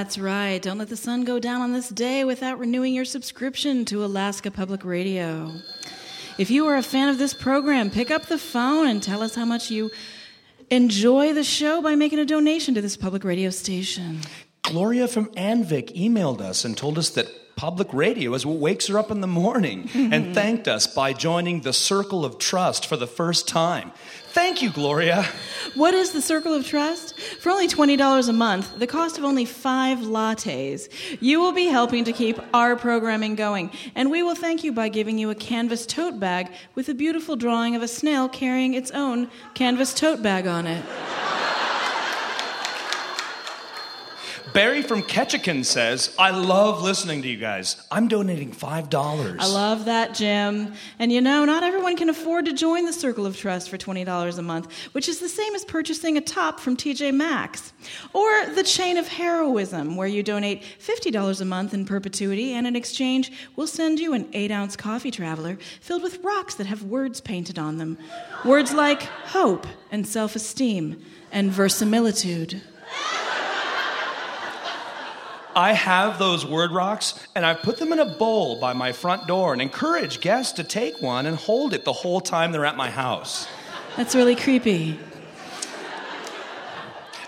That's 0.00 0.16
right. 0.16 0.62
Don't 0.62 0.78
let 0.78 0.88
the 0.88 0.96
sun 0.96 1.24
go 1.24 1.38
down 1.38 1.60
on 1.60 1.74
this 1.74 1.90
day 1.90 2.24
without 2.24 2.58
renewing 2.58 2.94
your 2.94 3.04
subscription 3.04 3.84
to 3.84 4.02
Alaska 4.02 4.50
Public 4.50 4.82
Radio. 4.82 5.52
If 6.38 6.50
you 6.50 6.66
are 6.68 6.76
a 6.78 6.82
fan 6.82 7.10
of 7.10 7.18
this 7.18 7.34
program, 7.34 7.90
pick 7.90 8.10
up 8.10 8.24
the 8.24 8.38
phone 8.38 8.88
and 8.88 9.02
tell 9.02 9.22
us 9.22 9.34
how 9.34 9.44
much 9.44 9.70
you 9.70 9.90
enjoy 10.70 11.34
the 11.34 11.44
show 11.44 11.82
by 11.82 11.96
making 11.96 12.18
a 12.18 12.24
donation 12.24 12.72
to 12.76 12.80
this 12.80 12.96
public 12.96 13.24
radio 13.24 13.50
station. 13.50 14.20
Gloria 14.62 15.06
from 15.06 15.26
Anvik 15.34 15.94
emailed 15.94 16.40
us 16.40 16.64
and 16.64 16.78
told 16.78 16.96
us 16.96 17.10
that 17.10 17.54
public 17.56 17.92
radio 17.92 18.32
is 18.32 18.46
what 18.46 18.56
wakes 18.56 18.86
her 18.86 18.98
up 18.98 19.10
in 19.10 19.20
the 19.20 19.26
morning 19.26 19.90
and 19.94 20.34
thanked 20.34 20.66
us 20.66 20.86
by 20.86 21.12
joining 21.12 21.60
the 21.60 21.74
Circle 21.74 22.24
of 22.24 22.38
Trust 22.38 22.86
for 22.86 22.96
the 22.96 23.06
first 23.06 23.46
time. 23.46 23.92
Thank 24.28 24.62
you, 24.62 24.70
Gloria. 24.70 25.28
What 25.74 25.94
is 25.94 26.10
the 26.10 26.20
Circle 26.20 26.52
of 26.52 26.66
Trust? 26.66 27.18
For 27.18 27.50
only 27.50 27.68
$20 27.68 28.28
a 28.28 28.32
month, 28.32 28.78
the 28.78 28.86
cost 28.86 29.18
of 29.18 29.24
only 29.24 29.44
five 29.44 29.98
lattes, 29.98 30.88
you 31.20 31.38
will 31.40 31.52
be 31.52 31.66
helping 31.66 32.04
to 32.04 32.12
keep 32.12 32.40
our 32.52 32.74
programming 32.74 33.36
going. 33.36 33.70
And 33.94 34.10
we 34.10 34.22
will 34.22 34.34
thank 34.34 34.64
you 34.64 34.72
by 34.72 34.88
giving 34.88 35.16
you 35.18 35.30
a 35.30 35.34
canvas 35.34 35.86
tote 35.86 36.18
bag 36.18 36.50
with 36.74 36.88
a 36.88 36.94
beautiful 36.94 37.36
drawing 37.36 37.76
of 37.76 37.82
a 37.82 37.88
snail 37.88 38.28
carrying 38.28 38.74
its 38.74 38.90
own 38.90 39.30
canvas 39.54 39.94
tote 39.94 40.22
bag 40.22 40.46
on 40.46 40.66
it. 40.66 40.84
Barry 44.52 44.82
from 44.82 45.02
Ketchikan 45.02 45.64
says, 45.64 46.14
I 46.18 46.30
love 46.30 46.82
listening 46.82 47.22
to 47.22 47.28
you 47.28 47.36
guys. 47.36 47.76
I'm 47.90 48.08
donating 48.08 48.50
$5. 48.50 49.36
I 49.38 49.46
love 49.46 49.84
that, 49.84 50.14
Jim. 50.14 50.72
And 50.98 51.12
you 51.12 51.20
know, 51.20 51.44
not 51.44 51.62
everyone 51.62 51.96
can 51.96 52.08
afford 52.08 52.46
to 52.46 52.52
join 52.52 52.84
the 52.84 52.92
Circle 52.92 53.26
of 53.26 53.36
Trust 53.36 53.70
for 53.70 53.78
$20 53.78 54.38
a 54.38 54.42
month, 54.42 54.72
which 54.92 55.08
is 55.08 55.20
the 55.20 55.28
same 55.28 55.54
as 55.54 55.64
purchasing 55.64 56.16
a 56.16 56.20
top 56.20 56.58
from 56.58 56.76
TJ 56.76 57.14
Maxx. 57.14 57.72
Or 58.12 58.46
the 58.46 58.64
Chain 58.64 58.96
of 58.96 59.06
Heroism, 59.06 59.94
where 59.96 60.08
you 60.08 60.22
donate 60.22 60.64
$50 60.80 61.40
a 61.40 61.44
month 61.44 61.72
in 61.72 61.84
perpetuity, 61.84 62.54
and 62.54 62.66
in 62.66 62.74
exchange, 62.74 63.30
we'll 63.54 63.66
send 63.68 64.00
you 64.00 64.14
an 64.14 64.28
8 64.32 64.50
ounce 64.50 64.74
coffee 64.74 65.10
traveler 65.10 65.58
filled 65.80 66.02
with 66.02 66.24
rocks 66.24 66.56
that 66.56 66.66
have 66.66 66.82
words 66.82 67.20
painted 67.20 67.58
on 67.58 67.78
them. 67.78 67.98
Words 68.44 68.72
like 68.72 69.02
hope 69.02 69.66
and 69.92 70.06
self 70.06 70.34
esteem 70.34 71.04
and 71.30 71.52
verisimilitude. 71.52 72.62
I 75.54 75.72
have 75.72 76.18
those 76.18 76.46
word 76.46 76.70
rocks 76.70 77.14
and 77.34 77.44
I 77.44 77.54
put 77.54 77.78
them 77.78 77.92
in 77.92 77.98
a 77.98 78.06
bowl 78.06 78.60
by 78.60 78.72
my 78.72 78.92
front 78.92 79.26
door 79.26 79.52
and 79.52 79.60
encourage 79.60 80.20
guests 80.20 80.52
to 80.54 80.64
take 80.64 81.02
one 81.02 81.26
and 81.26 81.36
hold 81.36 81.74
it 81.74 81.84
the 81.84 81.92
whole 81.92 82.20
time 82.20 82.52
they're 82.52 82.64
at 82.64 82.76
my 82.76 82.90
house. 82.90 83.48
That's 83.96 84.14
really 84.14 84.36
creepy. 84.36 84.98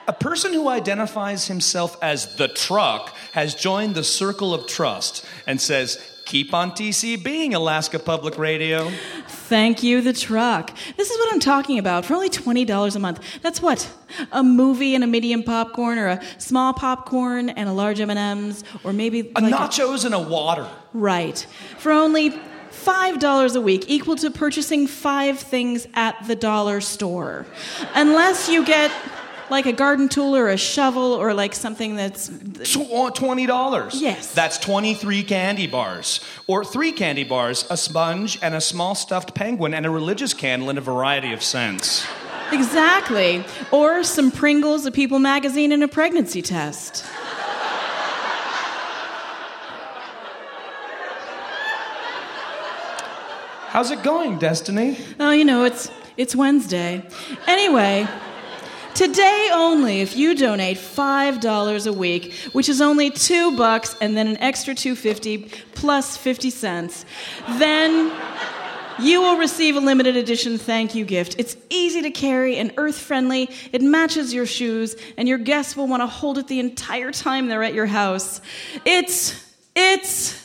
A 0.09 0.13
person 0.13 0.53
who 0.53 0.69
identifies 0.69 1.47
himself 1.47 1.97
as 2.03 2.37
the 2.37 2.49
truck 2.49 3.15
has 3.33 3.55
joined 3.55 3.95
the 3.95 4.05
Circle 4.05 4.53
of 4.53 4.67
Trust 4.67 5.25
and 5.47 5.61
says, 5.61 6.12
Keep 6.33 6.55
on 6.55 6.71
TC 6.71 7.23
being 7.23 7.53
Alaska 7.53 7.99
Public 7.99 8.39
Radio. 8.39 8.91
Thank 9.29 9.83
you, 9.83 10.01
the 10.01 10.15
truck. 10.15 10.75
This 10.97 11.11
is 11.11 11.19
what 11.19 11.31
I'm 11.31 11.41
talking 11.41 11.79
about. 11.79 12.07
For 12.07 12.15
only 12.15 12.31
$20 12.31 12.97
a 12.97 12.99
month. 12.99 13.21
That's 13.43 13.61
what? 13.61 13.93
A 14.33 14.43
movie 14.43 14.95
and 14.95 15.05
a 15.05 15.07
medium 15.07 15.43
popcorn 15.43 15.99
or 15.99 16.07
a 16.07 16.23
small 16.39 16.73
popcorn 16.73 17.51
and 17.51 17.69
a 17.69 17.75
large 17.75 18.01
M&Ms 18.01 18.65
or 18.83 18.95
maybe 18.95 19.31
A 19.37 19.43
like 19.43 19.53
nachos 19.53 20.07
and 20.07 20.15
a 20.15 20.19
water. 20.19 20.67
Right. 20.95 21.47
For 21.77 21.93
only 21.93 22.31
$5 22.31 23.55
a 23.55 23.61
week, 23.61 23.85
equal 23.89 24.17
to 24.17 24.31
purchasing 24.31 24.87
five 24.87 25.39
things 25.39 25.87
at 25.93 26.17
the 26.27 26.35
dollar 26.35 26.81
store. 26.81 27.45
Unless 27.95 28.49
you 28.49 28.65
get 28.65 28.91
like 29.53 29.67
a 29.67 29.73
garden 29.73 30.09
tool 30.09 30.35
or 30.35 30.49
a 30.49 30.57
shovel 30.57 31.13
or 31.13 31.35
like 31.35 31.55
something 31.55 31.95
that's 31.95 32.31
uh, 32.31 32.33
$20. 32.33 34.01
Yes. 34.01 34.35
That's 34.35 34.57
23 34.59 35.23
candy 35.25 35.67
bars. 35.67 36.21
Or 36.47 36.65
three 36.65 36.91
candy 36.91 37.23
bars, 37.23 37.67
a 37.71 37.77
sponge, 37.77 38.39
and 38.43 38.55
a 38.55 38.61
small 38.63 38.95
stuffed 38.95 39.35
penguin, 39.35 39.75
and 39.75 39.85
a 39.85 39.91
religious 39.91 40.33
candle 40.33 40.71
in 40.71 40.79
a 40.79 40.81
variety 40.81 41.35
of 41.35 41.43
scents. 41.43 42.07
exactly. 42.51 43.45
Or 43.71 44.03
some 44.03 44.31
Pringles, 44.31 44.87
a 44.87 44.91
People 44.91 45.19
magazine, 45.19 45.71
and 45.71 45.85
a 45.85 45.89
pregnancy 45.89 46.41
test. 46.41 47.05
How's 53.69 53.91
it 53.91 54.03
going, 54.03 54.39
Destiny? 54.39 54.99
Oh, 55.21 55.31
you 55.31 55.45
know, 55.45 55.65
it's 55.65 55.91
it's 56.17 56.37
Wednesday. 56.37 57.03
Anyway, 57.47 58.07
today 58.95 59.51
only 59.53 60.01
if 60.01 60.17
you 60.17 60.35
donate 60.35 60.77
$5 60.77 61.87
a 61.87 61.93
week, 61.93 62.33
which 62.53 62.69
is 62.69 62.81
only 62.81 63.11
2 63.11 63.57
bucks 63.57 63.97
and 64.01 64.17
then 64.17 64.27
an 64.27 64.37
extra 64.39 64.75
250 64.75 65.51
plus 65.75 66.17
50 66.17 66.51
cents, 66.51 67.05
then 67.59 68.13
you 68.99 69.23
will 69.23 69.37
receive 69.37 69.77
a 69.77 69.81
limited 69.81 70.17
edition 70.17 70.59
thank 70.59 70.95
you 70.95 71.05
gift. 71.05 71.37
It's 71.39 71.57
easy 71.71 72.03
to 72.03 72.11
carry 72.11 72.57
and 72.57 72.73
earth 72.77 72.99
friendly. 72.99 73.51
It 73.73 73.83
matches 73.83 74.35
your 74.35 74.47
shoes, 74.47 74.97
and 75.17 75.29
your 75.29 75.39
guests 75.39 75.77
will 75.77 75.87
want 75.87 76.03
to 76.03 76.07
hold 76.07 76.39
it 76.39 76.47
the 76.49 76.61
entire 76.61 77.11
time 77.11 77.49
they're 77.49 77.63
at 77.63 77.75
your 77.75 77.87
house. 77.87 78.41
It's, 78.85 79.35
it's, 79.75 80.42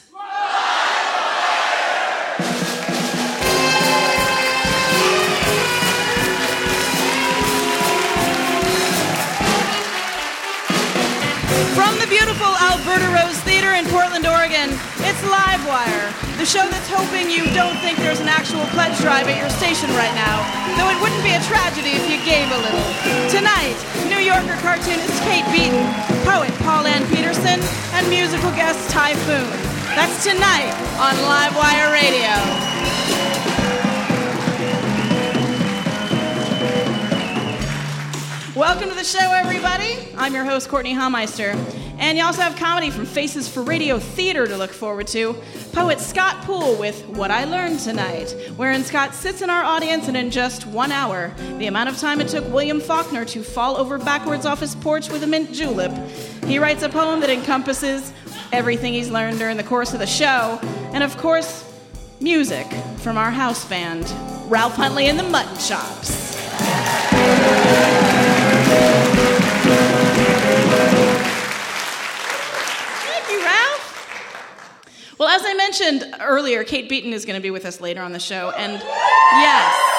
beautiful 12.38 12.70
Alberta 12.70 13.10
Rose 13.18 13.40
Theater 13.50 13.74
in 13.74 13.86
Portland, 13.90 14.28
Oregon, 14.30 14.70
it's 15.02 15.22
Livewire, 15.26 16.06
the 16.38 16.46
show 16.46 16.62
that's 16.70 16.86
hoping 16.86 17.34
you 17.34 17.50
don't 17.58 17.74
think 17.82 17.98
there's 17.98 18.22
an 18.22 18.30
actual 18.30 18.62
pledge 18.78 18.94
drive 19.02 19.26
at 19.26 19.42
your 19.42 19.50
station 19.50 19.90
right 19.98 20.14
now, 20.14 20.46
though 20.78 20.86
it 20.86 21.02
wouldn't 21.02 21.26
be 21.26 21.34
a 21.34 21.42
tragedy 21.50 21.98
if 21.98 22.06
you 22.06 22.22
gave 22.30 22.46
a 22.54 22.60
little. 22.62 22.86
Tonight, 23.34 23.74
New 24.06 24.22
Yorker 24.22 24.54
cartoonist 24.62 25.18
Kate 25.26 25.50
Beaton, 25.50 25.82
poet 26.30 26.54
Paulann 26.62 27.02
Petersen, 27.10 27.58
and 27.98 28.06
musical 28.06 28.54
guest 28.54 28.86
Typhoon. 28.94 29.50
That's 29.98 30.22
tonight 30.22 30.70
on 31.02 31.18
Livewire 31.26 31.90
Radio. 31.90 32.38
Welcome 38.54 38.90
to 38.90 38.96
the 38.96 39.04
show, 39.04 39.34
everybody. 39.34 39.98
I'm 40.18 40.36
your 40.36 40.46
host, 40.46 40.70
Courtenay 40.70 40.94
Hameister. 40.94 41.58
And 42.00 42.18
you 42.18 42.24
also 42.24 42.42
have 42.42 42.56
comedy 42.56 42.92
from 42.92 43.06
Faces 43.06 43.50
for 43.50 43.64
Radio 43.64 43.98
Theater 43.98 44.46
to 44.46 44.56
look 44.56 44.72
forward 44.72 45.08
to. 45.08 45.36
Poet 45.74 46.00
Scott 46.00 46.44
Poole 46.44 46.76
with 46.76 47.06
What 47.08 47.32
I 47.32 47.46
Learned 47.46 47.80
Tonight, 47.80 48.36
wherein 48.56 48.84
Scott 48.84 49.16
sits 49.16 49.42
in 49.42 49.50
our 49.50 49.64
audience 49.64 50.08
and 50.08 50.16
in 50.16 50.30
just 50.30 50.68
one 50.68 50.92
hour, 50.92 51.34
the 51.58 51.66
amount 51.66 51.90
of 51.90 51.98
time 51.98 52.22
it 52.22 52.28
took 52.28 52.48
William 52.54 52.80
Faulkner 52.80 53.26
to 53.26 53.42
fall 53.42 53.78
over 53.78 53.98
backwards 53.98 54.46
off 54.46 54.60
his 54.60 54.76
porch 54.76 55.10
with 55.10 55.24
a 55.24 55.28
mint 55.28 55.52
julep, 55.52 55.92
he 56.46 56.60
writes 56.60 56.84
a 56.84 56.90
poem 56.90 57.20
that 57.22 57.32
encompasses 57.32 58.14
everything 58.52 58.94
he's 58.94 59.10
learned 59.10 59.40
during 59.40 59.58
the 59.58 59.64
course 59.64 59.94
of 59.94 60.00
the 60.00 60.08
show, 60.08 60.60
and 60.94 61.04
of 61.04 61.18
course, 61.18 61.64
music 62.22 62.68
from 62.98 63.18
our 63.18 63.32
house 63.32 63.66
band, 63.66 64.06
Ralph 64.50 64.76
Huntley 64.76 65.08
and 65.08 65.18
the 65.18 65.24
Mutton 65.24 65.58
Chops. 65.58 66.28
Well, 75.18 75.30
as 75.30 75.42
I 75.44 75.56
mentioned 75.56 76.16
earlier, 76.20 76.64
Kate 76.64 76.88
Beaton 76.88 77.12
is 77.12 77.26
going 77.26 77.38
to 77.38 77.42
be 77.42 77.50
with 77.50 77.66
us 77.66 77.82
later 77.82 78.02
on 78.02 78.12
the 78.12 78.20
show, 78.20 78.52
and 78.52 78.74
yes. 78.74 79.98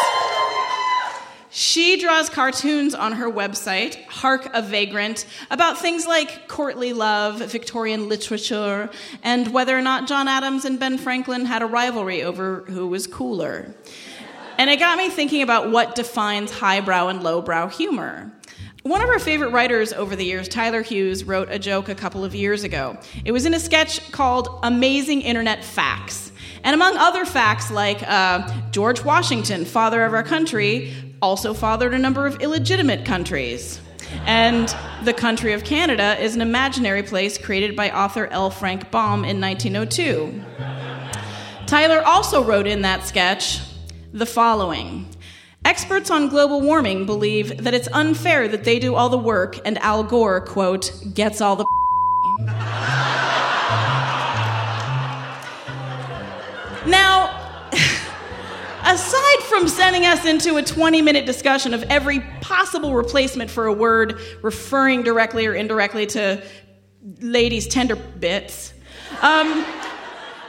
She 1.51 2.01
draws 2.01 2.31
cartoons 2.31 2.95
on 2.95 3.15
her 3.15 3.29
website, 3.29 4.05
Hark 4.05 4.49
a 4.53 4.63
Vagrant, 4.63 5.27
about 5.51 5.79
things 5.79 6.07
like 6.07 6.47
courtly 6.47 6.93
love, 6.93 7.41
Victorian 7.51 8.09
literature, 8.09 8.91
and 9.25 9.53
whether 9.53 9.77
or 9.77 9.83
not 9.83 10.07
John 10.07 10.29
Adams 10.29 10.65
and 10.65 10.79
Ben 10.79 10.99
Franklin 10.99 11.47
had 11.47 11.63
a 11.63 11.67
rivalry 11.67 12.23
over 12.23 12.61
who 12.69 12.87
was 12.87 13.09
cooler. 13.09 13.75
And 14.57 14.71
it 14.71 14.79
got 14.79 14.99
me 14.99 15.09
thinking 15.09 15.43
about 15.43 15.73
what 15.73 15.97
defines 15.97 16.53
highbrow 16.53 17.09
and 17.09 17.25
lowbrow 17.25 17.69
humor. 17.69 18.31
One 18.89 19.03
of 19.03 19.11
our 19.11 19.19
favorite 19.19 19.51
writers 19.51 19.93
over 19.93 20.17
the 20.17 20.25
years, 20.25 20.49
Tyler 20.49 20.81
Hughes, 20.81 21.23
wrote 21.23 21.51
a 21.51 21.59
joke 21.59 21.91
a 21.91 21.95
couple 21.95 22.25
of 22.25 22.35
years 22.35 22.65
ago. 22.65 22.97
It 23.23 23.33
was 23.33 23.45
in 23.45 23.53
a 23.53 23.61
sketch 23.61 24.11
called 24.13 24.49
Amazing 24.63 25.21
Internet 25.21 25.63
Facts. 25.63 26.33
And 26.65 26.73
among 26.73 26.97
other 26.97 27.27
facts, 27.27 27.71
like 27.71 28.03
uh, 28.09 28.51
George 28.71 29.05
Washington, 29.05 29.67
father 29.67 30.07
of 30.07 30.15
our 30.15 30.23
country, 30.23 30.95
also 31.21 31.53
fathered 31.53 31.93
a 31.93 31.99
number 31.99 32.27
of 32.27 32.41
illegitimate 32.41 33.05
countries. 33.05 33.79
And 34.25 34.75
the 35.05 35.13
country 35.13 35.53
of 35.53 35.65
Canada 35.65 36.19
is 36.19 36.35
an 36.35 36.41
imaginary 36.41 37.03
place 37.03 37.37
created 37.37 37.77
by 37.77 37.91
author 37.91 38.27
L. 38.29 38.49
Frank 38.49 38.91
Baum 38.91 39.23
in 39.23 39.39
1902. 39.39 40.43
Tyler 41.67 42.01
also 42.07 42.43
wrote 42.43 42.67
in 42.67 42.81
that 42.81 43.07
sketch 43.07 43.61
the 44.15 44.25
following 44.25 45.07
Experts 45.69 46.11
on 46.11 46.29
global 46.29 46.63
warming 46.63 47.05
believe 47.05 47.63
that 47.63 47.75
it's 47.75 47.89
unfair 47.93 48.49
that 48.49 48.65
they 48.65 48.79
do 48.79 48.95
all 48.95 49.11
the 49.11 49.19
work 49.19 49.59
and 49.67 49.77
Al 49.81 50.03
Gore, 50.03 50.41
quote, 50.41 50.91
gets 51.13 51.43
all 51.43 51.57
the. 51.57 51.67
now, 56.87 57.69
aside 58.83 59.41
from 59.51 59.69
sending 59.69 60.07
us 60.07 60.25
into 60.25 60.57
a 60.57 60.63
20 60.63 61.03
minute 61.03 61.27
discussion 61.27 61.75
of 61.75 61.83
every 61.91 62.21
possible 62.41 62.95
replacement 62.95 63.51
for 63.51 63.67
a 63.67 63.73
word 63.73 64.19
referring 64.41 65.03
directly 65.03 65.45
or 65.45 65.55
indirectly 65.55 66.07
to 66.07 66.43
ladies' 67.21 67.67
tender 67.67 67.97
bits, 67.97 68.73
um, 69.21 69.67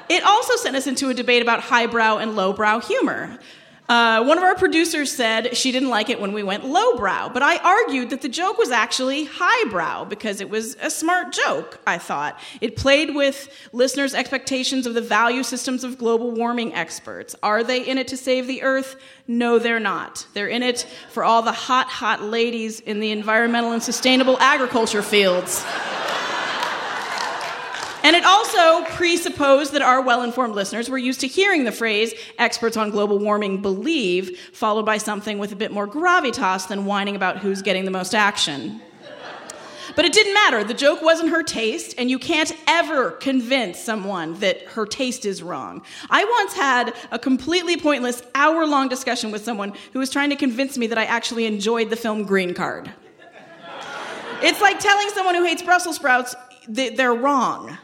it 0.08 0.24
also 0.24 0.56
sent 0.56 0.78
us 0.78 0.88
into 0.88 1.10
a 1.10 1.14
debate 1.14 1.42
about 1.42 1.60
highbrow 1.60 2.20
and 2.20 2.38
lowbrow 2.38 2.80
humor. 2.80 3.38
Uh, 3.90 4.24
one 4.24 4.38
of 4.38 4.44
our 4.44 4.54
producers 4.54 5.12
said 5.12 5.58
she 5.58 5.72
didn't 5.72 5.90
like 5.90 6.12
it 6.12 6.22
when 6.22 6.32
we 6.32 6.44
went 6.44 6.64
lowbrow, 6.64 7.28
but 7.30 7.42
I 7.42 7.58
argued 7.58 8.12
that 8.12 8.22
the 8.22 8.30
joke 8.30 8.60
was 8.60 8.70
actually 8.70 9.26
highbrow 9.28 10.06
because 10.06 10.42
it 10.42 10.50
was 10.52 10.78
a 10.80 10.92
smart 10.92 11.34
joke, 11.34 11.80
I 11.88 11.98
thought. 11.98 12.40
It 12.62 12.76
played 12.76 13.16
with 13.16 13.52
listeners' 13.74 14.14
expectations 14.14 14.86
of 14.86 14.94
the 14.94 15.02
value 15.02 15.42
systems 15.42 15.84
of 15.84 15.98
global 15.98 16.30
warming 16.30 16.72
experts. 16.76 17.36
Are 17.42 17.64
they 17.64 17.82
in 17.82 17.98
it 17.98 18.08
to 18.10 18.18
save 18.18 18.46
the 18.46 18.62
earth? 18.62 18.96
No, 19.28 19.58
they're 19.58 19.80
not. 19.80 20.28
They're 20.36 20.48
in 20.48 20.62
it 20.62 20.86
for 21.10 21.24
all 21.24 21.42
the 21.42 21.52
hot, 21.52 21.88
hot 21.88 22.22
ladies 22.22 22.82
in 22.82 23.00
the 23.00 23.10
environmental 23.10 23.72
and 23.72 23.82
sustainable 23.82 24.38
agriculture 24.40 25.02
fields. 25.02 25.66
And 28.04 28.16
it 28.16 28.24
also 28.24 28.84
presupposed 28.96 29.74
that 29.74 29.82
our 29.82 30.02
well 30.02 30.24
informed 30.24 30.56
listeners 30.56 30.90
were 30.90 30.98
used 30.98 31.20
to 31.22 31.28
hearing 31.28 31.66
the 31.66 31.72
phrase 31.72 32.14
experts 32.38 32.78
on 32.78 32.92
global 32.92 33.20
warming 33.20 33.62
believe, 33.62 34.40
followed 34.54 34.86
by 34.86 34.98
something 34.98 35.38
with 35.38 35.52
a 35.52 35.56
bit 35.56 35.72
more 35.72 35.88
gravitas 35.88 36.68
than 36.68 36.86
whining 36.86 37.16
about 37.16 37.40
who's 37.40 37.62
getting 37.62 37.86
the 37.86 37.92
most 37.92 38.16
action. 38.16 38.82
But 39.96 40.06
it 40.06 40.14
didn't 40.14 40.34
matter. 40.34 40.64
The 40.64 40.74
joke 40.74 41.02
wasn't 41.02 41.32
her 41.32 41.44
taste, 41.44 41.96
and 41.98 42.10
you 42.10 42.20
can't 42.20 42.52
ever 42.68 43.12
convince 43.12 43.80
someone 43.80 44.40
that 44.40 44.62
her 44.68 44.86
taste 44.86 45.26
is 45.26 45.44
wrong. 45.44 45.82
I 46.10 46.24
once 46.24 46.54
had 46.54 46.94
a 47.12 47.20
completely 47.20 47.76
pointless 47.76 48.24
hour 48.34 48.66
long 48.66 48.88
discussion 48.88 49.32
with 49.32 49.44
someone 49.44 49.74
who 49.92 50.00
was 50.00 50.10
trying 50.10 50.30
to 50.30 50.36
convince 50.36 50.78
me 50.78 50.88
that 50.88 50.98
I 50.98 51.06
actually 51.06 51.46
enjoyed 51.46 51.90
the 51.90 51.96
film 51.96 52.24
Green 52.24 52.54
Card. 52.54 52.92
It's 54.42 54.62
like 54.62 54.80
telling 54.80 55.10
someone 55.10 55.36
who 55.36 55.44
hates 55.44 55.62
Brussels 55.62 55.98
sprouts 55.98 56.34
that 56.70 56.96
they're 56.96 57.14
wrong. 57.14 57.78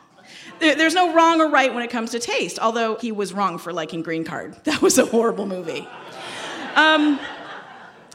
There's 0.60 0.94
no 0.94 1.13
wrong 1.13 1.42
or 1.42 1.50
right 1.50 1.74
when 1.74 1.84
it 1.84 1.90
comes 1.90 2.12
to 2.12 2.19
taste, 2.19 2.60
although 2.60 2.98
he 2.98 3.12
was 3.12 3.34
wrong 3.34 3.57
for 3.57 3.74
liking 3.74 4.02
Green 4.02 4.24
Card. 4.24 4.56
That 4.63 4.81
was 4.81 4.98
a 4.98 5.06
horrible 5.06 5.46
movie. 5.46 5.88
Um, 6.75 7.19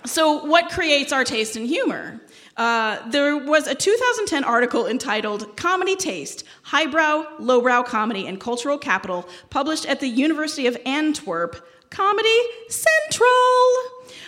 so, 0.05 0.45
what 0.45 0.71
creates 0.71 1.13
our 1.13 1.25
taste 1.25 1.57
in 1.57 1.65
humor? 1.65 2.21
Uh, 2.57 3.09
there 3.09 3.39
was 3.39 3.67
a 3.67 3.75
2010 3.75 4.45
article 4.45 4.87
entitled 4.87 5.57
Comedy 5.57 5.97
Taste 5.97 6.45
Highbrow, 6.63 7.25
Lowbrow 7.39 7.85
Comedy 7.85 8.27
and 8.27 8.41
Cultural 8.41 8.77
Capital, 8.77 9.29
published 9.49 9.87
at 9.87 10.01
the 10.01 10.09
University 10.09 10.67
of 10.67 10.77
Antwerp, 10.85 11.67
Comedy 11.91 12.41
Central. 12.69 13.29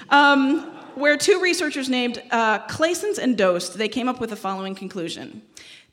Um, 0.08 0.72
where 0.94 1.16
two 1.16 1.40
researchers 1.40 1.88
named 1.88 2.22
uh, 2.30 2.60
Claessens 2.66 3.18
and 3.18 3.36
Dhoest, 3.36 3.78
they 3.78 3.88
came 3.88 4.08
up 4.08 4.20
with 4.20 4.30
the 4.30 4.36
following 4.36 4.74
conclusion. 4.74 5.42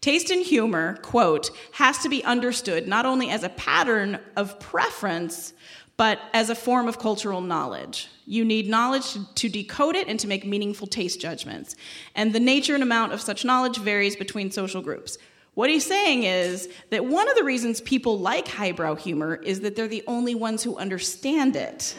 Taste 0.01 0.29
and 0.29 0.45
humor, 0.45 0.97
quote, 1.01 1.49
has 1.73 1.97
to 1.99 2.09
be 2.09 2.23
understood 2.23 2.87
not 2.87 3.05
only 3.05 3.29
as 3.29 3.43
a 3.43 3.49
pattern 3.49 4.19
of 4.37 4.59
preference, 4.59 5.53
but 5.97 6.19
as 6.33 6.49
a 6.49 6.55
form 6.55 6.87
of 6.87 6.97
cultural 6.97 7.41
knowledge. 7.41 8.07
You 8.25 8.45
need 8.45 8.69
knowledge 8.69 9.17
to, 9.35 9.49
decode 9.49 9.97
it 9.97 10.07
and 10.07 10.17
to 10.21 10.27
make 10.27 10.45
meaningful 10.45 10.87
taste 10.87 11.19
judgments. 11.19 11.75
And 12.15 12.31
the 12.31 12.39
nature 12.39 12.73
and 12.73 12.81
amount 12.81 13.11
of 13.11 13.19
such 13.19 13.43
knowledge 13.43 13.77
varies 13.77 14.15
between 14.15 14.49
social 14.49 14.81
groups. 14.81 15.17
What 15.55 15.69
he's 15.69 15.85
saying 15.85 16.23
is 16.23 16.69
that 16.89 17.03
one 17.03 17.27
of 17.27 17.35
the 17.35 17.43
reasons 17.43 17.81
people 17.81 18.17
like 18.17 18.47
highbrow 18.47 18.95
humor 18.95 19.35
is 19.35 19.59
that 19.59 19.75
they're 19.75 19.89
the 19.89 20.05
only 20.07 20.35
ones 20.35 20.63
who 20.63 20.77
understand 20.77 21.57
it. 21.57 21.97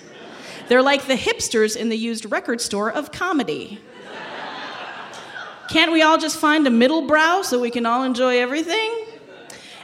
They're 0.68 0.80
like 0.80 1.06
the 1.06 1.14
hipsters 1.14 1.76
in 1.76 1.90
the 1.90 1.98
used 1.98 2.30
record 2.30 2.62
store 2.62 2.90
of 2.90 3.12
comedy. 3.12 3.80
Can't 5.70 5.92
we 5.92 6.02
all 6.02 6.18
just 6.18 6.36
find 6.36 6.66
a 6.66 6.70
middle 6.70 7.06
brow 7.06 7.42
so 7.42 7.60
we 7.60 7.70
can 7.70 7.86
all 7.86 8.02
enjoy 8.02 8.40
everything? 8.40 9.06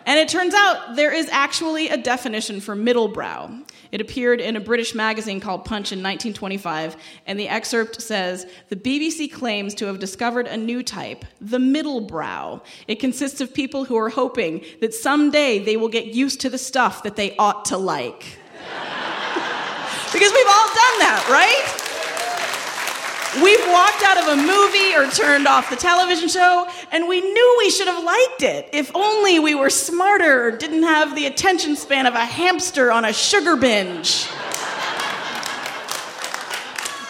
And 0.05 0.19
it 0.19 0.29
turns 0.29 0.53
out 0.53 0.97
there 0.97 1.13
is 1.13 1.29
actually 1.29 1.89
a 1.91 1.97
definition 1.97 2.61
for 2.61 2.75
middle 2.75 3.07
brow. 3.07 3.57
It 3.93 4.01
appeared 4.01 4.41
in 4.41 4.57
a 4.57 4.61
British 4.61 4.97
magazine 4.97 5.39
called 5.39 5.65
Punch 5.65 5.93
in 5.93 6.01
1925, 6.01 6.97
and 7.27 7.39
the 7.39 7.47
excerpt 7.47 8.03
says 8.03 8.47
The 8.69 8.75
BBC 8.75 9.33
claims 9.33 9.75
to 9.77 9.87
have 9.87 10.01
discovered 10.01 10.49
a 10.49 10.57
new 10.57 10.83
type, 10.83 11.25
the 11.41 11.61
middle 11.61 12.01
brow. 12.01 12.63
It 12.89 12.97
consists 12.97 13.41
of 13.41 13.55
people 13.55 13.85
who 13.85 13.97
are 13.97 14.09
hoping 14.09 14.65
that 14.81 14.93
someday 14.93 15.61
they 15.61 15.77
will 15.77 15.89
get 15.89 16.07
used 16.07 16.41
to 16.41 16.51
the 16.51 16.59
stuff 16.59 17.05
that 17.05 17.15
they 17.15 17.37
ought 17.37 17.65
to 17.67 17.77
like. 17.77 18.19
because 20.13 20.33
we've 20.33 20.49
all 20.49 20.67
done 20.67 20.99
that, 20.99 21.29
right? 21.31 21.86
We've 23.43 23.67
walked 23.69 24.03
out 24.03 24.17
of 24.17 24.29
a 24.29 24.37
movie 24.37 24.95
or 24.95 25.11
turned 25.11 25.47
off 25.47 25.69
the 25.69 25.77
television 25.77 26.29
show, 26.29 26.67
and 26.91 27.07
we 27.07 27.21
knew 27.21 27.57
we 27.59 27.71
should 27.71 27.87
have 27.87 28.03
liked 28.03 28.43
it. 28.43 28.69
If 28.73 28.91
only 28.95 29.39
we 29.39 29.55
were 29.55 29.69
smarter 29.69 30.47
or 30.47 30.51
didn't 30.53 30.85
have 30.85 31.15
the 31.15 31.27
attention 31.27 31.77
span 31.77 32.07
of 32.07 32.15
a 32.15 32.25
hamster 32.25 32.91
on 32.91 33.05
a 33.05 33.13
sugar 33.13 33.57
binge. 33.57 34.27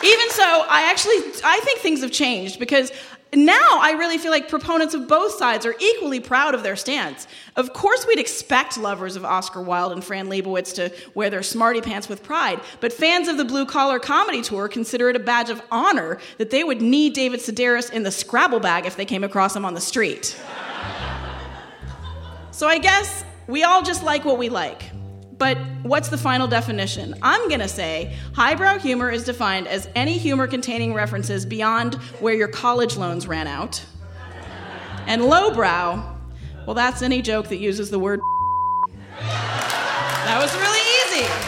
Even 0.03 0.31
so, 0.31 0.65
I 0.69 0.89
actually 0.91 1.17
I 1.45 1.61
think 1.65 1.81
things 1.81 2.01
have 2.03 2.13
changed 2.13 2.59
because 2.59 2.93
now 3.35 3.79
I 3.81 3.97
really 3.99 4.19
feel 4.19 4.31
like 4.31 4.49
proponents 4.49 4.95
of 4.95 5.09
both 5.09 5.33
sides 5.33 5.67
are 5.67 5.75
equally 5.81 6.21
proud 6.21 6.55
of 6.55 6.63
their 6.63 6.77
stance. 6.77 7.27
Of 7.57 7.73
course, 7.73 8.07
we'd 8.07 8.19
expect 8.19 8.79
lovers 8.79 9.17
of 9.17 9.25
Oscar 9.25 9.61
Wilde 9.61 9.93
and 9.93 10.05
Fran 10.05 10.29
Lebowitz 10.29 10.75
to 10.75 10.93
wear 11.15 11.29
their 11.29 11.43
smarty 11.43 11.81
pants 11.81 12.09
with 12.09 12.23
pride, 12.23 12.61
but 12.81 12.93
fans 12.93 13.29
of 13.29 13.37
the 13.37 13.45
Blue 13.45 13.67
Collar 13.67 13.99
Comedy 13.99 14.43
Tour 14.43 14.69
consider 14.69 15.11
it 15.11 15.17
a 15.17 15.21
badge 15.21 15.51
of 15.51 15.61
honor 15.71 16.19
that 16.39 16.51
they 16.51 16.63
would 16.63 16.81
need 16.81 17.15
David 17.15 17.41
Sedaris 17.41 17.93
in 17.93 18.05
the 18.05 18.11
Scrabble 18.11 18.61
bag 18.61 18.87
if 18.87 18.97
they 18.97 19.05
came 19.05 19.25
across 19.25 19.57
him 19.57 19.65
on 19.65 19.75
the 19.75 19.81
street. 19.81 20.41
so 22.53 22.69
I 22.69 22.79
guess 22.79 23.25
we 23.49 23.65
all 23.65 23.83
just 23.83 24.03
like 24.03 24.25
what 24.25 24.39
we 24.39 24.49
like. 24.49 24.96
But 25.39 25.59
what's 25.83 26.09
the 26.09 26.17
final 26.19 26.47
definition? 26.47 27.15
I'm 27.23 27.49
going 27.49 27.61
to 27.61 27.69
say 27.69 28.17
highbrow 28.35 28.79
humor 28.79 29.11
is 29.11 29.25
defined 29.25 29.69
as 29.69 29.89
any 29.95 30.17
humor 30.17 30.47
containing 30.47 30.95
references 30.95 31.45
beyond 31.45 31.97
where 32.21 32.35
your 32.35 32.49
college 32.49 32.97
loans 32.97 33.27
ran 33.27 33.47
out. 33.47 33.85
And 35.07 35.25
lowbrow 35.25 36.17
Well, 36.67 36.75
that's 36.75 37.03
any 37.03 37.23
joke 37.23 37.49
that 37.49 37.59
uses 37.59 37.91
the 37.91 37.99
word. 37.99 38.21
that 39.21 40.39
was 40.41 40.55
really 40.57 41.23
easy. 41.23 41.46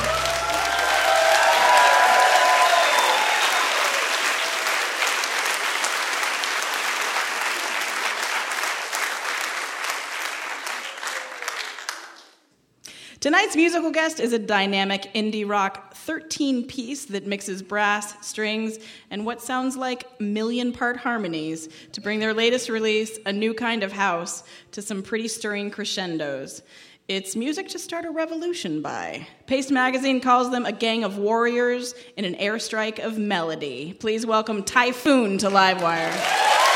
Tonight's 13.20 13.56
musical 13.56 13.90
guest 13.90 14.20
is 14.20 14.32
a 14.32 14.38
dynamic 14.38 15.12
indie 15.12 15.48
rock 15.48 15.92
13 15.94 16.68
piece 16.68 17.06
that 17.06 17.26
mixes 17.26 17.62
brass, 17.62 18.14
strings, 18.24 18.78
and 19.10 19.26
what 19.26 19.42
sounds 19.42 19.76
like 19.76 20.20
million 20.20 20.72
part 20.72 20.96
harmonies 20.96 21.68
to 21.90 22.00
bring 22.00 22.20
their 22.20 22.32
latest 22.32 22.68
release, 22.68 23.18
A 23.26 23.32
New 23.32 23.54
Kind 23.54 23.82
of 23.82 23.90
House, 23.90 24.44
to 24.70 24.80
some 24.80 25.02
pretty 25.02 25.26
stirring 25.26 25.68
crescendos. 25.68 26.62
It's 27.08 27.34
music 27.34 27.66
to 27.70 27.80
start 27.80 28.04
a 28.04 28.10
revolution 28.12 28.82
by. 28.82 29.26
Paste 29.48 29.72
Magazine 29.72 30.20
calls 30.20 30.52
them 30.52 30.64
a 30.64 30.70
gang 30.70 31.02
of 31.02 31.18
warriors 31.18 31.96
in 32.16 32.24
an 32.24 32.36
airstrike 32.36 33.00
of 33.00 33.18
melody. 33.18 33.96
Please 33.98 34.26
welcome 34.26 34.62
Typhoon 34.62 35.38
to 35.38 35.48
Livewire. 35.48 36.67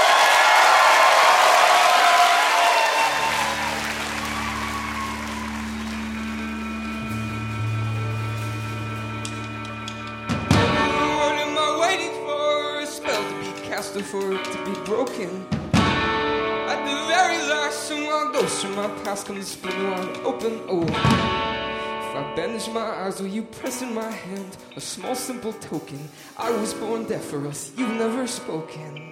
To 14.31 14.65
be 14.65 14.73
broken. 14.85 15.45
At 15.75 16.85
the 16.87 16.95
very 17.09 17.39
last, 17.49 17.89
someone 17.89 18.33
goes 18.33 18.63
from 18.63 18.77
my 18.77 18.87
past 19.03 19.27
comes 19.27 19.49
spin 19.49 19.91
wide 19.91 20.17
open. 20.19 20.61
Oh, 20.69 20.83
if 20.83 20.95
I 20.95 22.33
bandage 22.37 22.69
my 22.69 22.81
eyes, 22.81 23.21
will 23.21 23.27
you 23.29 23.43
press 23.43 23.83
in 23.83 23.93
my 23.93 24.11
hand 24.11 24.57
a 24.77 24.81
small, 24.81 25.17
simple 25.17 25.53
token? 25.55 26.09
I 26.37 26.51
was 26.51 26.73
born 26.73 27.05
deaf 27.05 27.25
for 27.25 27.45
us, 27.49 27.73
you've 27.77 27.95
never 27.95 28.29
spoken. 28.29 29.12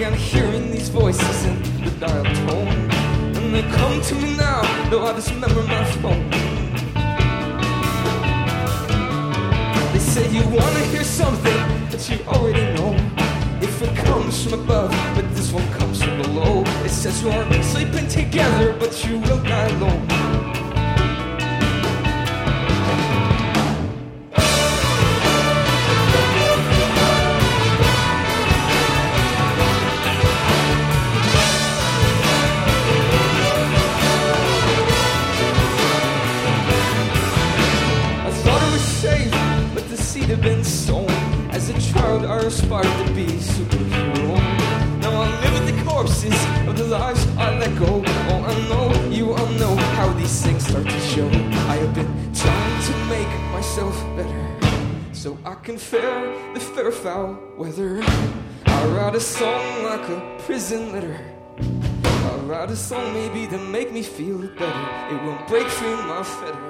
I 0.00 0.04
began 0.04 0.18
hearing 0.18 0.70
these 0.70 0.88
voices 0.88 1.44
in 1.44 1.62
the 1.84 1.90
dial 2.00 2.24
tone. 2.24 2.68
And 3.36 3.54
they 3.54 3.60
come 3.60 4.00
to 4.00 4.14
me 4.14 4.34
now, 4.34 4.62
though 4.88 5.04
I 5.04 5.12
dismember 5.12 5.62
my 5.64 5.84
phone. 6.00 6.30
They 9.92 9.98
say 9.98 10.26
you 10.30 10.40
wanna 10.56 10.84
hear 10.86 11.04
something 11.04 11.60
that 11.90 12.08
you 12.08 12.18
already 12.28 12.64
know. 12.76 12.96
If 13.60 13.82
it 13.82 13.94
comes 14.06 14.42
from 14.42 14.62
above, 14.62 14.90
but 15.14 15.34
this 15.34 15.52
one 15.52 15.68
comes 15.74 16.02
from 16.02 16.16
below. 16.22 16.62
It 16.82 16.88
says 16.88 17.22
you 17.22 17.28
are 17.28 17.62
sleeping 17.62 18.08
together, 18.08 18.74
but 18.78 19.04
you 19.04 19.18
will 19.18 19.42
die 19.42 19.68
alone. 19.68 20.09
These 50.30 50.42
things 50.42 50.64
start 50.64 50.84
to 50.84 51.00
show. 51.00 51.26
I 51.26 51.76
have 51.82 51.92
been 51.92 52.32
trying 52.32 52.82
to 52.84 52.94
make 53.06 53.32
myself 53.50 53.96
better, 54.14 54.46
so 55.12 55.36
I 55.44 55.56
can 55.56 55.76
fare 55.76 56.54
the 56.54 56.60
fair 56.60 56.92
foul 56.92 57.36
weather. 57.58 58.00
I 58.66 58.86
write 58.94 59.16
a 59.16 59.20
song 59.20 59.82
like 59.82 60.08
a 60.08 60.38
prison 60.46 60.92
letter. 60.92 61.18
I 62.04 62.36
write 62.46 62.70
a 62.70 62.76
song 62.76 63.12
maybe 63.12 63.48
to 63.48 63.58
make 63.58 63.92
me 63.92 64.02
feel 64.02 64.38
better. 64.38 64.86
It 65.10 65.20
won't 65.24 65.48
break 65.48 65.66
free 65.66 65.96
my 66.06 66.22
fetter. 66.22 66.69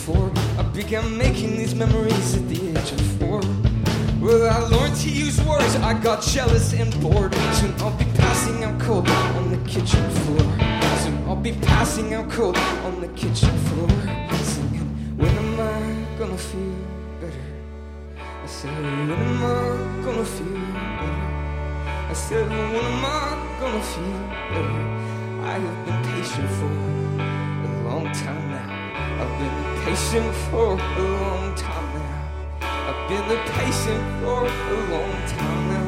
Before? 0.00 0.32
I 0.58 0.62
began 0.62 1.18
making 1.18 1.56
these 1.56 1.74
memories 1.74 2.34
at 2.34 2.48
the 2.48 2.60
age 2.70 2.92
of 2.92 3.00
four. 3.18 3.40
Well, 4.20 4.48
I 4.48 4.58
learned 4.74 4.96
to 4.96 5.10
use 5.10 5.40
words, 5.44 5.76
I 5.76 5.92
got 5.94 6.22
jealous 6.22 6.72
and 6.72 6.90
bored. 7.02 7.34
Soon 7.58 7.74
I'll 7.80 7.96
be 7.98 8.06
passing 8.16 8.64
out 8.64 8.80
cold 8.80 9.08
on 9.08 9.50
the 9.50 9.58
kitchen 9.68 10.08
floor. 10.20 10.44
Soon 11.02 11.16
I'll 11.28 11.36
be 11.36 11.52
passing 11.52 12.14
out 12.14 12.30
cold 12.30 12.56
on 12.56 13.00
the 13.00 13.08
kitchen 13.08 13.54
floor. 13.68 13.88
Singing, 14.42 14.88
when 15.18 15.34
am 15.42 15.60
I 15.60 16.18
gonna 16.18 16.38
feel 16.38 16.76
better? 17.20 17.46
I 18.16 18.46
said, 18.46 18.82
when 18.82 19.10
am 19.10 19.44
I 19.44 20.02
gonna 20.04 20.24
feel 20.24 20.60
better? 20.98 21.28
I 22.08 22.14
said, 22.14 22.48
when 22.48 22.84
am 22.92 23.04
I 23.04 23.18
gonna 23.60 23.82
feel 23.92 24.20
better? 24.52 24.86
I 25.52 25.58
have 25.64 25.78
been 25.86 26.00
patient 26.14 26.48
for 26.58 26.72
a 27.64 27.88
long 27.88 28.06
time 28.12 28.50
now. 28.50 28.79
I've 29.20 29.38
been 29.38 29.84
patient 29.84 30.34
for 30.48 30.72
a 30.72 31.04
long 31.12 31.54
time 31.54 31.88
now. 31.92 32.58
I've 32.62 33.06
been 33.06 33.28
patient 33.52 34.02
for 34.22 34.46
a 34.46 34.78
long 34.92 35.12
time 35.28 35.68
now. 35.68 35.86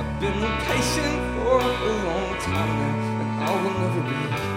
I've 0.00 0.18
been 0.18 0.40
patient 0.64 1.18
for 1.36 1.60
a 1.60 1.92
long 2.08 2.38
time 2.40 2.72
now, 2.80 3.20
and 3.20 3.44
I 3.44 3.62
will 3.62 3.78
never 3.80 4.02
be 4.08 4.53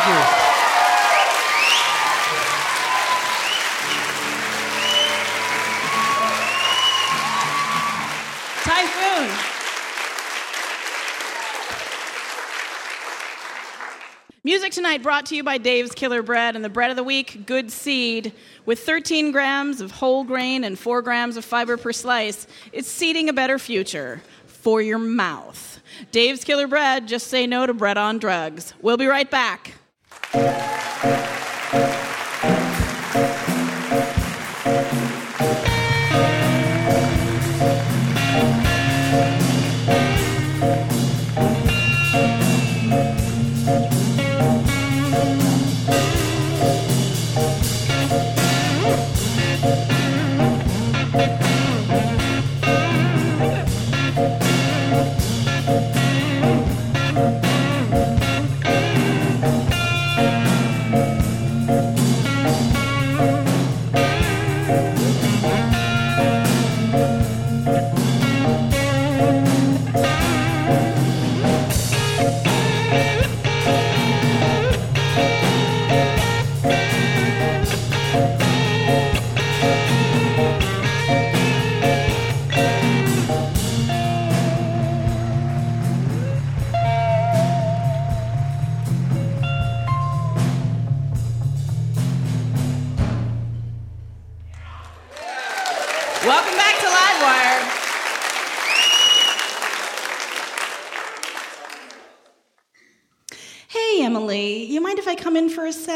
Thank 0.00 0.16
you. 0.16 0.24
Typhoon. 8.62 9.30
Music 14.42 14.72
tonight 14.72 15.02
brought 15.02 15.26
to 15.26 15.36
you 15.36 15.44
by 15.44 15.58
Dave's 15.58 15.92
Killer 15.92 16.22
Bread 16.22 16.56
and 16.56 16.64
the 16.64 16.70
bread 16.70 16.90
of 16.90 16.96
the 16.96 17.04
week, 17.04 17.44
Good 17.44 17.70
Seed. 17.70 18.32
With 18.64 18.78
13 18.80 19.32
grams 19.32 19.82
of 19.82 19.90
whole 19.90 20.24
grain 20.24 20.64
and 20.64 20.78
4 20.78 21.02
grams 21.02 21.36
of 21.36 21.44
fiber 21.44 21.76
per 21.76 21.92
slice, 21.92 22.46
it's 22.72 22.88
seeding 22.88 23.28
a 23.28 23.34
better 23.34 23.58
future 23.58 24.22
for 24.46 24.80
your 24.80 24.98
mouth. 24.98 25.82
Dave's 26.10 26.42
Killer 26.42 26.66
Bread, 26.66 27.06
just 27.06 27.26
say 27.26 27.46
no 27.46 27.66
to 27.66 27.74
bread 27.74 27.98
on 27.98 28.18
drugs. 28.18 28.72
We'll 28.80 28.96
be 28.96 29.06
right 29.06 29.30
back. 29.30 29.74
Welcome 30.32 31.39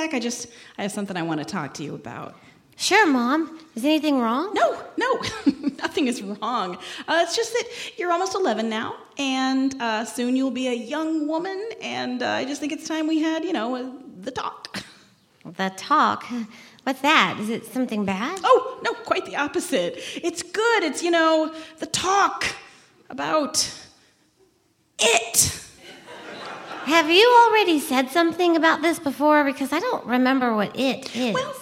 sec? 0.04 0.14
I 0.14 0.20
just, 0.20 0.48
I 0.78 0.82
have 0.82 0.92
something 0.92 1.16
I 1.16 1.22
want 1.22 1.40
to 1.40 1.44
talk 1.44 1.74
to 1.74 1.82
you 1.82 1.94
about. 1.94 2.34
Sure, 2.76 3.06
Mom. 3.06 3.60
Is 3.74 3.84
anything 3.84 4.18
wrong? 4.18 4.52
No, 4.52 4.82
no, 4.96 5.20
nothing 5.78 6.08
is 6.08 6.22
wrong. 6.22 6.76
Uh, 7.08 7.22
it's 7.22 7.36
just 7.36 7.52
that 7.52 7.64
you're 7.96 8.10
almost 8.12 8.34
11 8.34 8.68
now, 8.68 8.96
and 9.16 9.80
uh, 9.80 10.04
soon 10.04 10.36
you'll 10.36 10.50
be 10.50 10.68
a 10.68 10.74
young 10.74 11.28
woman, 11.28 11.68
and 11.80 12.22
uh, 12.22 12.28
I 12.28 12.44
just 12.44 12.60
think 12.60 12.72
it's 12.72 12.86
time 12.86 13.06
we 13.06 13.20
had, 13.22 13.44
you 13.44 13.52
know, 13.52 13.76
uh, 13.76 13.90
the 14.20 14.30
talk. 14.30 14.82
The 15.44 15.72
talk. 15.76 16.24
What's 16.82 17.00
that? 17.00 17.38
Is 17.40 17.48
it 17.48 17.64
something 17.66 18.04
bad? 18.04 18.40
Oh, 18.44 18.80
no, 18.82 18.92
quite 18.92 19.24
the 19.24 19.36
opposite. 19.36 19.94
It's 20.22 20.42
good. 20.42 20.82
It's, 20.82 21.02
you 21.02 21.10
know, 21.10 21.54
the 21.78 21.86
talk 21.86 22.44
about 23.08 23.72
it. 24.98 25.64
Have 26.86 27.10
you 27.10 27.46
already 27.46 27.80
said 27.80 28.10
something 28.10 28.56
about 28.56 28.82
this 28.82 28.98
before? 28.98 29.44
Because 29.44 29.72
I 29.72 29.80
don't 29.80 30.04
remember 30.06 30.54
what 30.54 30.78
it 30.78 31.14
is. 31.16 31.34
Well, 31.34 31.54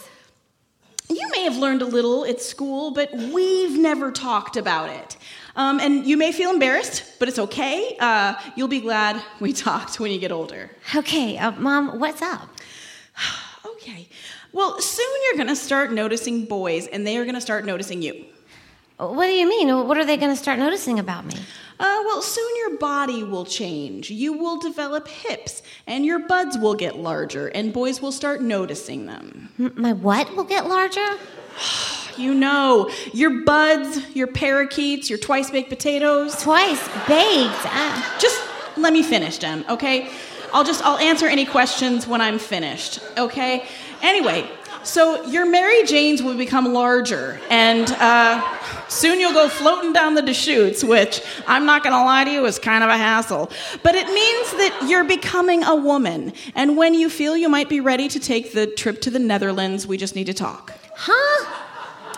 you 1.09 1.29
may 1.31 1.45
have 1.45 1.57
learned 1.57 1.83
a 1.83 1.87
little 1.87 2.25
at 2.25 2.41
school, 2.41 2.91
but 2.91 3.13
we've 3.13 3.79
never 3.79 4.11
talked 4.11 4.57
about 4.57 4.89
it. 4.91 5.17
Um, 5.55 5.79
and 5.81 6.07
you 6.07 6.17
may 6.17 6.33
feel 6.33 6.51
embarrassed, 6.51 7.19
but 7.19 7.29
it's 7.29 7.39
okay. 7.39 7.97
Uh, 8.01 8.35
you'll 8.57 8.69
be 8.69 8.81
glad 8.81 9.23
we 9.39 9.53
talked 9.69 10.01
when 10.01 10.11
you 10.11 10.19
get 10.19 10.33
older. 10.33 10.71
okay, 10.95 11.39
uh, 11.39 11.53
Mom, 11.53 11.99
what's 11.99 12.23
up? 12.23 12.49
Okay. 13.65 14.09
Well, 14.53 14.81
soon 14.81 15.07
you're 15.25 15.37
going 15.37 15.49
to 15.49 15.57
start 15.57 15.93
noticing 15.93 16.45
boys, 16.45 16.87
and 16.87 17.05
they 17.05 17.17
are 17.17 17.25
going 17.25 17.35
to 17.35 17.41
start 17.41 17.65
noticing 17.65 18.01
you. 18.01 18.27
What 18.97 19.27
do 19.27 19.33
you 19.33 19.49
mean? 19.49 19.69
What 19.89 19.99
are 19.99 20.05
they 20.05 20.17
going 20.17 20.33
to 20.33 20.41
start 20.41 20.59
noticing 20.59 20.99
about 20.99 21.25
me? 21.27 21.35
Uh, 21.81 22.03
well, 22.05 22.23
soon 22.23 22.49
your 22.59 22.79
body 22.79 23.25
will 23.25 23.45
change. 23.45 24.11
You 24.11 24.33
will 24.35 24.61
develop 24.61 25.09
hips, 25.09 25.63
and 25.87 26.07
your 26.07 26.21
buds 26.21 26.57
will 26.57 26.75
get 26.75 26.97
larger, 26.97 27.49
and 27.49 27.73
boys 27.73 28.01
will 28.01 28.13
start 28.13 28.41
noticing 28.41 29.07
them. 29.07 29.49
My 29.75 29.93
what 29.93 30.35
will 30.37 30.45
get 30.45 30.69
larger? 30.69 31.07
You 32.19 32.35
know, 32.35 32.91
your 33.15 33.43
buds, 33.43 34.15
your 34.15 34.27
parakeets, 34.27 35.09
your 35.09 35.19
twice 35.19 35.51
baked 35.51 35.71
potatoes. 35.71 36.43
Twice 36.43 36.87
baked. 37.09 37.65
Ah. 37.65 38.19
Just 38.21 38.39
let 38.77 38.93
me 38.93 39.03
finish, 39.03 39.39
Jem, 39.39 39.65
okay? 39.67 40.11
I'll 40.53 40.63
just 40.63 40.85
I'll 40.85 40.99
answer 40.99 41.27
any 41.27 41.47
questions 41.47 42.07
when 42.07 42.21
I'm 42.21 42.39
finished, 42.39 43.01
okay? 43.17 43.65
Anyway, 44.03 44.47
so 44.85 45.25
your 45.27 45.47
Mary 45.47 45.85
Janes 45.85 46.23
will 46.23 46.37
become 46.37 46.73
larger, 46.73 47.41
and 47.51 47.91
uh, 47.93 48.43
soon 48.89 49.21
you'll 49.21 49.33
go 49.33 49.49
floating 49.49 49.93
down 49.93 50.15
the 50.15 50.23
Deschutes, 50.23 50.83
which 50.85 51.23
I'm 51.47 51.67
not 51.67 51.83
gonna 51.85 52.05
lie 52.05 52.25
to 52.25 52.31
you 52.31 52.45
is 52.47 52.59
kind 52.59 52.83
of 52.85 52.91
a 52.91 52.97
hassle. 52.97 53.51
But 53.83 53.95
it 53.95 54.07
means 54.07 54.51
that 54.53 54.87
you're 54.89 55.05
becoming 55.05 55.65
a 55.65 55.75
woman, 55.75 56.33
and 56.55 56.77
when 56.77 56.95
you 56.95 57.09
feel 57.09 57.37
you 57.37 57.49
might 57.49 57.69
be 57.69 57.81
ready 57.81 58.09
to 58.09 58.21
take 58.21 58.53
the 58.53 58.67
trip 58.67 59.01
to 59.03 59.11
the 59.11 59.19
Netherlands, 59.19 59.87
we 59.87 59.97
just 59.97 60.15
need 60.15 60.27
to 60.27 60.35
talk. 60.35 60.73
Huh? 60.95 61.72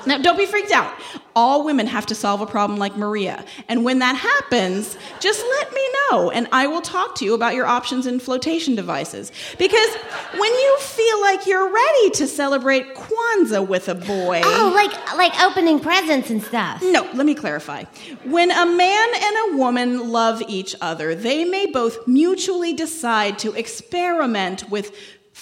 Now, 0.07 0.19
don't 0.19 0.37
be 0.37 0.47
freaked 0.47 0.73
out. 0.73 0.93
All 1.37 1.65
women 1.65 1.87
have 1.87 2.07
to 2.07 2.15
solve 2.15 2.41
a 2.41 2.47
problem 2.47 2.79
like 2.79 2.97
Maria. 2.97 3.45
And 3.69 3.85
when 3.85 3.99
that 3.99 4.17
happens, 4.17 4.97
just 5.21 5.45
let 5.59 5.73
me 5.73 5.81
know, 6.11 6.31
and 6.31 6.47
I 6.53 6.67
will 6.67 6.83
talk 6.83 7.17
to 7.17 7.25
you 7.25 7.35
about 7.35 7.55
your 7.55 7.67
options 7.67 8.07
in 8.07 8.21
flotation 8.21 8.75
devices. 8.75 9.33
Because 9.59 9.95
when 10.37 10.53
you 10.53 10.79
feel 10.81 11.21
like 11.21 11.47
you're 11.47 11.73
ready 11.73 12.11
to 12.11 12.29
celebrate 12.29 12.95
Kwanzaa 12.95 13.67
with 13.67 13.89
a 13.89 13.95
boy. 13.95 14.43
Oh, 14.45 14.73
like 14.75 15.17
like 15.17 15.41
opening 15.43 15.81
presents 15.81 16.31
and 16.31 16.43
stuff. 16.43 16.83
No, 16.83 17.03
let 17.15 17.27
me 17.27 17.35
clarify. 17.35 17.85
When 18.25 18.51
a 18.51 18.67
man 18.67 19.09
and 19.15 19.37
a 19.55 19.57
woman 19.57 20.11
love 20.11 20.43
each 20.49 20.75
other, 20.81 21.15
they 21.15 21.45
may 21.45 21.67
both 21.67 22.07
mutually 22.07 22.73
decide 22.73 23.39
to 23.41 23.53
experiment 23.55 24.71
with 24.71 24.95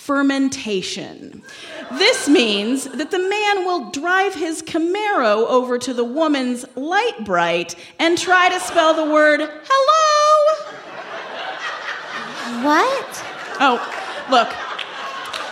fermentation. 0.02 1.40
This 1.92 2.28
means 2.28 2.86
that 2.86 3.12
the 3.12 3.20
man 3.20 3.64
will 3.64 3.88
drive 3.90 4.34
his 4.34 4.60
Camaro 4.60 5.46
over 5.46 5.78
to 5.78 5.94
the 5.94 6.02
woman's 6.02 6.64
light 6.76 7.24
bright 7.24 7.76
and 8.00 8.18
try 8.18 8.48
to 8.48 8.58
spell 8.58 8.94
the 8.94 9.12
word 9.12 9.48
hello. 9.64 10.72
What? 12.66 13.24
Oh, 13.60 14.26
look. 14.28 14.52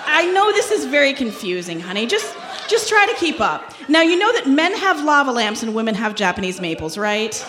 I 0.06 0.26
know 0.34 0.50
this 0.50 0.72
is 0.72 0.84
very 0.84 1.14
confusing, 1.14 1.78
honey. 1.78 2.06
Just 2.06 2.36
just 2.68 2.88
try 2.88 3.06
to 3.06 3.14
keep 3.14 3.40
up. 3.40 3.72
Now 3.88 4.02
you 4.02 4.18
know 4.18 4.32
that 4.32 4.48
men 4.48 4.74
have 4.74 5.04
lava 5.04 5.30
lamps 5.30 5.62
and 5.62 5.76
women 5.76 5.94
have 5.94 6.16
Japanese 6.16 6.60
maples, 6.60 6.98
right? 6.98 7.40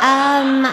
Um, 0.00 0.64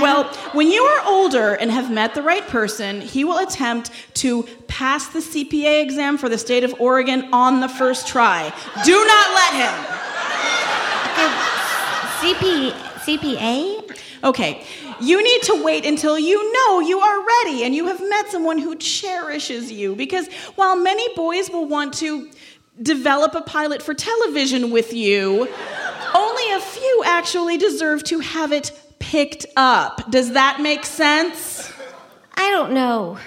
Well, 0.00 0.24
when 0.52 0.70
you 0.70 0.82
are 0.82 1.06
older 1.06 1.54
and 1.54 1.70
have 1.70 1.90
met 1.90 2.14
the 2.14 2.22
right 2.22 2.46
person, 2.48 3.00
he 3.00 3.24
will 3.24 3.38
attempt 3.38 3.90
to 4.14 4.44
pass 4.66 5.08
the 5.08 5.20
CPA 5.20 5.82
exam 5.82 6.18
for 6.18 6.28
the 6.28 6.38
state 6.38 6.64
of 6.64 6.74
Oregon 6.80 7.28
on 7.32 7.60
the 7.60 7.68
first 7.68 8.06
try. 8.06 8.52
Do 8.84 9.04
not 9.04 9.34
let 9.34 9.54
him. 9.54 10.02
CP 12.22 12.70
CPA. 13.02 13.98
Okay, 14.22 14.64
you 15.00 15.22
need 15.22 15.42
to 15.42 15.62
wait 15.64 15.84
until 15.84 16.16
you 16.16 16.52
know 16.52 16.78
you 16.78 17.00
are 17.00 17.26
ready 17.26 17.64
and 17.64 17.74
you 17.74 17.88
have 17.88 18.00
met 18.00 18.28
someone 18.28 18.58
who 18.58 18.76
cherishes 18.76 19.72
you. 19.72 19.96
Because 19.96 20.28
while 20.54 20.76
many 20.76 21.12
boys 21.16 21.50
will 21.50 21.66
want 21.66 21.94
to 21.94 22.30
develop 22.80 23.34
a 23.34 23.42
pilot 23.42 23.82
for 23.82 23.92
television 23.92 24.70
with 24.70 24.92
you, 24.92 25.48
only 26.14 26.52
a 26.52 26.60
few 26.60 27.02
actually 27.04 27.58
deserve 27.58 28.04
to 28.04 28.20
have 28.20 28.52
it 28.52 28.70
picked 29.12 29.44
up. 29.56 30.10
Does 30.10 30.32
that 30.32 30.62
make 30.62 30.86
sense? 30.86 31.70
I 32.34 32.48
don't 32.48 32.72
know. 32.72 33.18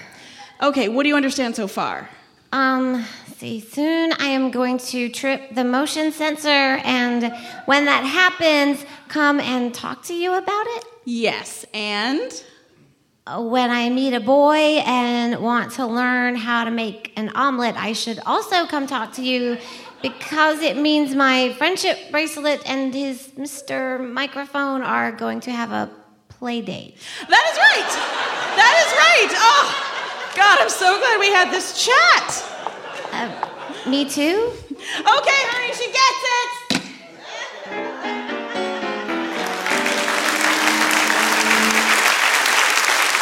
Okay, 0.59 0.87
what 0.89 1.03
do 1.03 1.09
you 1.09 1.15
understand 1.15 1.55
so 1.55 1.67
far? 1.67 2.09
Um, 2.51 3.05
see, 3.37 3.59
soon 3.59 4.11
I 4.13 4.25
am 4.25 4.49
going 4.49 4.79
to 4.79 5.09
trip 5.09 5.53
the 5.53 5.63
motion 5.63 6.11
sensor, 6.11 6.81
and 6.83 7.31
when 7.65 7.85
that 7.85 8.03
happens, 8.03 8.83
come 9.09 9.39
and 9.39 9.75
talk 9.75 10.01
to 10.05 10.15
you 10.15 10.33
about 10.33 10.65
it. 10.77 10.85
Yes, 11.05 11.67
and 11.71 12.31
When 13.27 13.71
I 13.71 13.89
meet 13.89 14.13
a 14.13 14.19
boy 14.19 14.83
and 14.85 15.41
want 15.41 15.71
to 15.73 15.87
learn 15.87 16.35
how 16.35 16.63
to 16.63 16.69
make 16.69 17.11
an 17.15 17.29
omelet, 17.29 17.75
I 17.75 17.93
should 17.93 18.19
also 18.23 18.67
come 18.67 18.85
talk 18.85 19.13
to 19.13 19.23
you 19.23 19.57
because 20.05 20.61
it 20.61 20.77
means 20.77 21.15
my 21.15 21.51
friendship 21.53 21.97
bracelet 22.11 22.61
and 22.63 22.93
his 22.93 23.29
Mr. 23.37 23.99
Microphone 24.13 24.83
are 24.83 25.11
going 25.11 25.39
to 25.39 25.51
have 25.51 25.71
a 25.71 25.89
play 26.29 26.61
date. 26.61 26.95
that 27.27 27.43
is 27.49 27.57
right. 27.57 27.89
That 28.53 28.75
is 28.85 28.89
right. 29.01 29.31
Oh, 29.33 29.65
God, 30.35 30.59
I'm 30.61 30.69
so 30.69 30.99
glad 30.99 31.19
we 31.19 31.31
had 31.31 31.49
this 31.51 31.83
chat. 31.83 32.45
Uh, 33.13 33.89
me 33.89 34.05
too? 34.07 34.53
Okay, 34.69 35.41
honey, 35.49 35.73
she 35.73 35.89
gets 35.89 36.21
it. 36.37 36.45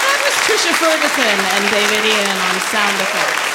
That 0.03 0.19
was 0.19 0.35
Trisha 0.43 0.73
Ferguson 0.83 1.39
and 1.47 1.63
David 1.71 2.03
Ian 2.11 2.37
on 2.43 2.59
sound 2.67 2.99
effects. 2.99 3.52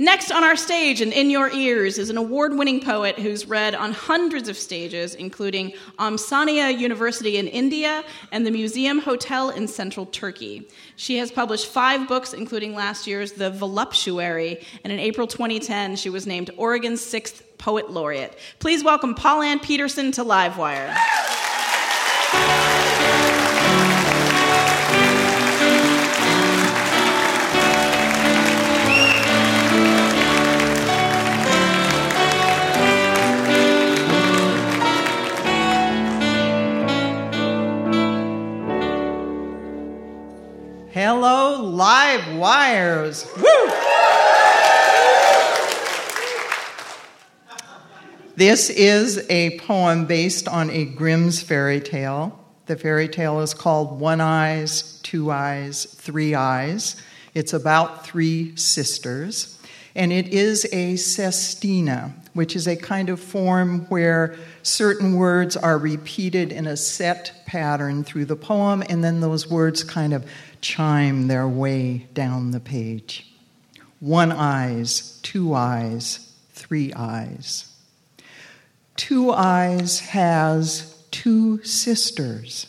Next 0.00 0.30
on 0.30 0.44
our 0.44 0.54
stage 0.54 1.00
and 1.00 1.12
in 1.12 1.28
your 1.28 1.50
ears 1.50 1.98
is 1.98 2.08
an 2.08 2.16
award 2.16 2.56
winning 2.56 2.80
poet 2.80 3.18
who's 3.18 3.46
read 3.46 3.74
on 3.74 3.90
hundreds 3.90 4.48
of 4.48 4.56
stages, 4.56 5.16
including 5.16 5.72
Amsania 5.98 6.78
University 6.78 7.36
in 7.36 7.48
India 7.48 8.04
and 8.30 8.46
the 8.46 8.52
Museum 8.52 9.00
Hotel 9.00 9.50
in 9.50 9.66
central 9.66 10.06
Turkey. 10.06 10.68
She 10.94 11.18
has 11.18 11.32
published 11.32 11.66
five 11.66 12.06
books, 12.06 12.32
including 12.32 12.76
last 12.76 13.08
year's 13.08 13.32
The 13.32 13.50
Voluptuary, 13.50 14.64
and 14.84 14.92
in 14.92 15.00
April 15.00 15.26
2010, 15.26 15.96
she 15.96 16.10
was 16.10 16.28
named 16.28 16.52
Oregon's 16.56 17.00
sixth 17.00 17.42
Poet 17.58 17.90
Laureate. 17.90 18.38
Please 18.60 18.84
welcome 18.84 19.16
Paulann 19.16 19.60
Petersen 19.60 20.12
to 20.12 20.24
Livewire. 20.24 20.94
Live 41.78 42.36
wires. 42.36 43.24
Woo! 43.36 43.44
This 48.34 48.68
is 48.68 49.24
a 49.30 49.56
poem 49.60 50.06
based 50.06 50.48
on 50.48 50.70
a 50.70 50.86
Grimm's 50.86 51.40
fairy 51.40 51.80
tale. 51.80 52.36
The 52.66 52.74
fairy 52.74 53.06
tale 53.06 53.38
is 53.42 53.54
called 53.54 54.00
One 54.00 54.20
Eyes, 54.20 54.98
Two 55.04 55.30
Eyes, 55.30 55.84
Three 55.84 56.34
Eyes. 56.34 57.00
It's 57.32 57.52
about 57.52 58.04
three 58.04 58.56
sisters. 58.56 59.56
And 59.94 60.12
it 60.12 60.26
is 60.28 60.66
a 60.72 60.96
sestina, 60.96 62.12
which 62.38 62.54
is 62.54 62.68
a 62.68 62.76
kind 62.76 63.08
of 63.10 63.18
form 63.18 63.80
where 63.86 64.36
certain 64.62 65.16
words 65.16 65.56
are 65.56 65.76
repeated 65.76 66.52
in 66.52 66.68
a 66.68 66.76
set 66.76 67.32
pattern 67.46 68.04
through 68.04 68.24
the 68.24 68.36
poem, 68.36 68.80
and 68.88 69.02
then 69.02 69.20
those 69.20 69.50
words 69.50 69.82
kind 69.82 70.14
of 70.14 70.24
chime 70.60 71.26
their 71.26 71.48
way 71.48 72.06
down 72.14 72.52
the 72.52 72.60
page. 72.60 73.26
One 73.98 74.30
eyes, 74.30 75.18
two 75.24 75.52
eyes, 75.52 76.32
three 76.52 76.92
eyes. 76.92 77.74
Two 78.94 79.32
Eyes 79.32 79.98
has 79.98 81.04
two 81.10 81.60
sisters. 81.64 82.66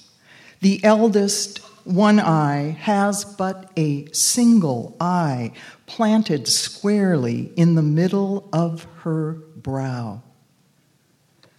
The 0.62 0.84
eldest, 0.84 1.60
One 1.86 2.20
Eye, 2.20 2.76
has 2.80 3.24
but 3.24 3.72
a 3.78 4.08
single 4.14 4.98
eye 5.00 5.54
planted 5.86 6.48
squarely 6.48 7.52
in 7.56 7.76
the 7.76 7.84
middle 7.84 8.50
of 8.52 8.86
her 9.04 9.38
brow. 9.64 10.22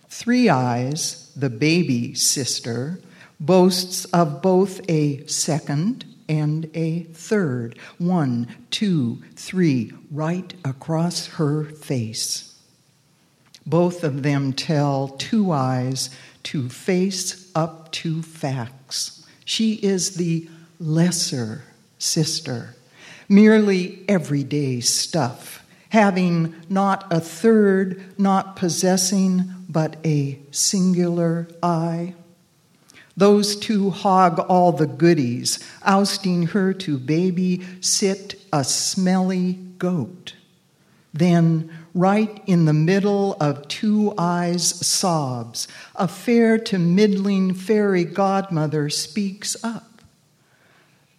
Three 0.08 0.48
Eyes, 0.48 1.32
the 1.36 1.50
baby 1.50 2.14
sister, 2.14 3.00
boasts 3.38 4.04
of 4.06 4.42
both 4.42 4.80
a 4.88 5.24
second 5.26 6.04
and 6.28 6.70
a 6.74 7.04
third. 7.12 7.78
One, 7.98 8.48
two, 8.70 9.22
three, 9.34 9.92
right 10.10 10.52
across 10.64 11.26
her 11.26 11.64
face. 11.64 12.54
Both 13.66 14.04
of 14.04 14.22
them 14.22 14.52
tell 14.52 15.08
Two 15.08 15.52
Eyes 15.52 16.10
to 16.44 16.68
face 16.68 17.50
up 17.54 17.92
to 17.92 18.22
facts. 18.22 19.26
She 19.44 19.74
is 19.74 20.16
the 20.16 20.48
lesser 20.78 21.64
sister, 21.98 22.74
merely 23.28 24.02
everyday 24.08 24.80
stuff, 24.80 25.59
having 25.90 26.54
not 26.68 27.06
a 27.12 27.20
third, 27.20 28.02
not 28.18 28.56
possessing, 28.56 29.44
but 29.68 29.96
a 30.04 30.38
singular 30.50 31.48
eye. 31.62 32.14
Those 33.16 33.56
two 33.56 33.90
hog 33.90 34.38
all 34.38 34.72
the 34.72 34.86
goodies, 34.86 35.58
ousting 35.84 36.48
her 36.48 36.72
to 36.74 36.98
baby 36.98 37.62
sit 37.80 38.40
a 38.52 38.64
smelly 38.64 39.54
goat. 39.78 40.34
Then, 41.12 41.70
right 41.92 42.40
in 42.46 42.64
the 42.66 42.72
middle 42.72 43.36
of 43.40 43.66
Two 43.66 44.14
Eyes' 44.16 44.86
sobs, 44.86 45.66
a 45.96 46.06
fair 46.06 46.56
to 46.58 46.78
middling 46.78 47.52
fairy 47.52 48.04
godmother 48.04 48.88
speaks 48.90 49.56
up. 49.64 50.02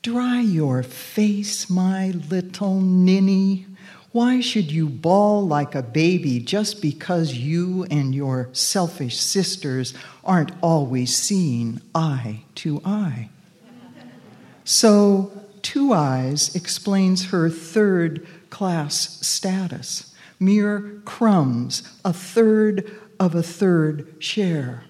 Dry 0.02 0.40
your 0.40 0.82
face, 0.82 1.70
my 1.70 2.12
little 2.12 2.80
ninny. 2.80 3.68
Why 4.12 4.42
should 4.42 4.72
you 4.72 4.90
bawl 4.90 5.48
like 5.48 5.74
a 5.74 5.82
baby 5.82 6.40
just 6.40 6.82
because 6.82 7.34
you 7.34 7.86
and 7.90 8.14
your 8.14 8.50
selfish 8.52 9.18
sisters 9.18 9.94
aren't 10.24 10.52
always 10.62 11.16
seeing 11.16 11.82
eye 11.96 12.44
to 12.56 12.82
eye? 12.84 13.30
So, 14.64 15.32
Two 15.62 15.94
Eyes 15.94 16.56
explains 16.56 17.28
her 17.28 17.50
third 17.50 18.28
class 18.50 19.26
status 19.26 20.14
mere 20.40 21.02
crumbs, 21.06 21.84
a 22.04 22.12
third 22.12 23.00
of 23.20 23.36
a 23.36 23.44
third 23.44 24.16
share. 24.18 24.84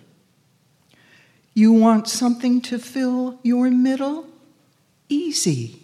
You 1.53 1.73
want 1.73 2.07
something 2.07 2.61
to 2.61 2.79
fill 2.79 3.37
your 3.43 3.69
middle? 3.69 4.27
Easy. 5.09 5.81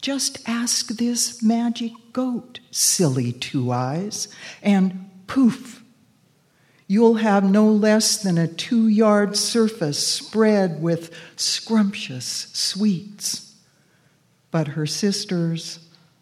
Just 0.00 0.48
ask 0.48 0.86
this 0.90 1.42
magic 1.42 1.90
goat, 2.12 2.60
silly 2.78 3.32
two 3.32 3.72
eyes, 3.72 4.28
and 4.62 5.10
poof, 5.26 5.82
you'll 6.86 7.14
have 7.14 7.44
no 7.44 7.68
less 7.68 8.22
than 8.22 8.38
a 8.38 8.46
two 8.46 8.86
yard 8.86 9.36
surface 9.36 9.98
spread 9.98 10.80
with 10.80 11.14
scrumptious 11.36 12.48
sweets. 12.52 13.56
But 14.50 14.68
her 14.68 14.86
sisters, 14.86 15.80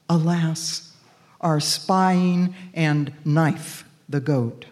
alas, 0.08 0.92
are 1.40 1.60
spying 1.60 2.54
and 2.74 3.12
knife 3.24 3.84
the 4.08 4.20
goat. 4.20 4.66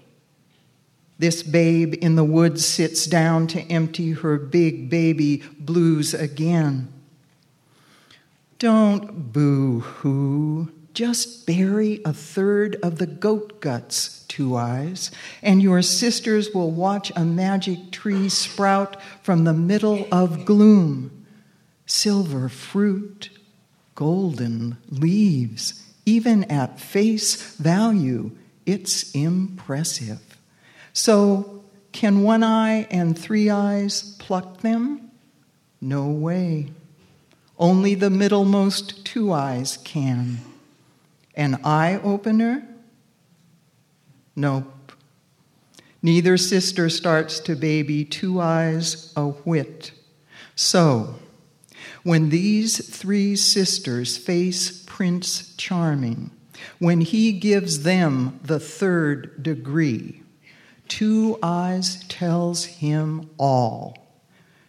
This 1.18 1.42
babe 1.42 1.94
in 2.00 2.16
the 2.16 2.24
woods 2.24 2.66
sits 2.66 3.06
down 3.06 3.46
to 3.48 3.60
empty 3.70 4.12
her 4.12 4.36
big 4.36 4.90
baby 4.90 5.42
blues 5.60 6.12
again. 6.12 6.88
Don't 8.58 9.32
boo 9.32 9.80
hoo. 9.80 10.73
Just 10.94 11.44
bury 11.44 12.00
a 12.04 12.12
third 12.12 12.76
of 12.76 12.98
the 12.98 13.06
goat 13.06 13.60
guts, 13.60 14.24
Two 14.28 14.56
Eyes, 14.56 15.10
and 15.42 15.60
your 15.60 15.82
sisters 15.82 16.54
will 16.54 16.70
watch 16.70 17.10
a 17.16 17.24
magic 17.24 17.90
tree 17.90 18.28
sprout 18.28 18.96
from 19.20 19.42
the 19.42 19.52
middle 19.52 20.06
of 20.12 20.44
gloom. 20.44 21.26
Silver 21.84 22.48
fruit, 22.48 23.30
golden 23.96 24.76
leaves, 24.88 25.84
even 26.06 26.44
at 26.44 26.78
face 26.78 27.56
value, 27.56 28.30
it's 28.64 29.10
impressive. 29.16 30.38
So, 30.92 31.64
can 31.90 32.22
one 32.22 32.44
eye 32.44 32.86
and 32.88 33.18
three 33.18 33.50
eyes 33.50 34.14
pluck 34.20 34.60
them? 34.60 35.10
No 35.80 36.06
way. 36.06 36.68
Only 37.58 37.96
the 37.96 38.10
middlemost 38.10 39.04
two 39.04 39.32
eyes 39.32 39.76
can. 39.78 40.38
An 41.36 41.60
eye 41.64 42.00
opener? 42.02 42.66
Nope. 44.36 44.92
Neither 46.02 46.36
sister 46.36 46.90
starts 46.90 47.40
to 47.40 47.56
baby 47.56 48.04
two 48.04 48.40
eyes 48.40 49.12
a 49.16 49.28
whit. 49.28 49.92
So, 50.54 51.16
When 52.02 52.28
these 52.28 52.86
three 52.86 53.34
sisters 53.34 54.18
face 54.18 54.82
Prince 54.86 55.54
Charming, 55.56 56.30
when 56.78 57.00
he 57.00 57.32
gives 57.32 57.82
them 57.82 58.38
the 58.42 58.60
third 58.60 59.42
degree, 59.42 60.22
Two 60.88 61.38
Eyes 61.42 62.04
tells 62.08 62.64
him 62.64 63.30
all, 63.38 63.96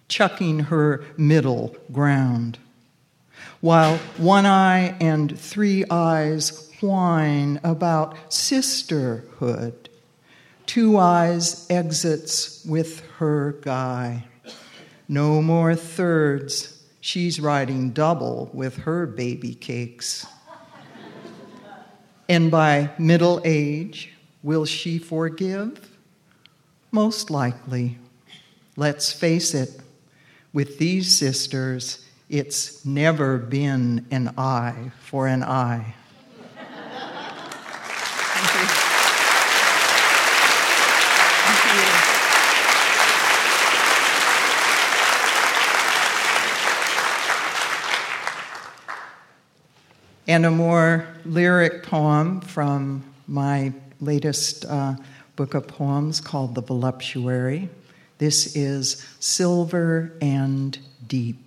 chucking 0.07 0.59
her 0.59 1.03
middle 1.17 1.75
ground. 1.91 2.57
While 3.61 3.97
One 4.17 4.45
Eye 4.45 4.95
and 4.99 5.39
Three 5.39 5.85
Eyes 5.89 6.69
whine 6.81 7.59
about 7.63 8.31
sisterhood, 8.31 9.89
Two 10.65 10.97
Eyes 10.97 11.65
exits 11.69 12.63
with 12.65 13.01
her 13.17 13.53
guy. 13.61 14.25
No 15.07 15.41
more 15.41 15.75
thirds. 15.75 16.83
She's 16.99 17.39
riding 17.39 17.91
double 17.91 18.49
with 18.53 18.77
her 18.77 19.05
baby 19.05 19.53
cakes. 19.53 20.25
And 22.27 22.49
by 22.49 22.89
middle 22.97 23.41
age, 23.45 24.13
will 24.41 24.65
she 24.65 24.97
forgive? 24.97 25.91
Most 26.91 27.29
likely. 27.29 27.99
Let's 28.75 29.11
face 29.11 29.53
it, 29.53 29.79
with 30.51 30.79
these 30.79 31.15
sisters, 31.15 32.04
it's 32.37 32.85
never 32.85 33.37
been 33.37 34.05
an 34.11 34.33
eye 34.37 34.91
for 34.99 35.25
an 35.25 35.41
eye. 35.41 35.95
And 50.27 50.45
a 50.45 50.51
more 50.51 51.07
lyric 51.23 51.83
poem 51.83 52.41
from 52.41 53.05
my 53.27 53.71
latest 54.01 54.65
uh, 54.65 54.95
book 55.37 55.53
of 55.53 55.69
poems 55.69 56.19
called 56.19 56.55
The 56.55 56.61
Voluptuary. 56.61 57.69
This 58.17 58.57
is 58.57 59.07
Silver 59.21 60.11
and 60.19 60.77
Deep. 61.07 61.44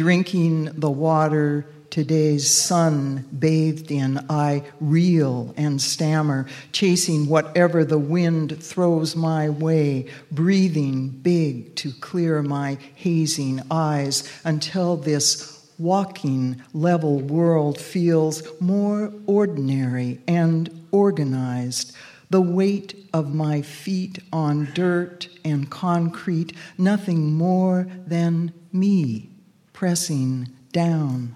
Drinking 0.00 0.70
the 0.80 0.90
water 0.90 1.66
today's 1.90 2.48
sun 2.48 3.28
bathed 3.38 3.90
in, 3.90 4.24
I 4.30 4.62
reel 4.80 5.52
and 5.58 5.78
stammer, 5.78 6.46
chasing 6.72 7.26
whatever 7.26 7.84
the 7.84 7.98
wind 7.98 8.62
throws 8.62 9.14
my 9.14 9.50
way, 9.50 10.06
breathing 10.32 11.10
big 11.10 11.76
to 11.76 11.92
clear 11.92 12.42
my 12.42 12.78
hazing 12.94 13.60
eyes 13.70 14.26
until 14.42 14.96
this 14.96 15.70
walking 15.78 16.62
level 16.72 17.18
world 17.18 17.78
feels 17.78 18.42
more 18.58 19.12
ordinary 19.26 20.22
and 20.26 20.86
organized. 20.92 21.94
The 22.30 22.40
weight 22.40 22.94
of 23.12 23.34
my 23.34 23.60
feet 23.60 24.18
on 24.32 24.70
dirt 24.72 25.28
and 25.44 25.68
concrete, 25.68 26.54
nothing 26.78 27.34
more 27.34 27.86
than 28.06 28.54
me 28.72 29.30
pressing 29.80 30.46
down. 30.72 31.34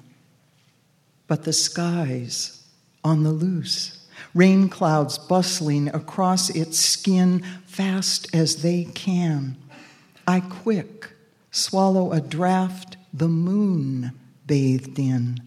But 1.27 1.45
the 1.45 1.53
skies 1.55 2.63
on 3.03 3.23
the 3.23 3.31
loose, 3.31 4.07
rain 4.35 4.69
clouds 4.69 5.17
bustling 5.17 5.89
across 5.89 6.51
its 6.51 6.79
skin 6.79 7.43
fast 7.65 8.35
as 8.35 8.57
they 8.57 8.85
can. 8.85 9.57
I 10.27 10.41
quick 10.41 11.13
swallow 11.51 12.13
a 12.13 12.21
draught 12.21 12.97
the 13.15 13.29
moon 13.29 14.13
bathed 14.47 14.99
in, 14.99 15.41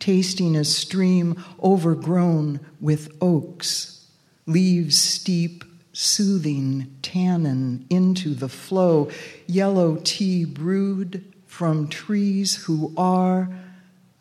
tasting 0.00 0.56
a 0.56 0.64
stream 0.64 1.40
overgrown 1.62 2.58
with 2.80 3.16
oaks, 3.20 4.04
leaves 4.46 4.98
steep, 4.98 5.62
soothing 5.92 6.92
tannin 7.02 7.86
into 7.88 8.34
the 8.34 8.48
flow, 8.48 9.12
yellow 9.46 10.00
tea 10.02 10.44
brewed 10.44 11.31
from 11.52 11.86
trees 11.86 12.64
who 12.64 12.90
are 12.96 13.46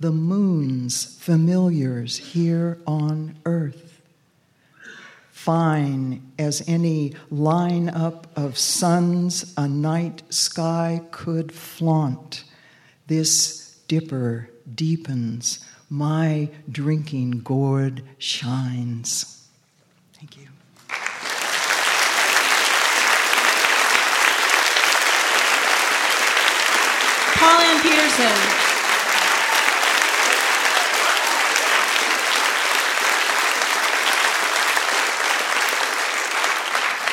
the 0.01 0.11
moon's 0.11 1.17
familiars 1.17 2.17
here 2.17 2.77
on 2.85 3.33
earth. 3.45 4.01
Fine 5.31 6.21
as 6.37 6.61
any 6.67 7.13
lineup 7.31 8.25
of 8.35 8.57
suns 8.57 9.53
a 9.55 9.65
night 9.65 10.21
sky 10.27 10.99
could 11.11 11.53
flaunt, 11.53 12.43
this 13.07 13.79
dipper 13.87 14.49
deepens, 14.75 15.65
my 15.89 16.49
drinking 16.69 17.39
gourd 17.39 18.03
shines. 18.17 19.47
Thank 20.13 20.35
you. 20.35 20.47
Paul 27.41 27.59
Ann 27.59 27.70
Peterson. 27.81 28.61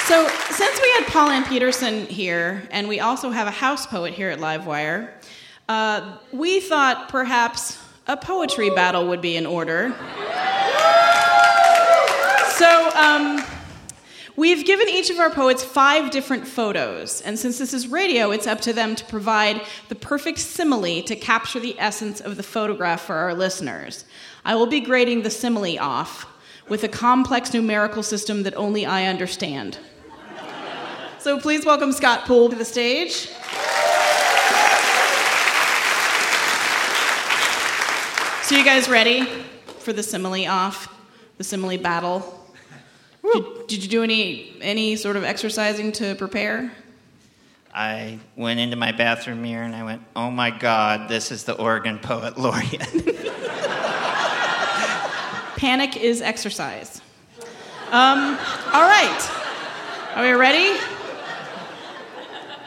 So, 0.07 0.27
since 0.51 0.81
we 0.81 0.91
had 0.93 1.05
Paulann 1.09 1.47
Petersen 1.47 2.07
here, 2.07 2.63
and 2.71 2.89
we 2.89 3.01
also 3.01 3.31
have 3.31 3.47
a 3.47 3.51
house 3.51 3.87
poet 3.87 4.15
here 4.15 4.31
at 4.31 4.39
Livewire, 4.39 5.11
uh, 5.69 6.17
we 6.33 6.61
thought 6.61 7.09
perhaps 7.09 7.79
a 8.07 8.17
poetry 8.17 8.71
battle 8.71 9.09
would 9.09 9.21
be 9.21 9.37
in 9.37 9.45
order. 9.45 9.95
So, 12.57 12.91
um, 12.97 13.45
we've 14.39 14.65
given 14.65 14.89
each 14.89 15.11
of 15.11 15.19
our 15.19 15.31
poets 15.31 15.65
five 15.65 16.13
different 16.13 16.47
photos, 16.47 17.21
and 17.23 17.37
since 17.37 17.59
this 17.59 17.75
is 17.75 17.89
radio, 17.89 18.31
it's 18.31 18.47
up 18.47 18.61
to 18.61 18.73
them 18.73 18.95
to 18.95 19.05
provide 19.07 19.61
the 19.89 19.97
perfect 19.97 20.39
simile 20.39 21.03
to 21.03 21.17
capture 21.17 21.59
the 21.59 21.75
essence 21.77 22.21
of 22.21 22.37
the 22.37 22.43
photograph 22.45 23.01
for 23.01 23.17
our 23.17 23.35
listeners. 23.35 24.05
I 24.45 24.55
will 24.55 24.69
be 24.69 24.79
grading 24.79 25.23
the 25.23 25.31
simile 25.31 25.81
off 25.81 26.25
with 26.69 26.85
a 26.85 26.89
complex 26.89 27.53
numerical 27.53 28.05
system 28.05 28.45
that 28.45 28.55
only 28.55 28.87
I 28.87 29.07
understand. 29.07 29.79
So, 31.19 31.41
please 31.41 31.67
welcome 31.67 31.91
Scott 31.91 32.25
Poole 32.25 32.49
to 32.49 32.55
the 32.55 32.65
stage. 32.65 33.29
So, 38.45 38.57
you 38.57 38.65
guys 38.65 38.89
ready 38.89 39.25
for 39.81 39.93
the 39.93 40.05
simile 40.05 40.47
off, 40.47 40.95
the 41.39 41.45
simile 41.45 41.77
battle? 41.77 42.38
Did, 43.23 43.67
did, 43.67 43.83
you 43.83 43.89
do 43.89 44.03
any 44.03 44.55
any 44.61 44.97
sort 44.97 45.17
of 45.17 45.25
exercising 45.25 45.93
to 45.93 46.15
prepare? 46.15 46.73
I 47.75 48.19
went 48.37 48.61
into 48.61 48.77
my 48.77 48.93
bathroom 48.93 49.43
mirror 49.43 49.65
and 49.65 49.75
I 49.75 49.85
went, 49.85 50.03
"Oh 50.17 50.31
my 50.31 50.51
God, 50.51 51.09
this 51.09 51.31
is 51.31 51.45
the 51.45 51.55
Oregon 51.55 51.99
Poet 51.99 52.39
Laureate." 52.39 52.81
Panic 55.57 55.97
is 55.97 56.23
exercise. 56.23 57.01
Um, 57.91 58.39
all 58.73 58.87
right, 58.87 59.31
are 60.15 60.25
we 60.25 60.33
ready? 60.33 60.79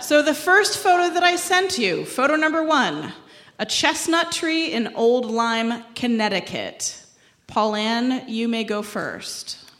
So 0.02 0.22
the 0.22 0.34
first 0.34 0.80
photo 0.80 1.14
that 1.14 1.24
I 1.24 1.38
sent 1.38 1.78
you, 1.78 2.06
photo 2.06 2.36
number 2.36 2.64
one 2.64 3.14
a 3.60 3.66
chestnut 3.66 4.32
tree 4.32 4.74
in 4.74 4.96
Old 4.96 5.26
Lyme, 5.26 5.84
Connecticut. 5.94 7.06
Paulann, 7.48 8.28
you 8.28 8.48
may 8.48 8.64
go 8.64 8.82
first. 8.82 9.71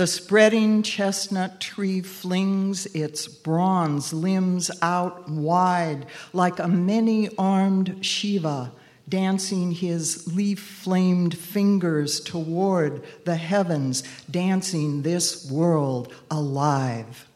The 0.00 0.06
spreading 0.06 0.82
chestnut 0.82 1.60
tree 1.60 2.00
flings 2.00 2.86
its 2.86 3.28
bronze 3.28 4.14
limbs 4.14 4.70
out 4.80 5.28
wide 5.28 6.06
like 6.32 6.58
a 6.58 6.68
many 6.68 7.28
armed 7.36 7.98
Shiva, 8.00 8.72
dancing 9.06 9.72
his 9.72 10.26
leaf 10.34 10.58
flamed 10.58 11.36
fingers 11.36 12.18
toward 12.20 13.04
the 13.26 13.36
heavens, 13.36 14.02
dancing 14.30 15.02
this 15.02 15.50
world 15.50 16.14
alive. 16.30 17.28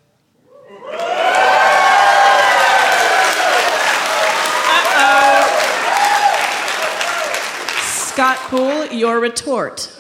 Scott 7.83 8.38
Poole, 8.48 8.87
your 8.87 9.20
retort. 9.20 9.90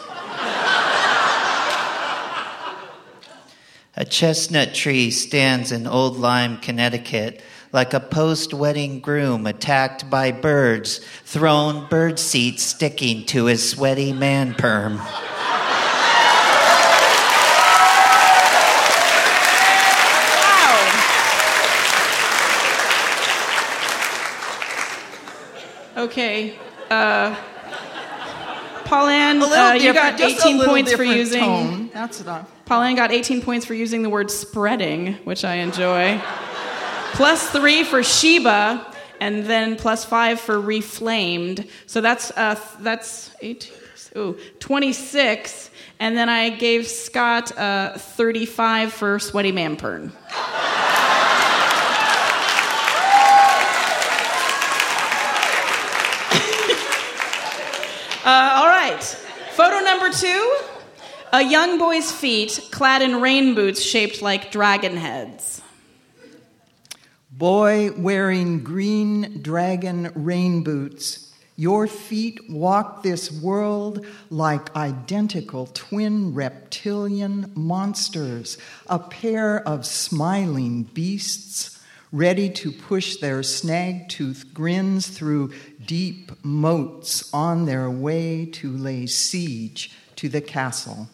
A 3.96 4.04
chestnut 4.04 4.74
tree 4.74 5.12
stands 5.12 5.70
in 5.70 5.86
Old 5.86 6.16
Lyme, 6.16 6.58
Connecticut, 6.58 7.40
like 7.72 7.94
a 7.94 8.00
post 8.00 8.52
wedding 8.52 8.98
groom 8.98 9.46
attacked 9.46 10.10
by 10.10 10.32
birds, 10.32 10.98
thrown 11.24 11.88
bird 11.88 12.18
seed 12.18 12.58
sticking 12.58 13.24
to 13.26 13.44
his 13.44 13.68
sweaty 13.68 14.12
man 14.12 14.54
perm. 14.54 15.00
Okay. 25.96 26.58
Uh, 26.90 27.34
Paulann, 28.84 29.40
A 29.40 29.44
uh, 29.44 29.72
you 29.74 29.92
got 29.94 30.20
18 30.20 30.64
points 30.64 30.92
for 30.92 31.04
using. 31.04 31.40
tone. 31.40 31.90
That's 31.94 32.20
enough. 32.20 32.53
Paulann 32.66 32.96
got 32.96 33.12
18 33.12 33.42
points 33.42 33.66
for 33.66 33.74
using 33.74 34.02
the 34.02 34.08
word 34.10 34.30
spreading, 34.30 35.14
which 35.24 35.44
I 35.44 35.56
enjoy. 35.56 36.18
plus 37.12 37.50
three 37.50 37.84
for 37.84 38.02
Sheba, 38.02 38.90
and 39.20 39.44
then 39.44 39.76
plus 39.76 40.04
five 40.04 40.40
for 40.40 40.56
reflamed. 40.56 41.68
So 41.86 42.00
that's 42.00 42.30
uh, 42.30 42.58
that's 42.80 43.34
18, 43.42 43.72
ooh, 44.16 44.38
26. 44.60 45.70
And 46.00 46.16
then 46.16 46.28
I 46.28 46.50
gave 46.50 46.86
Scott 46.86 47.56
uh, 47.56 47.98
35 47.98 48.92
for 48.92 49.18
sweaty 49.18 49.52
manpern. 49.52 50.12
Uh, 58.26 58.52
all 58.54 58.66
right. 58.66 59.04
Photo 59.52 59.80
number 59.80 60.08
two 60.08 60.73
a 61.34 61.42
young 61.42 61.80
boy's 61.80 62.12
feet 62.12 62.60
clad 62.70 63.02
in 63.02 63.20
rain 63.20 63.56
boots 63.56 63.82
shaped 63.82 64.22
like 64.22 64.52
dragon 64.52 64.96
heads. 64.96 65.60
Boy 67.28 67.90
wearing 67.96 68.62
green 68.62 69.42
dragon 69.42 70.12
rain 70.14 70.62
boots, 70.62 71.34
your 71.56 71.88
feet 71.88 72.38
walk 72.48 73.02
this 73.02 73.32
world 73.32 74.06
like 74.30 74.76
identical 74.76 75.66
twin 75.74 76.32
reptilian 76.34 77.50
monsters, 77.56 78.56
a 78.86 79.00
pair 79.00 79.58
of 79.66 79.84
smiling 79.84 80.84
beasts 80.84 81.82
ready 82.12 82.48
to 82.48 82.70
push 82.70 83.16
their 83.16 83.42
snag 83.42 84.08
tooth 84.08 84.54
grins 84.54 85.08
through 85.08 85.52
deep 85.84 86.30
moats 86.44 87.28
on 87.34 87.64
their 87.64 87.90
way 87.90 88.46
to 88.46 88.70
lay 88.70 89.04
siege 89.04 89.90
to 90.14 90.28
the 90.28 90.40
castle. 90.40 91.08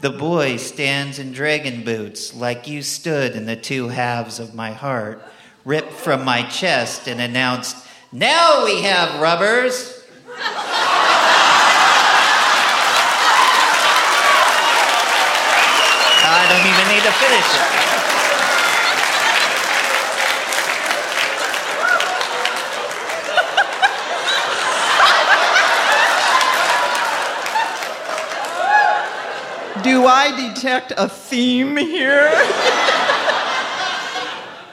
The 0.00 0.10
boy 0.10 0.58
stands 0.58 1.18
in 1.18 1.32
dragon 1.32 1.82
boots, 1.82 2.34
like 2.34 2.68
you 2.68 2.82
stood 2.82 3.34
in 3.34 3.46
the 3.46 3.56
two 3.56 3.88
halves 3.88 4.38
of 4.38 4.54
my 4.54 4.72
heart, 4.72 5.22
ripped 5.64 5.92
from 5.92 6.22
my 6.22 6.42
chest 6.42 7.08
and 7.08 7.18
announced, 7.18 7.76
Now 8.12 8.66
we 8.66 8.82
have 8.82 9.20
rubbers! 9.22 10.04
I 16.28 16.46
don't 16.50 16.66
even 16.66 16.86
need 16.94 17.02
to 17.02 17.12
finish 17.12 17.48
it. 17.54 17.75
Do 29.86 30.04
I 30.04 30.52
detect 30.52 30.92
a 30.96 31.08
theme 31.08 31.76
here? 31.76 32.28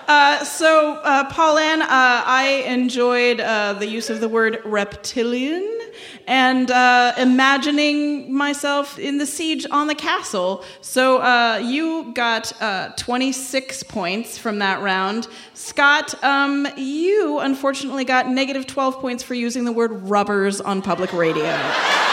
Uh, 0.06 0.43
so, 0.43 0.95
uh, 0.95 1.32
Paulann, 1.32 1.82
uh, 1.82 1.88
I 1.89 2.65
enjoyed 2.67 3.39
uh, 3.39 3.71
the 3.71 3.88
use 3.88 4.10
of 4.10 4.19
the 4.19 4.28
word 4.28 4.60
reptilian 4.65 5.80
and 6.28 6.69
uh, 6.69 7.13
imagining 7.17 8.32
myself 8.32 8.99
in 8.99 9.17
the 9.17 9.26
siege 9.26 9.65
on 9.71 9.88
the 9.88 9.95
castle. 9.95 10.65
So, 10.82 11.19
uh, 11.19 11.62
you 11.63 12.12
got 12.13 12.52
uh, 12.62 12.89
26 12.97 13.84
points 13.84 14.38
from 14.38 14.60
that 14.60 14.82
round. 14.82 15.30
Scott, 15.54 16.21
um, 16.21 16.67
you 16.76 17.39
unfortunately 17.39 18.04
got 18.04 18.28
negative 18.28 18.67
12 18.67 18.99
points 18.99 19.23
for 19.23 19.36
using 19.36 19.63
the 19.63 19.71
word 19.71 20.10
rubbers 20.10 20.60
on 20.60 20.82
public 20.82 21.13
radio. 21.13 21.45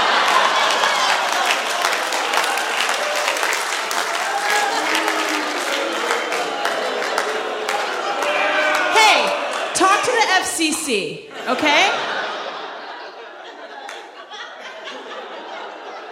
to 10.10 10.16
the 10.16 10.32
FCC, 10.42 11.30
okay? 11.48 11.90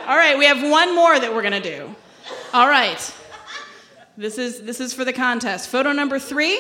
All 0.06 0.16
right, 0.16 0.38
we 0.38 0.46
have 0.46 0.62
one 0.62 0.94
more 0.94 1.18
that 1.18 1.34
we're 1.34 1.42
gonna 1.42 1.60
do. 1.60 1.94
All 2.54 2.68
right. 2.68 3.14
This 4.16 4.38
is 4.38 4.62
this 4.62 4.80
is 4.80 4.94
for 4.94 5.04
the 5.04 5.12
contest. 5.12 5.68
Photo 5.68 5.92
number 5.92 6.18
three: 6.18 6.58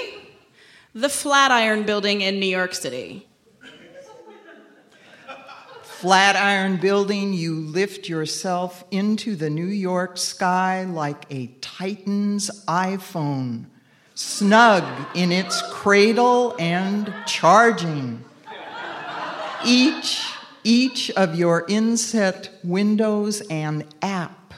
the 0.94 1.08
Flatiron 1.08 1.84
Building 1.84 2.20
in 2.20 2.38
New 2.38 2.46
York 2.46 2.74
City. 2.74 3.26
Flatiron 5.82 6.76
Building, 6.76 7.32
you 7.32 7.54
lift 7.54 8.08
yourself 8.08 8.84
into 8.92 9.34
the 9.34 9.50
New 9.50 9.66
York 9.66 10.16
sky 10.16 10.84
like 10.84 11.24
a 11.30 11.48
Titan's 11.60 12.50
iPhone, 12.68 13.64
snug 14.18 14.82
in 15.14 15.30
its 15.30 15.62
cradle 15.70 16.52
and 16.58 17.14
charging. 17.24 18.24
Each, 19.64 20.28
each 20.64 21.08
of 21.12 21.36
your 21.36 21.64
inset 21.68 22.50
windows 22.64 23.42
and 23.42 23.84
app 24.02 24.54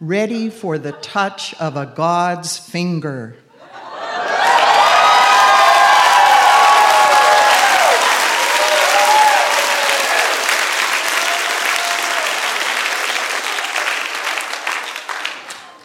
ready 0.00 0.50
for 0.50 0.78
the 0.78 0.90
touch 0.90 1.54
of 1.60 1.76
a 1.76 1.86
God's 1.86 2.58
finger. 2.58 3.36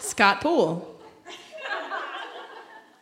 Scott 0.00 0.40
Poole. 0.40 0.89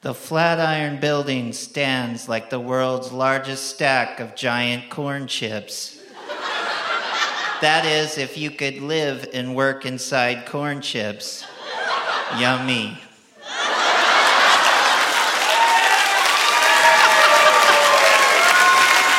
The 0.00 0.14
Flatiron 0.14 1.00
Building 1.00 1.52
stands 1.52 2.28
like 2.28 2.50
the 2.50 2.60
world's 2.60 3.10
largest 3.10 3.66
stack 3.66 4.20
of 4.20 4.36
giant 4.36 4.90
corn 4.90 5.26
chips. 5.26 6.00
that 7.60 7.84
is, 7.84 8.16
if 8.16 8.38
you 8.38 8.52
could 8.52 8.76
live 8.80 9.28
and 9.34 9.56
work 9.56 9.84
inside 9.84 10.46
corn 10.46 10.80
chips. 10.82 11.44
Yummy. 12.38 12.96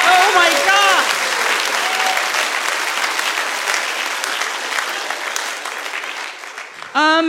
Oh 0.06 0.32
my 0.34 0.50
God! 0.66 1.06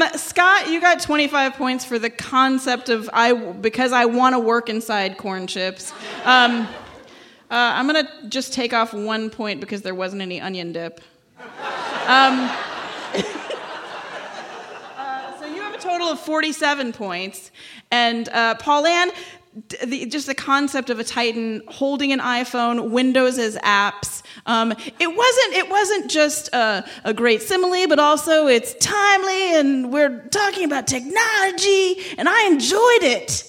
Um, 0.01 0.09
Scott, 0.17 0.71
you 0.71 0.81
got 0.81 1.01
25 1.01 1.55
points 1.55 1.85
for 1.85 1.99
the 1.99 2.09
concept 2.11 2.89
of 2.89 3.11
I 3.13 3.35
because 3.35 3.93
I 3.93 4.07
want 4.07 4.35
to 4.35 4.39
work 4.39 4.69
inside 4.71 5.19
corn 5.19 5.47
chips. 5.47 5.93
Um, 6.25 6.63
uh, 6.63 6.67
I'm 7.51 7.87
gonna 7.87 8.09
just 8.29 8.55
take 8.55 8.73
off 8.73 8.95
one 8.95 9.29
point 9.29 9.61
because 9.61 9.83
there 9.83 9.95
wasn't 9.95 10.23
any 10.23 10.41
onion 10.41 10.73
dip. 10.73 11.03
Um, 11.39 11.47
uh, 14.97 15.39
so 15.39 15.47
you 15.47 15.61
have 15.61 15.75
a 15.75 15.79
total 15.79 16.09
of 16.09 16.21
47 16.21 16.93
points, 16.93 17.51
and 17.91 18.29
uh, 18.31 18.55
Paulann, 18.55 19.11
the, 19.85 20.07
just 20.07 20.27
the 20.27 20.35
concept 20.35 20.91
of 20.91 20.99
a 21.01 21.05
Titan 21.05 21.63
holding 21.69 22.13
an 22.13 22.21
iPhone, 22.21 22.91
Windows 22.91 23.39
as 23.39 23.57
apps. 23.57 24.23
Um, 24.47 24.73
it 24.73 25.17
wasn't. 25.17 25.55
It 25.55 25.69
wasn't 25.69 26.11
just 26.11 26.49
a, 26.55 26.89
a 27.05 27.13
great 27.13 27.43
simile, 27.43 27.89
but 27.89 27.99
also 27.99 28.47
it's 28.47 28.75
timely, 28.75 29.57
and 29.57 29.93
we're 29.93 30.21
talking 30.29 30.65
about 30.65 30.87
technology, 30.87 31.97
and 32.17 32.29
I 32.29 32.47
enjoyed 32.47 33.03
it. 33.03 33.47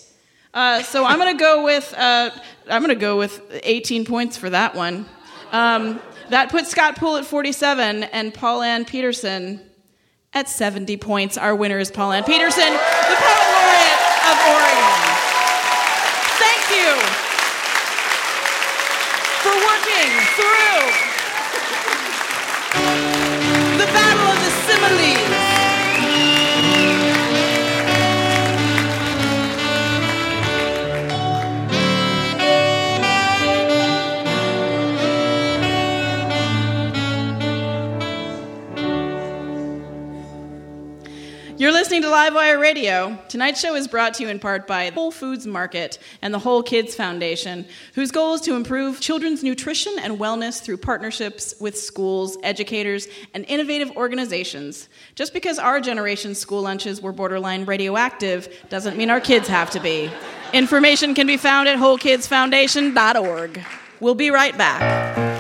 Uh, 0.54 0.82
so 0.82 1.06
I'm 1.06 1.20
gonna 1.20 1.38
go 1.38 1.64
with. 1.64 1.94
Uh, 1.96 2.32
I'm 2.68 2.82
gonna 2.82 2.96
go 2.96 3.18
with 3.18 3.42
18 3.64 4.06
points 4.06 4.38
for 4.38 4.50
that 4.50 4.76
one. 4.76 5.06
Um, 5.52 6.02
that 6.30 6.50
puts 6.50 6.70
Scott 6.70 6.96
Poole 6.96 7.18
at 7.18 7.26
47 7.26 8.04
and 8.04 8.34
Paulann 8.34 8.88
Petersen 8.88 9.62
at 10.34 10.48
70 10.48 10.98
points. 10.98 11.38
Our 11.38 11.54
winner 11.54 11.78
is 11.78 11.92
Paulann 11.92 12.26
Petersen, 12.26 12.72
the 12.72 13.16
poet 13.20 13.52
laureate 13.54 14.02
of 14.30 14.38
Oregon. 14.48 15.31
You 16.72 16.96
for 19.44 19.56
working 19.68 20.12
through 20.38 20.84
the 23.78 23.88
battle 23.92 24.28
of 24.32 24.40
the 24.40 24.52
similes. 24.68 25.51
You're 41.62 41.72
listening 41.72 42.02
to 42.02 42.08
Livewire 42.08 42.60
Radio. 42.60 43.16
Tonight's 43.28 43.62
show 43.62 43.76
is 43.76 43.88
brought 43.88 44.16
to 44.16 44.24
you 44.24 44.30
in 44.30 44.40
part 44.40 44.66
by 44.66 44.90
Whole 44.90 45.12
Foods 45.12 45.46
Market 45.46 46.00
and 46.24 46.34
the 46.34 46.40
Whole 46.40 46.64
Kids 46.64 46.96
Foundation, 46.96 47.68
whose 47.94 48.10
goal 48.10 48.34
is 48.34 48.42
to 48.42 48.56
improve 48.56 49.00
children's 49.00 49.44
nutrition 49.44 49.94
and 50.00 50.18
wellness 50.18 50.60
through 50.60 50.78
partnerships 50.78 51.54
with 51.60 51.78
schools, 51.78 52.36
educators, 52.42 53.08
and 53.36 53.46
innovative 53.48 53.92
organizations. 53.92 54.90
Just 55.14 55.36
because 55.36 55.60
our 55.60 55.80
generation's 55.80 56.40
school 56.40 56.64
lunches 56.64 57.00
were 57.00 57.12
borderline 57.12 57.66
radioactive 57.66 58.52
doesn't 58.70 58.98
mean 58.98 59.12
our 59.12 59.22
kids 59.22 59.48
have 59.48 59.70
to 59.70 59.80
be. 59.80 60.10
Information 60.54 61.14
can 61.14 61.28
be 61.28 61.38
found 61.38 61.70
at 61.70 61.78
wholekidsfoundation.org. 61.78 63.64
We'll 64.00 64.16
be 64.16 64.32
right 64.32 64.58
back. 64.58 65.31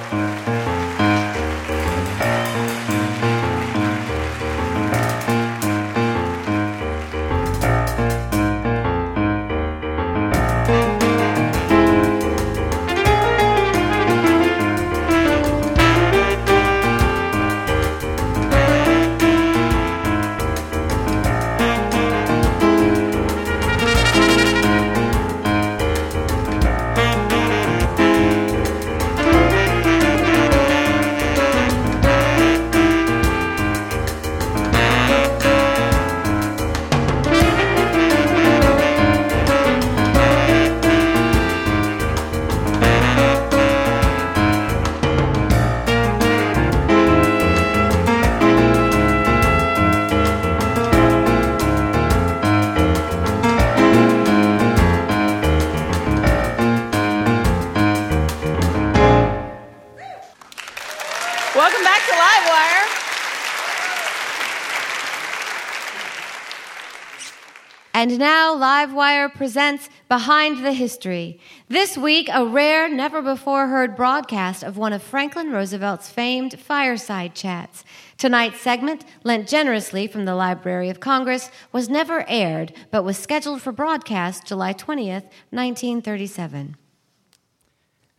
And 68.01 68.17
now 68.17 68.55
Livewire 68.55 69.31
presents 69.31 69.87
Behind 70.09 70.65
the 70.65 70.73
History. 70.73 71.39
This 71.67 71.95
week, 71.95 72.29
a 72.33 72.43
rare, 72.43 72.89
never 72.89 73.21
before 73.21 73.67
heard 73.67 73.95
broadcast 73.95 74.63
of 74.63 74.75
one 74.75 74.91
of 74.91 75.03
Franklin 75.03 75.51
Roosevelt's 75.51 76.09
famed 76.09 76.59
fireside 76.59 77.35
chats. 77.35 77.83
Tonight's 78.17 78.59
segment, 78.59 79.05
lent 79.23 79.47
generously 79.47 80.07
from 80.07 80.25
the 80.25 80.33
Library 80.33 80.89
of 80.89 80.99
Congress, 80.99 81.51
was 81.71 81.89
never 81.89 82.27
aired, 82.27 82.73
but 82.89 83.03
was 83.03 83.19
scheduled 83.19 83.61
for 83.61 83.71
broadcast 83.71 84.47
July 84.47 84.73
20th, 84.73 85.29
1937. 85.51 86.77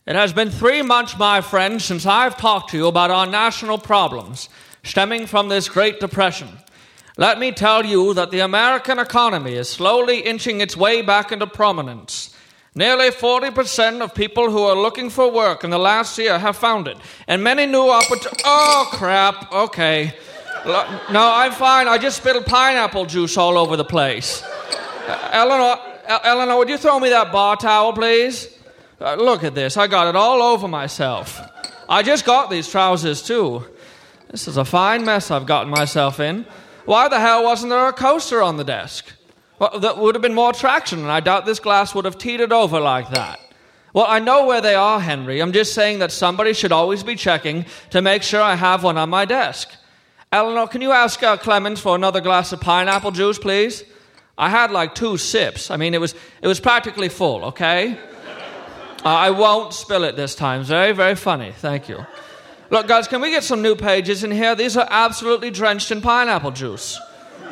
It 0.05 0.15
has 0.15 0.31
been 0.31 0.49
three 0.49 0.81
months, 0.81 1.17
my 1.17 1.41
friends, 1.41 1.83
since 1.83 2.05
I've 2.05 2.37
talked 2.37 2.69
to 2.69 2.77
you 2.77 2.87
about 2.87 3.11
our 3.11 3.27
national 3.27 3.79
problems 3.79 4.47
stemming 4.83 5.27
from 5.27 5.49
this 5.49 5.67
Great 5.67 5.99
Depression. 5.99 6.47
Let 7.17 7.37
me 7.39 7.51
tell 7.51 7.85
you 7.85 8.13
that 8.15 8.31
the 8.31 8.39
American 8.39 8.97
economy 8.97 9.53
is 9.53 9.69
slowly 9.69 10.19
inching 10.21 10.61
its 10.61 10.75
way 10.75 11.01
back 11.03 11.31
into 11.31 11.45
prominence. 11.45 12.35
Nearly 12.75 13.11
40% 13.11 14.01
of 14.01 14.15
people 14.15 14.49
who 14.49 14.63
are 14.63 14.75
looking 14.75 15.11
for 15.11 15.31
work 15.31 15.63
in 15.63 15.69
the 15.69 15.77
last 15.77 16.17
year 16.17 16.39
have 16.39 16.57
found 16.57 16.87
it, 16.87 16.97
and 17.27 17.43
many 17.43 17.67
new 17.67 17.87
opportunities. 17.87 18.41
Oh, 18.45 18.89
crap. 18.93 19.53
Okay. 19.53 20.13
No, 20.65 21.31
I'm 21.35 21.51
fine. 21.51 21.87
I 21.87 21.99
just 21.99 22.17
spilled 22.17 22.45
pineapple 22.47 23.05
juice 23.05 23.37
all 23.37 23.57
over 23.59 23.77
the 23.77 23.85
place. 23.85 24.41
Uh, 24.41 25.29
Eleanor, 25.33 25.77
El- 26.05 26.21
Eleanor, 26.23 26.57
would 26.57 26.69
you 26.69 26.77
throw 26.77 26.99
me 26.99 27.09
that 27.09 27.31
bar 27.31 27.57
towel, 27.57 27.93
please? 27.93 28.47
Uh, 28.99 29.15
look 29.15 29.43
at 29.43 29.53
this. 29.53 29.77
I 29.77 29.85
got 29.87 30.07
it 30.07 30.15
all 30.15 30.41
over 30.41 30.67
myself. 30.67 31.41
I 31.87 32.01
just 32.01 32.25
got 32.25 32.49
these 32.49 32.67
trousers, 32.69 33.21
too. 33.21 33.65
This 34.31 34.47
is 34.47 34.57
a 34.57 34.65
fine 34.65 35.05
mess 35.05 35.29
I've 35.29 35.45
gotten 35.45 35.69
myself 35.69 36.19
in. 36.19 36.45
Why 36.85 37.07
the 37.07 37.19
hell 37.19 37.43
wasn't 37.43 37.69
there 37.69 37.87
a 37.87 37.93
coaster 37.93 38.41
on 38.41 38.57
the 38.57 38.63
desk? 38.63 39.05
Well, 39.59 39.79
that 39.79 39.97
would 39.97 40.15
have 40.15 40.21
been 40.21 40.33
more 40.33 40.51
traction, 40.51 40.99
and 40.99 41.11
I 41.11 41.19
doubt 41.19 41.45
this 41.45 41.59
glass 41.59 41.95
would 41.95 42.05
have 42.05 42.17
teetered 42.17 42.51
over 42.51 42.79
like 42.79 43.09
that. 43.11 43.39
Well, 43.93 44.05
I 44.07 44.19
know 44.19 44.45
where 44.45 44.59
they 44.59 44.75
are, 44.75 44.99
Henry. 44.99 45.39
I'm 45.39 45.53
just 45.53 45.73
saying 45.73 45.99
that 45.99 46.11
somebody 46.11 46.53
should 46.53 46.71
always 46.71 47.03
be 47.03 47.15
checking 47.15 47.65
to 47.91 48.01
make 48.01 48.23
sure 48.23 48.41
I 48.41 48.55
have 48.55 48.83
one 48.83 48.97
on 48.97 49.09
my 49.09 49.23
desk. 49.25 49.69
Eleanor, 50.31 50.67
can 50.67 50.81
you 50.81 50.91
ask 50.91 51.21
uh, 51.21 51.37
Clemens 51.37 51.79
for 51.79 51.95
another 51.95 52.19
glass 52.19 52.51
of 52.51 52.59
pineapple 52.59 53.11
juice, 53.11 53.37
please? 53.37 53.83
I 54.35 54.49
had 54.49 54.71
like 54.71 54.95
two 54.95 55.17
sips. 55.17 55.69
I 55.69 55.77
mean, 55.77 55.93
it 55.93 56.01
was, 56.01 56.15
it 56.41 56.47
was 56.47 56.59
practically 56.59 57.09
full, 57.09 57.45
okay? 57.45 57.97
Uh, 59.05 59.09
I 59.09 59.31
won't 59.31 59.73
spill 59.73 60.05
it 60.05 60.15
this 60.15 60.33
time. 60.33 60.61
It's 60.61 60.69
very, 60.69 60.93
very 60.93 61.15
funny. 61.15 61.51
Thank 61.51 61.89
you. 61.89 62.05
Look, 62.73 62.87
guys, 62.87 63.07
can 63.07 63.21
we 63.21 63.29
get 63.29 63.43
some 63.43 63.61
new 63.61 63.75
pages 63.75 64.23
in 64.23 64.31
here? 64.31 64.55
These 64.55 64.77
are 64.77 64.87
absolutely 64.89 65.51
drenched 65.51 65.91
in 65.91 66.01
pineapple 66.01 66.49
juice. 66.49 66.99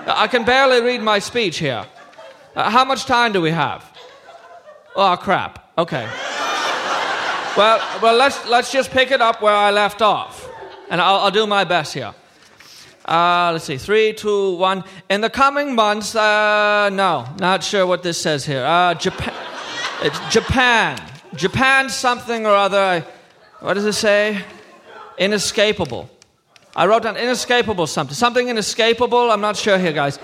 I 0.07 0.25
can 0.25 0.43
barely 0.45 0.81
read 0.81 1.03
my 1.03 1.19
speech 1.19 1.59
here. 1.59 1.85
Uh, 2.55 2.71
how 2.71 2.83
much 2.83 3.05
time 3.05 3.31
do 3.31 3.39
we 3.39 3.51
have? 3.51 3.85
Oh, 4.95 5.15
crap. 5.15 5.69
Okay. 5.77 6.09
Well, 7.55 7.99
well, 8.01 8.17
let's 8.17 8.47
let's 8.47 8.71
just 8.71 8.89
pick 8.89 9.11
it 9.11 9.21
up 9.21 9.43
where 9.43 9.53
I 9.53 9.69
left 9.69 10.01
off, 10.01 10.49
and 10.89 10.99
I'll, 10.99 11.17
I'll 11.17 11.29
do 11.29 11.45
my 11.45 11.65
best 11.65 11.93
here. 11.93 12.15
Uh, 13.05 13.51
let's 13.53 13.65
see, 13.65 13.77
three, 13.77 14.13
two, 14.13 14.55
one. 14.55 14.83
In 15.07 15.21
the 15.21 15.29
coming 15.29 15.75
months, 15.75 16.15
uh, 16.15 16.89
no, 16.91 17.27
not 17.37 17.63
sure 17.63 17.85
what 17.85 18.01
this 18.01 18.19
says 18.19 18.43
here. 18.43 18.65
Uh, 18.65 18.95
Japan, 18.95 19.35
Japan, 20.31 20.99
Japan 21.35 21.89
something 21.89 22.47
or 22.47 22.55
other. 22.55 23.05
What 23.59 23.75
does 23.75 23.85
it 23.85 23.93
say? 23.93 24.43
Inescapable. 25.21 26.09
I 26.75 26.87
wrote 26.87 27.03
down 27.03 27.15
inescapable 27.15 27.85
something. 27.85 28.15
Something 28.15 28.49
inescapable. 28.49 29.29
I'm 29.29 29.39
not 29.39 29.55
sure 29.55 29.77
here, 29.77 29.93
guys. 29.93 30.17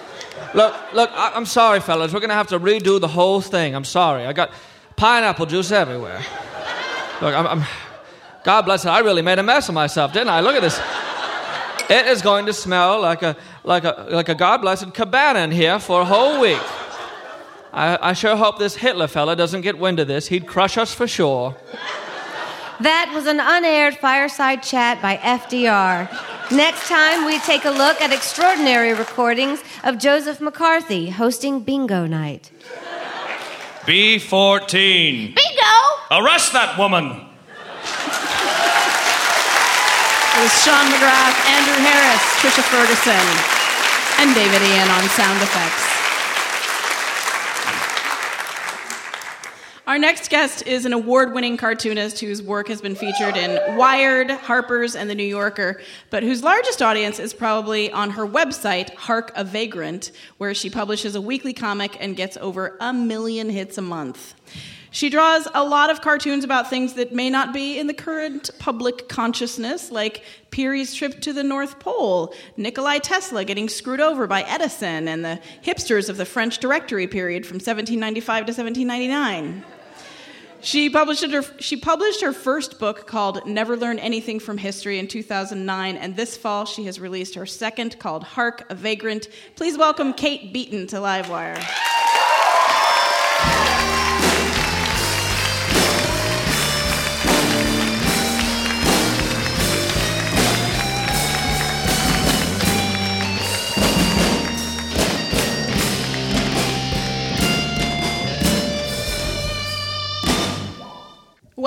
Look, 0.56 0.74
look. 0.92 1.12
I, 1.14 1.34
I'm 1.36 1.46
sorry, 1.46 1.82
fellas. 1.82 2.12
We're 2.12 2.20
gonna 2.20 2.34
have 2.34 2.48
to 2.48 2.60
redo 2.60 3.00
the 3.00 3.08
whole 3.08 3.40
thing. 3.40 3.76
I'm 3.76 3.86
sorry. 3.86 4.26
I 4.26 4.34
got 4.34 4.50
pineapple 4.96 5.46
juice 5.46 5.72
everywhere. 5.72 6.20
Look, 7.22 7.36
I'm, 7.36 7.46
I'm. 7.46 7.64
God 8.44 8.64
bless 8.64 8.86
it. 8.86 8.90
I 8.90 9.00
really 9.00 9.22
made 9.22 9.38
a 9.38 9.44
mess 9.44 9.70
of 9.70 9.76
myself, 9.76 10.14
didn't 10.14 10.30
I? 10.30 10.40
Look 10.40 10.56
at 10.56 10.64
this. 10.64 10.82
It 11.92 12.08
is 12.08 12.24
going 12.24 12.48
to 12.48 12.54
smell 12.54 13.00
like 13.00 13.22
a 13.22 13.38
like 13.64 13.84
a 13.84 14.08
like 14.10 14.30
a 14.30 14.36
God 14.36 14.62
blessed 14.62 14.96
cabana 14.96 15.42
in 15.42 15.52
here 15.52 15.78
for 15.78 16.02
a 16.02 16.06
whole 16.06 16.42
week. 16.42 16.62
I, 17.72 18.00
I 18.02 18.14
sure 18.14 18.36
hope 18.36 18.58
this 18.58 18.76
Hitler 18.76 19.08
fella 19.08 19.36
doesn't 19.36 19.62
get 19.62 19.78
wind 19.78 20.00
of 20.00 20.08
this. 20.08 20.28
He'd 20.30 20.48
crush 20.48 20.76
us 20.76 20.92
for 20.92 21.08
sure. 21.08 21.56
That 22.82 23.12
was 23.14 23.26
an 23.26 23.40
unaired 23.40 23.98
fireside 23.98 24.62
chat 24.62 25.02
by 25.02 25.18
FDR. 25.18 26.06
Next 26.52 26.88
time, 26.88 27.26
we 27.26 27.40
take 27.40 27.66
a 27.66 27.72
look 27.72 28.00
at 28.02 28.14
extraordinary 28.14 28.94
recordings 28.94 29.64
of 29.84 29.98
Joseph 29.98 30.40
McCarthy 30.40 31.10
hosting 31.10 31.62
Bingo 31.62 32.06
Night. 32.06 32.52
B14. 33.86 35.34
Bingo! 35.34 35.76
Arrest 36.12 36.54
that 36.54 36.78
woman. 36.78 37.26
It 40.38 40.44
was 40.46 40.54
Sean 40.62 40.86
McGrath, 40.94 41.34
Andrew 41.50 41.82
Harris, 41.82 42.22
Trisha 42.38 42.62
Ferguson, 42.62 43.26
and 44.22 44.36
David 44.36 44.62
Ian 44.62 44.88
on 44.88 45.02
sound 45.18 45.42
effects. 45.42 45.87
Our 49.88 49.98
next 49.98 50.30
guest 50.30 50.68
is 50.68 50.84
an 50.84 50.92
award 50.92 51.34
winning 51.34 51.56
cartoonist 51.56 52.20
whose 52.20 52.42
work 52.42 52.68
has 52.68 52.82
been 52.82 52.94
featured 52.94 53.38
in 53.38 53.78
Wired, 53.78 54.30
Harper's, 54.30 54.98
and 54.98 55.10
The 55.10 55.16
New 55.16 55.24
Yorker, 55.24 55.80
but 56.10 56.24
whose 56.24 56.44
largest 56.44 56.82
audience 56.82 57.20
is 57.20 57.34
probably 57.34 57.90
on 57.94 58.10
her 58.10 58.28
website, 58.28 58.94
Hark 58.96 59.32
a 59.34 59.46
Vagrant, 59.46 60.12
where 60.40 60.54
she 60.54 60.70
publishes 60.70 61.16
a 61.16 61.22
weekly 61.22 61.54
comic 61.54 61.96
and 62.02 62.18
gets 62.18 62.36
over 62.36 62.76
a 62.82 62.92
million 62.92 63.50
hits 63.50 63.78
a 63.78 63.82
month. 63.82 64.34
She 64.92 65.10
draws 65.10 65.48
a 65.54 65.64
lot 65.64 65.90
of 65.90 66.02
cartoons 66.02 66.44
about 66.44 66.70
things 66.70 66.96
that 66.96 67.14
may 67.14 67.30
not 67.30 67.54
be 67.54 67.80
in 67.80 67.88
the 67.88 67.94
current 67.94 68.50
public 68.60 69.08
consciousness, 69.08 69.90
like 69.90 70.22
Peary's 70.52 70.94
trip 70.94 71.22
to 71.22 71.32
the 71.32 71.44
North 71.44 71.80
Pole, 71.80 72.34
Nikolai 72.58 72.98
Tesla 72.98 73.46
getting 73.46 73.70
screwed 73.70 74.02
over 74.02 74.28
by 74.28 74.42
Edison, 74.42 75.08
and 75.08 75.24
the 75.24 75.40
hipsters 75.64 76.10
of 76.10 76.18
the 76.18 76.26
French 76.26 76.58
Directory 76.58 77.08
period 77.08 77.46
from 77.46 77.56
1795 77.56 78.48
to 78.48 78.52
1799. 78.52 79.64
She 80.62 80.90
published 80.90 81.24
her 81.32 81.44
she 81.60 81.78
published 81.78 82.22
her 82.22 82.34
first 82.34 82.80
book 82.80 83.06
called 83.06 83.46
Never 83.46 83.78
Learn 83.78 84.00
Anything 84.00 84.40
from 84.40 84.58
History 84.58 84.98
in 84.98 85.08
2009 85.08 85.98
and 85.98 86.16
this 86.16 86.36
fall 86.36 86.66
she 86.66 86.86
has 86.86 87.00
released 87.00 87.36
her 87.36 87.46
second 87.46 88.00
called 88.00 88.24
Hark 88.24 88.66
a 88.70 88.76
Vagrant. 88.76 89.30
Please 89.56 89.78
welcome 89.78 90.14
Kate 90.14 90.52
Beaton 90.52 90.88
to 90.88 90.98
Livewire. 90.98 91.64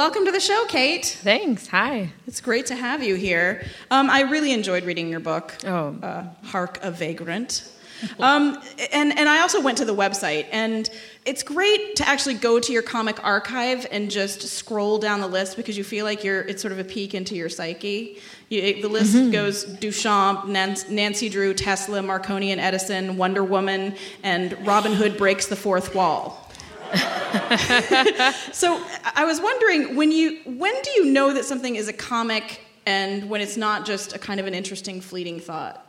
Welcome 0.01 0.25
to 0.25 0.33
the 0.33 0.41
show, 0.41 0.65
Kate. 0.67 1.05
Thanks. 1.05 1.67
Hi. 1.67 2.09
It's 2.27 2.41
great 2.41 2.65
to 2.69 2.75
have 2.75 3.03
you 3.03 3.17
here. 3.17 3.67
Um, 3.91 4.09
I 4.09 4.23
really 4.23 4.51
enjoyed 4.53 4.85
reading 4.85 5.11
your 5.11 5.21
book, 5.21 5.55
Oh. 5.67 5.95
uh, 6.03 6.25
Hark 6.43 6.79
a 6.83 6.91
Vagrant. 6.91 7.71
Um, 8.19 8.59
and, 8.95 9.19
and 9.19 9.29
I 9.29 9.43
also 9.43 9.61
went 9.61 9.77
to 9.77 9.85
the 9.85 9.95
website, 9.95 10.47
and 10.53 10.89
it's 11.27 11.43
great 11.43 11.97
to 11.97 12.09
actually 12.09 12.37
go 12.37 12.59
to 12.59 12.73
your 12.73 12.81
comic 12.81 13.23
archive 13.23 13.87
and 13.93 14.11
just 14.11 14.41
scroll 14.41 14.97
down 14.97 15.21
the 15.21 15.27
list 15.29 15.59
because 15.59 15.77
you 15.77 15.85
feel 15.85 16.07
like 16.07 16.25
you're, 16.25 16.41
it's 16.41 16.63
sort 16.63 16.73
of 16.73 16.79
a 16.79 16.85
peek 16.85 17.13
into 17.15 17.35
your 17.35 17.51
psyche. 17.51 18.19
You, 18.49 18.63
it- 18.63 18.81
the 18.81 18.89
list 18.89 19.15
Mhm. 19.15 19.33
goes 19.33 19.67
Duchamp, 19.67 20.47
Nan- 20.49 20.79
Nancy 20.89 21.29
Drew, 21.29 21.53
Tesla, 21.53 22.01
Marconi 22.01 22.53
and 22.53 22.61
Edison, 22.61 23.19
Wonder 23.19 23.45
Woman, 23.45 23.95
and 24.23 24.57
Robin 24.67 24.95
Hood 24.95 25.19
breaks 25.19 25.45
the 25.49 25.57
fourth 25.57 25.95
wall. 25.95 26.50
so 28.53 28.83
I- 29.15 29.25
was 29.25 29.41
wondering 29.41 29.97
when 29.97 30.11
you 30.11 30.39
when 30.45 30.75
do 30.83 30.91
you 30.93 31.05
know 31.07 31.33
that 31.33 31.45
something 31.45 31.77
is 31.77 31.89
a 31.89 31.93
comic 31.93 32.61
and 32.87 33.29
when 33.31 33.41
it's 33.41 33.57
not 33.57 33.87
just 33.87 34.15
a 34.15 34.19
kind 34.19 34.41
of 34.41 34.47
an 34.47 34.55
interesting 34.55 35.01
fleeting 35.01 35.39
thought? 35.41 35.87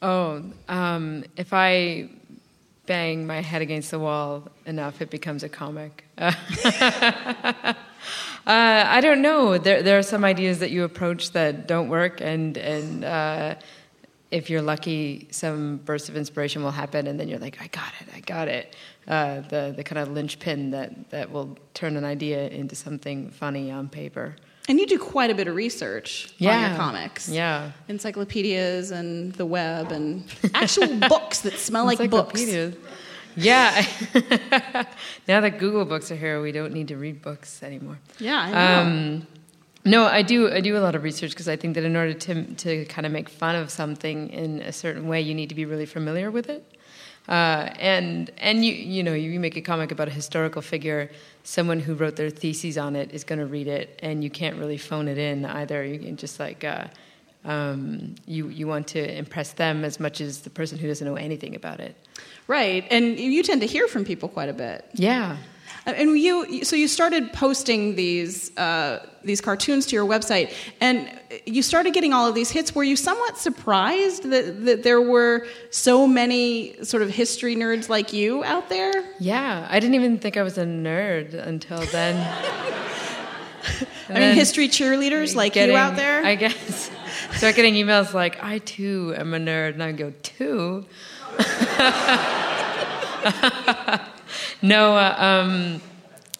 Oh, 0.00 0.44
um, 0.68 1.24
if 1.36 1.52
I 1.52 2.08
bang 2.86 3.26
my 3.26 3.40
head 3.40 3.62
against 3.62 3.90
the 3.90 3.98
wall 3.98 4.48
enough, 4.66 5.02
it 5.02 5.10
becomes 5.10 5.42
a 5.42 5.48
comic. 5.48 6.04
Uh, 8.46 8.84
I 8.86 9.02
don't 9.02 9.20
know. 9.20 9.58
There, 9.58 9.82
there 9.82 9.98
are 9.98 10.02
some 10.02 10.24
ideas 10.24 10.60
that 10.60 10.70
you 10.70 10.84
approach 10.84 11.32
that 11.32 11.66
don't 11.68 11.90
work, 11.90 12.22
and 12.22 12.56
and 12.56 13.04
uh, 13.04 13.56
if 14.30 14.48
you're 14.48 14.62
lucky, 14.62 15.28
some 15.30 15.76
burst 15.84 16.08
of 16.08 16.16
inspiration 16.16 16.62
will 16.62 16.70
happen, 16.70 17.06
and 17.08 17.20
then 17.20 17.28
you're 17.28 17.40
like, 17.40 17.60
I 17.60 17.66
got 17.66 17.92
it, 18.00 18.08
I 18.16 18.20
got 18.20 18.48
it. 18.48 18.74
Uh, 19.08 19.40
the 19.48 19.72
the 19.74 19.82
kind 19.82 19.98
of 19.98 20.10
linchpin 20.10 20.70
that 20.70 21.08
that 21.10 21.30
will 21.32 21.56
turn 21.72 21.96
an 21.96 22.04
idea 22.04 22.48
into 22.48 22.74
something 22.76 23.30
funny 23.30 23.70
on 23.70 23.88
paper. 23.88 24.36
And 24.68 24.78
you 24.78 24.86
do 24.86 24.98
quite 24.98 25.30
a 25.30 25.34
bit 25.34 25.48
of 25.48 25.54
research 25.56 26.26
on 26.26 26.34
Yeah. 26.46 26.68
your 26.68 26.76
comics. 26.76 27.26
Yeah. 27.26 27.72
Encyclopedias 27.88 28.90
and 28.90 29.32
the 29.32 29.46
web 29.46 29.92
and 29.92 30.24
actual 30.52 30.88
books 31.08 31.40
that 31.40 31.54
smell 31.58 31.86
like 31.86 32.10
books. 32.10 32.46
Yeah. 33.34 33.86
now 35.28 35.40
that 35.40 35.58
Google 35.58 35.84
books 35.84 36.10
are 36.10 36.16
here, 36.16 36.42
we 36.42 36.52
don't 36.52 36.72
need 36.72 36.88
to 36.88 36.96
read 36.96 37.22
books 37.22 37.62
anymore. 37.62 37.98
Yeah, 38.18 38.38
I 38.38 38.50
know. 38.50 38.80
Um, 38.82 39.26
no, 39.84 40.04
I 40.04 40.22
do. 40.22 40.50
I 40.52 40.60
do 40.60 40.76
a 40.76 40.80
lot 40.80 40.94
of 40.94 41.02
research 41.02 41.30
because 41.30 41.48
I 41.48 41.56
think 41.56 41.74
that 41.76 41.84
in 41.84 41.96
order 41.96 42.12
to 42.12 42.44
to 42.56 42.84
kind 42.86 43.06
of 43.06 43.12
make 43.12 43.28
fun 43.30 43.56
of 43.56 43.70
something 43.70 44.28
in 44.30 44.60
a 44.60 44.72
certain 44.72 45.08
way, 45.08 45.20
you 45.20 45.34
need 45.34 45.48
to 45.48 45.54
be 45.54 45.64
really 45.64 45.86
familiar 45.86 46.30
with 46.30 46.50
it. 46.50 46.76
Uh, 47.28 47.68
and 47.78 48.30
and 48.38 48.64
you 48.64 48.72
you 48.72 49.02
know 49.02 49.12
you 49.12 49.38
make 49.38 49.56
a 49.56 49.60
comic 49.60 49.90
about 49.90 50.08
a 50.08 50.10
historical 50.10 50.62
figure, 50.62 51.10
someone 51.44 51.78
who 51.78 51.94
wrote 51.94 52.16
their 52.16 52.30
theses 52.30 52.78
on 52.78 52.96
it 52.96 53.12
is 53.12 53.22
going 53.22 53.38
to 53.38 53.46
read 53.46 53.66
it, 53.66 53.98
and 54.02 54.24
you 54.24 54.30
can't 54.30 54.56
really 54.56 54.78
phone 54.78 55.08
it 55.08 55.18
in 55.18 55.44
either. 55.44 55.84
You 55.84 55.98
can 55.98 56.16
just 56.16 56.40
like. 56.40 56.64
Uh, 56.64 56.86
um, 57.44 58.16
you 58.26 58.48
you 58.48 58.66
want 58.66 58.88
to 58.88 59.18
impress 59.18 59.52
them 59.52 59.84
as 59.84 60.00
much 60.00 60.20
as 60.20 60.40
the 60.40 60.50
person 60.50 60.76
who 60.76 60.88
doesn't 60.88 61.06
know 61.06 61.14
anything 61.14 61.54
about 61.54 61.80
it. 61.80 61.94
Right. 62.46 62.84
And 62.90 63.18
you 63.18 63.42
tend 63.42 63.60
to 63.60 63.66
hear 63.66 63.86
from 63.88 64.04
people 64.04 64.28
quite 64.28 64.48
a 64.48 64.52
bit. 64.52 64.84
Yeah. 64.94 65.36
And 65.86 66.18
you, 66.18 66.64
so 66.64 66.76
you 66.76 66.88
started 66.88 67.32
posting 67.32 67.94
these 67.96 68.56
uh, 68.58 69.06
these 69.24 69.40
cartoons 69.40 69.86
to 69.86 69.96
your 69.96 70.06
website, 70.06 70.52
and 70.80 71.10
you 71.46 71.62
started 71.62 71.94
getting 71.94 72.12
all 72.12 72.26
of 72.26 72.34
these 72.34 72.50
hits. 72.50 72.74
Were 72.74 72.84
you 72.84 72.96
somewhat 72.96 73.38
surprised 73.38 74.24
that, 74.30 74.64
that 74.64 74.82
there 74.82 75.00
were 75.00 75.46
so 75.70 76.06
many 76.06 76.82
sort 76.84 77.02
of 77.02 77.10
history 77.10 77.56
nerds 77.56 77.88
like 77.88 78.12
you 78.12 78.44
out 78.44 78.68
there? 78.68 78.92
Yeah, 79.18 79.66
I 79.70 79.80
didn't 79.80 79.94
even 79.94 80.18
think 80.18 80.36
I 80.36 80.42
was 80.42 80.58
a 80.58 80.64
nerd 80.64 81.34
until 81.34 81.80
then. 81.86 82.16
I 84.08 84.14
mean, 84.14 84.34
history 84.34 84.68
cheerleaders 84.68 85.34
like 85.34 85.56
you 85.56 85.76
out 85.76 85.96
there? 85.96 86.24
I 86.24 86.34
guess. 86.34 86.90
Start 87.32 87.56
getting 87.56 87.74
emails 87.74 88.14
like, 88.14 88.42
I 88.42 88.58
too 88.58 89.14
am 89.16 89.34
a 89.34 89.38
nerd. 89.38 89.74
And 89.74 89.82
I 89.82 89.92
go, 89.92 90.12
too? 90.22 90.86
no, 94.62 94.96
uh, 94.96 95.14
um, 95.18 95.80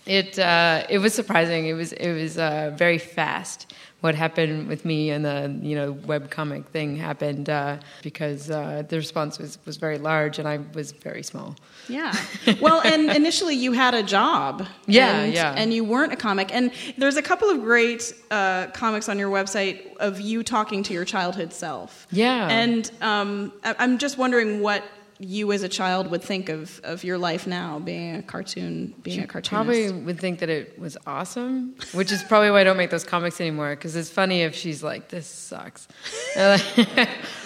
it, 0.07 0.39
uh, 0.39 0.85
it 0.89 0.99
was 0.99 1.15
surprising. 1.15 1.67
It 1.67 1.75
was, 1.75 1.93
it 1.93 2.13
was 2.13 2.39
uh, 2.39 2.73
very 2.77 2.99
fast. 2.99 3.73
What 4.01 4.15
happened 4.15 4.69
with 4.69 4.85
me 4.85 5.11
and 5.11 5.25
the 5.25 5.59
you 5.61 5.75
know 5.75 5.91
web 5.91 6.31
comic 6.31 6.65
thing 6.67 6.95
happened 6.97 7.51
uh, 7.51 7.79
because 8.01 8.49
uh, 8.49 8.85
the 8.89 8.95
response 8.97 9.41
was, 9.41 9.59
was 9.67 9.77
very 9.77 9.99
large 9.99 10.39
and 10.39 10.47
I 10.47 10.61
was 10.73 10.93
very 10.93 11.25
small. 11.25 11.57
Yeah. 11.89 12.15
Well, 12.61 12.81
and 12.85 13.11
initially 13.11 13.57
you 13.57 13.73
had 13.73 13.95
a 13.95 14.05
job. 14.05 14.69
Yeah, 14.87 15.19
and, 15.23 15.35
yeah. 15.35 15.53
And 15.57 15.75
you 15.75 15.83
weren't 15.85 16.13
a 16.13 16.17
comic. 16.17 16.55
And 16.55 16.71
there's 16.97 17.17
a 17.17 17.23
couple 17.23 17.51
of 17.51 17.61
great 17.61 18.15
uh, 18.31 18.69
comics 18.69 19.09
on 19.09 19.19
your 19.19 19.31
website 19.31 19.97
of 19.97 20.21
you 20.21 20.45
talking 20.45 20.85
to 20.85 20.95
your 20.95 21.05
childhood 21.05 21.53
self. 21.53 22.07
Yeah. 22.13 22.47
And 22.49 22.89
um, 23.01 23.53
I- 23.65 23.75
I'm 23.81 23.99
just 23.99 24.17
wondering 24.17 24.61
what 24.63 24.85
you 25.21 25.51
as 25.53 25.63
a 25.63 25.69
child 25.69 26.11
would 26.11 26.23
think 26.23 26.49
of, 26.49 26.81
of 26.85 27.03
your 27.03 27.19
life 27.19 27.47
now, 27.47 27.79
being 27.79 28.17
a 28.17 28.23
cartoon, 28.23 28.95
being 29.03 29.19
She 29.19 29.25
a 29.25 29.27
cartoonist. 29.27 29.51
probably 29.51 29.91
would 30.05 30.19
think 30.21 30.39
that 30.39 30.49
it 30.49 30.79
was 30.79 30.97
awesome, 31.07 31.75
which 31.93 32.13
is 32.13 32.23
probably 32.23 32.51
why 32.51 32.61
I 32.61 32.65
don't 32.65 32.77
make 32.77 32.91
those 32.91 33.05
comics 33.05 33.41
anymore. 33.41 33.71
Because 33.75 33.97
it's 33.97 34.11
funny 34.11 34.43
if 34.43 34.55
she's 34.55 34.83
like, 34.83 35.09
"This 35.09 35.27
sucks." 35.27 35.89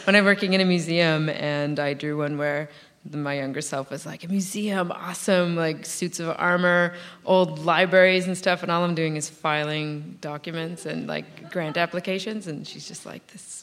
When 0.05 0.17
I'm 0.17 0.25
working 0.25 0.53
in 0.53 0.61
a 0.61 0.65
museum, 0.65 1.29
and 1.29 1.79
I 1.79 1.95
drew 1.95 2.19
one 2.19 2.37
where 2.39 2.69
the- 3.05 3.17
my 3.19 3.35
younger 3.35 3.61
self 3.61 3.91
was 3.91 4.05
like, 4.05 4.25
"A 4.25 4.29
museum, 4.29 4.93
awesome! 4.93 5.57
Like 5.57 5.87
suits 5.87 6.21
of 6.21 6.35
armor, 6.39 6.95
old 7.25 7.59
libraries 7.61 8.27
and 8.27 8.37
stuff," 8.37 8.63
and 8.63 8.71
all 8.73 8.85
I'm 8.85 8.95
doing 8.95 9.17
is 9.17 9.29
filing 9.29 10.19
documents 10.21 10.87
and 10.87 11.07
like 11.07 11.51
grant 11.51 11.77
applications, 11.77 12.47
and 12.49 12.67
she's 12.67 12.87
just 12.87 13.07
like, 13.07 13.27
"This 13.29 13.43
sucks." 13.43 13.62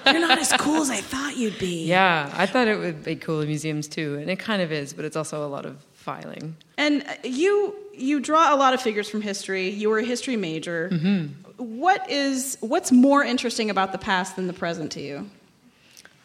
You're 0.05 0.19
not 0.19 0.37
as 0.37 0.51
cool 0.59 0.81
as 0.81 0.89
I 0.89 0.99
thought 0.99 1.37
you'd 1.37 1.57
be. 1.59 1.85
Yeah, 1.85 2.29
I 2.35 2.45
thought 2.45 2.67
it 2.67 2.77
would 2.77 3.03
be 3.03 3.15
cool 3.15 3.39
in 3.41 3.47
museums 3.47 3.87
too, 3.87 4.15
and 4.19 4.29
it 4.29 4.37
kind 4.37 4.61
of 4.61 4.71
is, 4.71 4.91
but 4.93 5.05
it's 5.05 5.15
also 5.15 5.45
a 5.45 5.47
lot 5.47 5.65
of 5.65 5.77
filing. 5.93 6.55
And 6.77 7.03
uh, 7.03 7.13
you 7.23 7.73
you 7.95 8.19
draw 8.19 8.53
a 8.53 8.57
lot 8.57 8.73
of 8.73 8.81
figures 8.81 9.07
from 9.09 9.21
history. 9.21 9.69
You 9.69 9.89
were 9.89 9.99
a 9.99 10.03
history 10.03 10.35
major. 10.35 10.89
hmm 10.89 11.27
What 11.57 12.09
is 12.09 12.57
what's 12.59 12.91
more 12.91 13.23
interesting 13.23 13.69
about 13.69 13.91
the 13.93 13.97
past 13.97 14.35
than 14.35 14.47
the 14.47 14.53
present 14.53 14.91
to 14.93 15.01
you? 15.01 15.29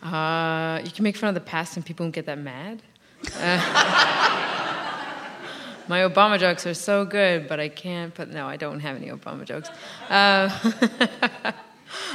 Uh, 0.02 0.80
you 0.84 0.90
can 0.90 1.04
make 1.04 1.16
fun 1.16 1.28
of 1.28 1.34
the 1.34 1.40
past 1.40 1.76
and 1.76 1.84
people 1.86 2.04
won't 2.04 2.14
get 2.14 2.26
that 2.26 2.38
mad. 2.38 2.82
Uh, 3.40 3.58
my 5.88 6.00
Obama 6.00 6.38
jokes 6.38 6.66
are 6.66 6.74
so 6.74 7.04
good, 7.04 7.48
but 7.48 7.60
I 7.60 7.68
can't 7.68 8.14
put. 8.14 8.28
No, 8.28 8.46
I 8.46 8.56
don't 8.56 8.80
have 8.80 8.96
any 8.96 9.08
Obama 9.08 9.44
jokes. 9.44 9.70
Uh, 10.08 10.48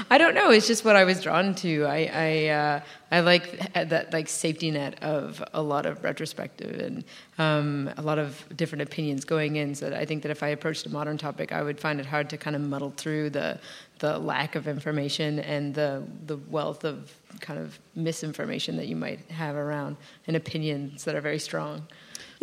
I 0.10 0.18
don't 0.18 0.36
know. 0.36 0.52
It's 0.52 0.68
just 0.68 0.86
what 0.86 0.96
I 0.96 1.04
was 1.04 1.22
drawn 1.22 1.56
to. 1.56 1.86
I 1.86 2.10
I, 2.14 2.48
uh, 2.48 2.82
I 3.12 3.20
like 3.22 3.74
that 3.74 4.14
like 4.14 4.28
safety 4.28 4.72
net 4.72 5.02
of 5.04 5.44
a 5.54 5.62
lot 5.62 5.86
of 5.86 6.04
retrospective 6.04 6.80
and 6.80 7.04
um, 7.38 7.92
a 7.98 8.02
lot 8.02 8.20
of 8.20 8.46
different 8.56 8.82
opinions 8.82 9.26
going 9.26 9.56
in. 9.56 9.76
So 9.76 9.94
I 9.94 10.06
think 10.06 10.24
that 10.24 10.32
if 10.32 10.44
I 10.44 10.50
approached 10.50 10.86
a 10.86 10.90
modern 10.90 11.18
topic, 11.18 11.52
I 11.52 11.64
would 11.64 11.80
find 11.80 12.00
it 12.00 12.06
hard 12.06 12.30
to 12.32 12.38
kind 12.38 12.56
of 12.56 12.62
muddle 12.62 12.94
through 12.96 13.32
the 13.32 13.60
the 14.00 14.18
lack 14.20 14.56
of 14.56 14.68
information 14.68 15.40
and 15.40 15.74
the 15.74 16.04
the 16.26 16.38
wealth 16.50 16.84
of 16.84 17.14
kind 17.40 17.60
of 17.60 17.80
misinformation 17.96 18.78
that 18.78 18.88
you 18.88 18.96
might 18.96 19.20
have 19.32 19.56
around 19.56 19.98
and 20.28 20.36
opinions 20.36 21.04
that 21.04 21.16
are 21.16 21.22
very 21.22 21.40
strong. 21.40 21.88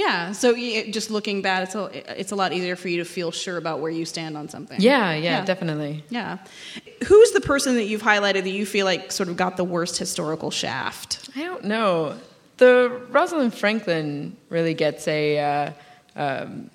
Yeah. 0.00 0.32
So 0.32 0.54
just 0.90 1.10
looking 1.10 1.42
bad, 1.42 1.64
it's 1.64 1.74
a 1.74 2.20
it's 2.20 2.32
a 2.32 2.36
lot 2.36 2.52
easier 2.54 2.74
for 2.74 2.88
you 2.88 2.98
to 2.98 3.04
feel 3.04 3.30
sure 3.30 3.58
about 3.58 3.80
where 3.80 3.90
you 3.90 4.06
stand 4.06 4.36
on 4.36 4.48
something. 4.48 4.80
Yeah, 4.80 5.14
yeah, 5.14 5.44
definitely. 5.44 6.04
Yeah. 6.08 6.38
Who's 7.06 7.32
the 7.32 7.40
person 7.42 7.74
that 7.74 7.84
you've 7.84 8.02
highlighted 8.02 8.44
that 8.44 8.50
you 8.50 8.64
feel 8.64 8.86
like 8.86 9.12
sort 9.12 9.28
of 9.28 9.36
got 9.36 9.58
the 9.58 9.64
worst 9.64 9.98
historical 9.98 10.50
shaft? 10.50 11.28
I 11.36 11.42
don't 11.42 11.64
know. 11.64 12.16
The 12.56 13.00
Rosalind 13.10 13.52
Franklin 13.54 14.36
really 14.48 14.74
gets 14.74 15.06
a 15.06 15.38
uh, 15.38 15.72
um, 16.16 16.70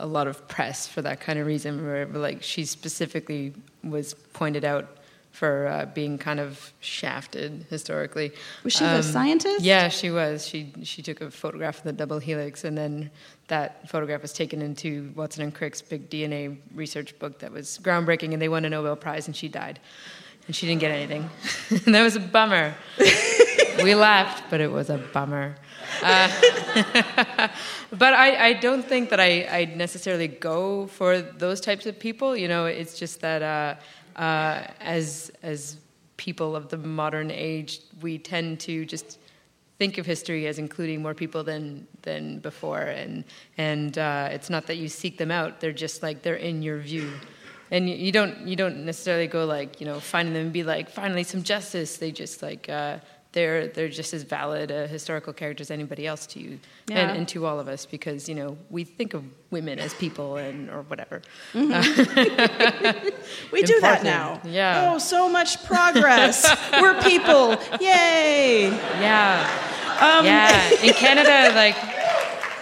a 0.00 0.06
lot 0.06 0.26
of 0.26 0.48
press 0.48 0.88
for 0.88 1.02
that 1.02 1.20
kind 1.20 1.38
of 1.38 1.46
reason, 1.46 1.84
where 1.84 2.06
like 2.06 2.42
she 2.42 2.64
specifically 2.64 3.54
was 3.84 4.14
pointed 4.14 4.64
out 4.64 4.98
for 5.30 5.68
uh, 5.68 5.86
being 5.86 6.18
kind 6.18 6.40
of 6.40 6.72
shafted 6.80 7.66
historically. 7.70 8.32
Was 8.64 8.72
she 8.74 8.84
a 8.84 9.02
scientist? 9.02 9.62
Yeah, 9.62 9.88
she 9.88 10.10
was. 10.10 10.46
She 10.46 10.72
she 10.82 11.02
took 11.02 11.20
a 11.20 11.30
photograph 11.30 11.78
of 11.78 11.84
the 11.84 11.92
double 11.92 12.18
helix, 12.18 12.64
and 12.64 12.76
then 12.76 13.10
that 13.48 13.88
photograph 13.88 14.22
was 14.22 14.32
taken 14.32 14.60
into 14.60 15.12
Watson 15.14 15.42
and 15.42 15.54
Crick's 15.54 15.82
big 15.82 16.10
DNA 16.10 16.58
research 16.74 17.18
book 17.18 17.38
that 17.40 17.52
was 17.52 17.78
groundbreaking, 17.82 18.32
and 18.32 18.42
they 18.42 18.48
won 18.48 18.64
a 18.64 18.70
Nobel 18.70 18.96
Prize, 18.96 19.26
and 19.26 19.36
she 19.36 19.48
died, 19.48 19.78
and 20.46 20.54
she 20.54 20.66
didn't 20.66 20.80
get 20.80 20.90
anything, 20.90 21.30
and 21.86 21.94
that 21.94 22.02
was 22.02 22.16
a 22.16 22.20
bummer. 22.20 22.74
we 23.82 23.94
laughed, 23.94 24.44
but 24.50 24.60
it 24.60 24.70
was 24.70 24.90
a 24.90 24.98
bummer. 24.98 25.56
Uh, 26.02 26.28
but 27.92 28.14
I, 28.14 28.48
I 28.48 28.52
don't 28.54 28.84
think 28.84 29.10
that 29.10 29.20
I, 29.20 29.44
I 29.44 29.64
necessarily 29.76 30.28
go 30.28 30.86
for 30.86 31.20
those 31.20 31.60
types 31.60 31.86
of 31.86 31.98
people. 31.98 32.36
You 32.36 32.48
know, 32.48 32.66
it's 32.66 32.98
just 32.98 33.20
that 33.20 33.42
uh, 33.42 33.74
uh, 34.20 34.66
as 34.80 35.32
as 35.42 35.78
people 36.16 36.54
of 36.54 36.68
the 36.68 36.76
modern 36.76 37.30
age, 37.30 37.80
we 38.02 38.18
tend 38.18 38.60
to 38.60 38.84
just 38.84 39.18
think 39.78 39.96
of 39.96 40.04
history 40.04 40.46
as 40.46 40.58
including 40.58 41.00
more 41.02 41.14
people 41.14 41.42
than 41.42 41.86
than 42.02 42.38
before, 42.40 42.82
and 43.02 43.24
and 43.56 43.96
uh, 43.98 44.28
it's 44.30 44.50
not 44.50 44.66
that 44.66 44.76
you 44.76 44.88
seek 44.88 45.16
them 45.16 45.30
out; 45.30 45.60
they're 45.60 45.80
just 45.86 46.02
like 46.02 46.22
they're 46.22 46.42
in 46.50 46.62
your 46.62 46.78
view. 46.78 47.10
And 47.72 47.88
you- 47.88 47.96
you 47.96 48.12
don't 48.12 48.34
you 48.46 48.56
don't 48.56 48.84
necessarily 48.84 49.26
go 49.28 49.42
like 49.46 49.80
you 49.80 49.86
know 49.86 49.98
finding 50.00 50.34
them 50.34 50.44
and 50.44 50.52
be 50.52 50.64
like 50.64 50.90
finally 50.90 51.24
some 51.24 51.42
justice. 51.42 51.96
They 51.96 52.12
just 52.12 52.42
like 52.42 52.68
uh, 52.68 52.98
they're 53.32 53.68
they're 53.68 53.88
just 53.88 54.12
as 54.12 54.22
valid 54.24 54.70
a 54.72 54.86
historical 54.88 55.32
character 55.32 55.62
as 55.62 55.70
anybody 55.70 56.06
else 56.06 56.26
to 56.26 56.40
you 56.40 56.58
Yeah. 56.88 56.98
and, 57.08 57.18
and 57.18 57.28
to 57.28 57.46
all 57.46 57.60
of 57.60 57.68
us 57.68 57.86
because 57.86 58.28
you 58.28 58.34
know 58.34 58.56
we 58.70 58.82
think 58.84 59.14
of 59.14 59.22
women 59.50 59.78
as 59.78 59.94
people 59.94 60.36
and 60.36 60.68
or 60.70 60.82
whatever. 60.82 61.22
We 63.52 63.62
do 63.62 63.80
that 63.80 64.02
now. 64.04 64.40
Yeah. 64.44 64.92
Oh, 64.92 64.98
so 64.98 65.28
much 65.28 65.64
progress. 65.64 66.48
We're 66.80 67.00
people. 67.02 67.56
Yay. 67.80 68.68
Yeah. 68.68 69.46
Um, 70.00 70.24
yeah. 70.24 70.70
In 70.82 70.92
Canada, 71.04 71.54
like 71.54 71.76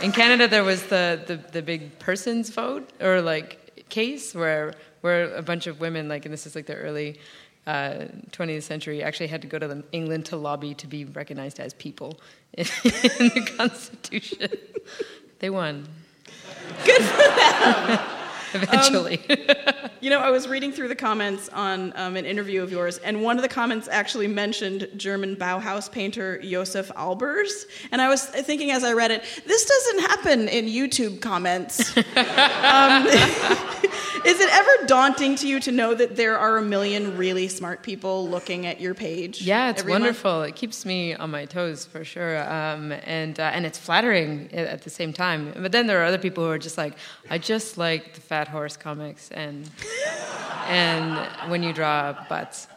in 0.03 0.13
Canada, 0.13 0.49
there 0.49 0.65
was 0.65 0.83
the, 0.85 1.21
the, 1.27 1.37
the 1.53 1.63
big 1.63 1.99
persons 1.99 2.51
vote 2.51 2.89
or 3.01 3.21
like 3.21 3.85
case 3.89 4.35
where 4.35 4.75
where 5.01 5.33
a 5.37 5.43
bunch 5.43 5.67
of 5.69 5.79
women, 5.81 6.09
like, 6.09 6.25
and 6.25 6.33
this 6.33 6.45
is 6.47 6.57
like 6.57 6.67
the 6.67 6.75
early 6.75 7.21
uh, 7.69 8.07
20th 8.31 8.63
century, 8.63 9.03
actually 9.03 9.27
had 9.27 9.43
to 9.43 9.47
go 9.47 9.59
to 9.59 9.85
England 9.93 10.25
to 10.27 10.37
lobby 10.37 10.73
to 10.75 10.87
be 10.87 11.05
recognized 11.05 11.61
as 11.61 11.75
people 11.75 12.19
in, 12.55 12.65
the 12.85 13.55
Constitution. 13.59 14.49
They 15.39 15.51
won. 15.51 15.87
Good 16.85 17.03
for 17.03 17.17
them. 17.17 18.01
Eventually. 18.55 19.21
You 20.01 20.11
know, 20.11 20.21
I 20.21 20.31
was 20.31 20.47
reading 20.47 20.71
through 20.71 20.89
the 20.89 20.95
comments 20.95 21.49
on 21.49 21.93
um, 21.97 22.17
an 22.17 22.25
interview 22.25 22.63
of 22.63 22.71
yours, 22.71 22.99
and 22.99 23.23
one 23.23 23.37
of 23.37 23.43
the 23.43 23.49
comments 23.49 23.89
actually 23.89 24.29
mentioned 24.29 24.89
German 24.97 25.35
Bauhaus 25.35 25.91
painter 25.91 26.41
Josef 26.41 26.89
Albers. 26.95 27.67
And 27.91 28.01
I 28.01 28.09
was 28.09 28.25
thinking 28.25 28.71
as 28.71 28.85
I 28.85 28.93
read 28.93 29.11
it, 29.11 29.25
this 29.45 29.65
doesn't 29.65 30.01
happen 30.01 30.49
in 30.49 30.67
YouTube 30.67 31.21
comments. 31.21 31.97
um, 31.97 32.05
is 34.25 34.41
it 34.41 34.49
ever 34.53 34.87
daunting 34.87 35.37
to 35.37 35.49
you 35.49 35.61
to 35.61 35.73
know 35.73 35.95
that 35.95 36.17
there 36.17 36.39
are 36.39 36.59
a 36.59 36.63
million 36.63 37.17
really 37.17 37.49
smart 37.49 37.83
people 37.83 38.29
looking 38.29 38.67
at 38.67 38.81
your 38.81 38.95
page? 38.95 39.43
Yeah, 39.43 39.71
it's 39.71 39.81
every 39.81 39.93
month? 39.93 40.03
wonderful. 40.03 40.43
It 40.43 40.55
keeps 40.55 40.85
me 40.85 41.15
on 41.15 41.31
my 41.31 41.45
toes 41.45 41.85
for 41.85 42.05
sure, 42.05 42.39
um, 42.51 42.93
and 42.93 43.39
uh, 43.39 43.51
and 43.55 43.67
it's 43.67 43.79
flattering 43.79 44.49
at 44.53 44.83
the 44.83 44.91
same 44.91 45.13
time. 45.13 45.53
But 45.57 45.73
then 45.73 45.87
there 45.87 46.01
are 46.03 46.05
other 46.05 46.19
people 46.19 46.45
who 46.45 46.51
are 46.51 46.59
just 46.59 46.79
like, 46.79 46.95
I 47.31 47.39
just 47.39 47.79
like 47.79 48.15
the 48.15 48.21
Fat 48.39 48.47
Horse 48.47 48.77
comics, 48.77 49.33
and 49.33 49.69
and 50.69 51.51
when 51.51 51.65
you 51.65 51.73
draw 51.73 52.15
butts. 52.29 52.69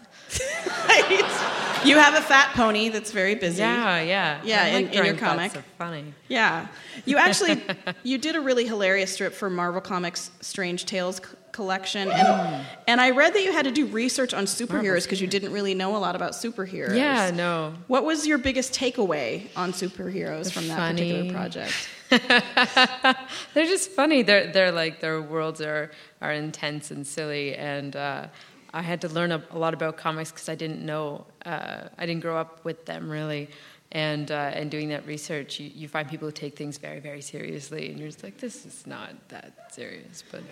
You 1.83 1.97
have 1.97 2.13
a 2.13 2.21
fat 2.21 2.53
pony 2.53 2.89
that's 2.89 3.11
very 3.11 3.33
busy. 3.33 3.57
Yeah, 3.57 3.99
yeah, 4.01 4.39
Yeah, 4.43 4.63
I 4.63 4.67
in, 4.67 4.85
like 4.85 4.93
in 4.93 5.05
your 5.05 5.15
comic. 5.15 5.51
funny. 5.79 6.13
Yeah. 6.27 6.67
You 7.05 7.17
actually 7.17 7.59
you 8.03 8.19
did 8.19 8.35
a 8.35 8.39
really 8.39 8.67
hilarious 8.67 9.11
strip 9.11 9.33
for 9.33 9.49
Marvel 9.49 9.81
Comics 9.81 10.29
Strange 10.41 10.85
Tales 10.85 11.17
c- 11.17 11.23
collection 11.51 12.11
and 12.11 12.27
hmm. 12.27 12.61
and 12.87 13.01
I 13.01 13.09
read 13.09 13.33
that 13.33 13.43
you 13.43 13.51
had 13.51 13.65
to 13.65 13.71
do 13.71 13.87
research 13.87 14.31
on 14.31 14.45
superheroes 14.45 15.05
because 15.05 15.21
you 15.21 15.27
didn't 15.27 15.51
really 15.51 15.73
know 15.73 15.95
a 15.95 16.01
lot 16.05 16.15
about 16.15 16.33
superheroes. 16.33 16.95
Yeah, 16.95 17.31
no. 17.31 17.73
What 17.87 18.05
was 18.05 18.27
your 18.27 18.37
biggest 18.37 18.73
takeaway 18.73 19.47
on 19.55 19.71
superheroes 19.73 20.51
from 20.51 20.67
that 20.67 20.77
funny. 20.77 21.01
particular 21.01 21.33
project? 21.33 21.73
they're 23.53 23.65
just 23.65 23.91
funny. 23.91 24.21
They're 24.21 24.51
they're 24.51 24.71
like 24.71 24.99
their 24.99 25.21
worlds 25.21 25.61
are 25.61 25.91
are 26.21 26.33
intense 26.33 26.91
and 26.91 27.07
silly, 27.07 27.55
and 27.55 27.95
uh, 27.95 28.27
I 28.73 28.81
had 28.81 28.99
to 29.01 29.09
learn 29.09 29.31
a, 29.31 29.41
a 29.51 29.57
lot 29.57 29.73
about 29.73 29.95
comics 29.95 30.31
because 30.31 30.49
I 30.49 30.55
didn't 30.55 30.85
know. 30.85 31.25
Uh, 31.45 31.87
I 31.97 32.05
didn't 32.05 32.21
grow 32.21 32.37
up 32.37 32.65
with 32.65 32.85
them 32.85 33.09
really, 33.09 33.49
and 33.93 34.29
uh, 34.29 34.51
and 34.53 34.69
doing 34.69 34.89
that 34.89 35.05
research, 35.05 35.59
you, 35.59 35.71
you 35.73 35.87
find 35.87 36.09
people 36.09 36.27
who 36.27 36.33
take 36.33 36.57
things 36.57 36.77
very 36.77 36.99
very 36.99 37.21
seriously, 37.21 37.89
and 37.89 37.97
you're 37.97 38.09
just 38.09 38.23
like, 38.23 38.37
this 38.39 38.65
is 38.65 38.85
not 38.85 39.11
that 39.29 39.60
serious, 39.73 40.23
but. 40.31 40.43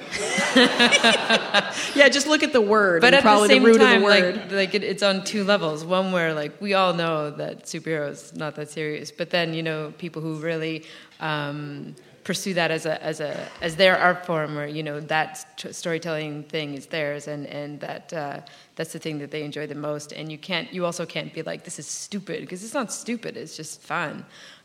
Yeah, 1.96 2.10
just 2.10 2.28
look 2.28 2.44
at 2.44 2.54
the 2.54 2.62
word 2.62 3.02
But 3.02 3.08
and 3.08 3.16
at 3.18 3.22
probably 3.22 3.48
the 3.48 3.54
same 3.56 3.64
root 3.64 3.78
time, 3.78 4.02
the 4.02 4.08
like, 4.08 4.52
like 4.52 4.76
it, 4.76 4.84
it's 4.84 5.04
on 5.04 5.24
two 5.24 5.44
levels. 5.44 5.84
One 5.84 6.12
where 6.12 6.34
like 6.34 6.60
we 6.62 6.74
all 6.74 6.94
know 6.94 7.30
that 7.32 7.64
superheroes 7.64 8.36
not 8.36 8.56
that 8.56 8.70
serious, 8.70 9.12
but 9.12 9.30
then 9.30 9.54
you 9.54 9.64
know 9.64 9.94
people 9.98 10.22
who 10.22 10.36
really 10.36 10.86
um, 11.20 11.96
pursue 12.30 12.54
that 12.54 12.70
as 12.70 12.86
a 12.86 12.96
as 13.04 13.20
a 13.22 13.34
as 13.60 13.76
their 13.76 13.98
art 13.98 14.24
form, 14.24 14.52
or 14.60 14.68
you 14.68 14.84
know 14.84 15.00
that 15.00 15.30
st- 15.58 15.74
storytelling 15.74 16.44
thing 16.44 16.76
is 16.76 16.86
theirs, 16.86 17.28
and 17.28 17.48
and 17.48 17.80
that 17.80 18.14
uh, 18.14 18.40
that's 18.76 18.94
the 18.94 19.00
thing 19.00 19.18
that 19.18 19.32
they 19.32 19.44
enjoy 19.50 19.66
the 19.66 19.82
most. 19.90 20.14
And 20.14 20.32
you 20.32 20.38
can't 20.38 20.72
you 20.72 20.86
also 20.86 21.08
can't 21.08 21.34
be 21.34 21.42
like 21.42 21.64
this 21.64 21.80
is 21.80 21.88
stupid 21.88 22.42
because 22.42 22.64
it's 22.64 22.76
not 22.82 22.92
stupid. 22.92 23.36
It's 23.36 23.58
just 23.58 23.82
fun. 23.82 24.14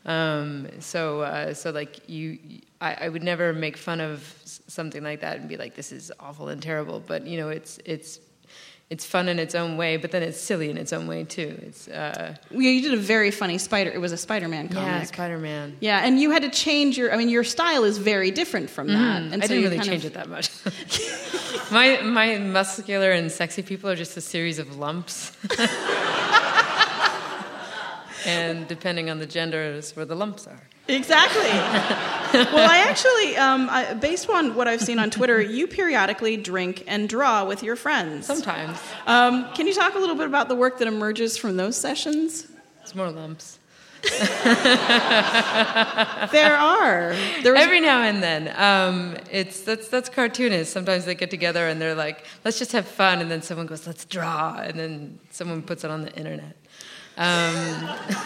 Um, 0.05 0.67
so 0.79 1.21
uh, 1.21 1.55
so 1.55 1.71
like 1.71 2.07
you. 2.07 2.37
I, 2.81 3.05
I 3.05 3.09
would 3.09 3.23
never 3.23 3.51
make 3.51 3.77
fun 3.77 3.99
of 3.99 4.19
something 4.77 5.03
like 5.09 5.21
that 5.21 5.39
and 5.39 5.49
be 5.49 5.57
like, 5.57 5.73
"This 5.81 5.91
is 5.91 6.11
awful 6.19 6.49
and 6.49 6.61
terrible." 6.61 6.99
But 7.11 7.25
you 7.25 7.37
know, 7.39 7.49
it's 7.49 7.79
it's 7.83 8.19
it's 8.89 9.03
fun 9.05 9.27
in 9.29 9.39
its 9.39 9.55
own 9.55 9.77
way, 9.77 9.97
but 9.97 10.11
then 10.11 10.21
it's 10.21 10.39
silly 10.39 10.69
in 10.69 10.77
its 10.77 10.93
own 10.93 11.07
way 11.07 11.23
too. 11.23 11.57
It's 11.63 11.87
uh, 11.87 12.35
Yeah, 12.51 12.69
you 12.69 12.81
did 12.81 12.93
a 12.93 12.97
very 13.01 13.31
funny 13.31 13.57
spider. 13.57 13.89
It 13.89 13.99
was 13.99 14.11
a 14.11 14.17
Spider-Man 14.17 14.69
comic. 14.69 14.85
yeah, 14.87 15.03
Spider 15.03 15.37
Man. 15.39 15.75
Yeah, 15.79 16.05
and 16.05 16.19
you 16.19 16.29
had 16.31 16.43
to 16.43 16.49
change 16.51 16.95
your. 16.97 17.11
I 17.13 17.17
mean, 17.17 17.29
your 17.29 17.43
style 17.43 17.83
is 17.83 17.97
very 17.97 18.29
different 18.31 18.69
from 18.69 18.87
that. 18.87 19.21
And 19.23 19.31
Mm-hmm. 19.33 19.41
I 19.41 19.45
so 19.47 19.53
didn't 19.55 19.71
really 19.71 19.83
change 19.83 20.05
of- 20.05 20.11
it 20.11 20.13
that 20.15 20.29
much. 20.29 20.51
my 21.71 21.99
my 22.01 22.37
muscular 22.37 23.11
and 23.11 23.31
sexy 23.31 23.63
people 23.63 23.89
are 23.89 23.95
just 23.95 24.15
a 24.17 24.21
series 24.21 24.59
of 24.59 24.77
lumps. 24.77 25.31
and 28.25 28.67
depending 28.67 29.09
on 29.09 29.19
the 29.19 29.25
gender 29.25 29.61
is 29.61 29.95
where 29.95 30.05
the 30.05 30.15
lumps 30.15 30.47
are. 30.47 30.61
Exactly. 30.87 31.41
well, 32.53 32.69
I 32.69 32.85
actually, 32.87 33.37
um, 33.37 33.67
I, 33.71 33.95
based 33.95 34.29
on 34.29 34.53
what 34.53 34.67
I've 34.67 34.81
seen 34.81 34.99
on 34.99 35.09
Twitter, 35.09 35.41
you 35.41 35.67
periodically 35.67 36.37
drink 36.37 36.83
and 36.85 37.09
draw 37.09 37.43
with 37.43 37.63
your 37.63 37.75
friends. 37.75 38.27
Sometimes. 38.27 38.79
Um, 39.07 39.51
can 39.55 39.65
you 39.65 39.73
talk 39.73 39.95
a 39.95 39.99
little 39.99 40.15
bit 40.15 40.27
about 40.27 40.47
the 40.47 40.55
work 40.55 40.77
that 40.79 40.87
emerges 40.87 41.37
from 41.37 41.57
those 41.57 41.75
sessions? 41.75 42.47
It's 42.83 42.93
more 42.93 43.09
lumps. 43.09 43.57
There 46.31 46.55
are. 46.55 47.15
There 47.41 47.53
was, 47.53 47.61
Every 47.61 47.81
now 47.81 48.03
and 48.03 48.21
then, 48.21 48.53
um, 48.55 49.17
it's 49.31 49.61
that's 49.61 49.87
that's 49.87 50.09
cartoonist. 50.09 50.71
Sometimes 50.71 51.05
they 51.05 51.15
get 51.15 51.31
together 51.31 51.67
and 51.67 51.81
they're 51.81 51.95
like, 51.95 52.25
"Let's 52.43 52.59
just 52.59 52.71
have 52.73 52.87
fun," 52.87 53.19
and 53.21 53.31
then 53.31 53.41
someone 53.41 53.65
goes, 53.65 53.87
"Let's 53.87 54.05
draw," 54.05 54.59
and 54.59 54.77
then 54.79 55.19
someone 55.31 55.61
puts 55.63 55.83
it 55.83 55.91
on 55.91 56.03
the 56.03 56.13
internet. 56.13 56.55
Um, 57.17 57.89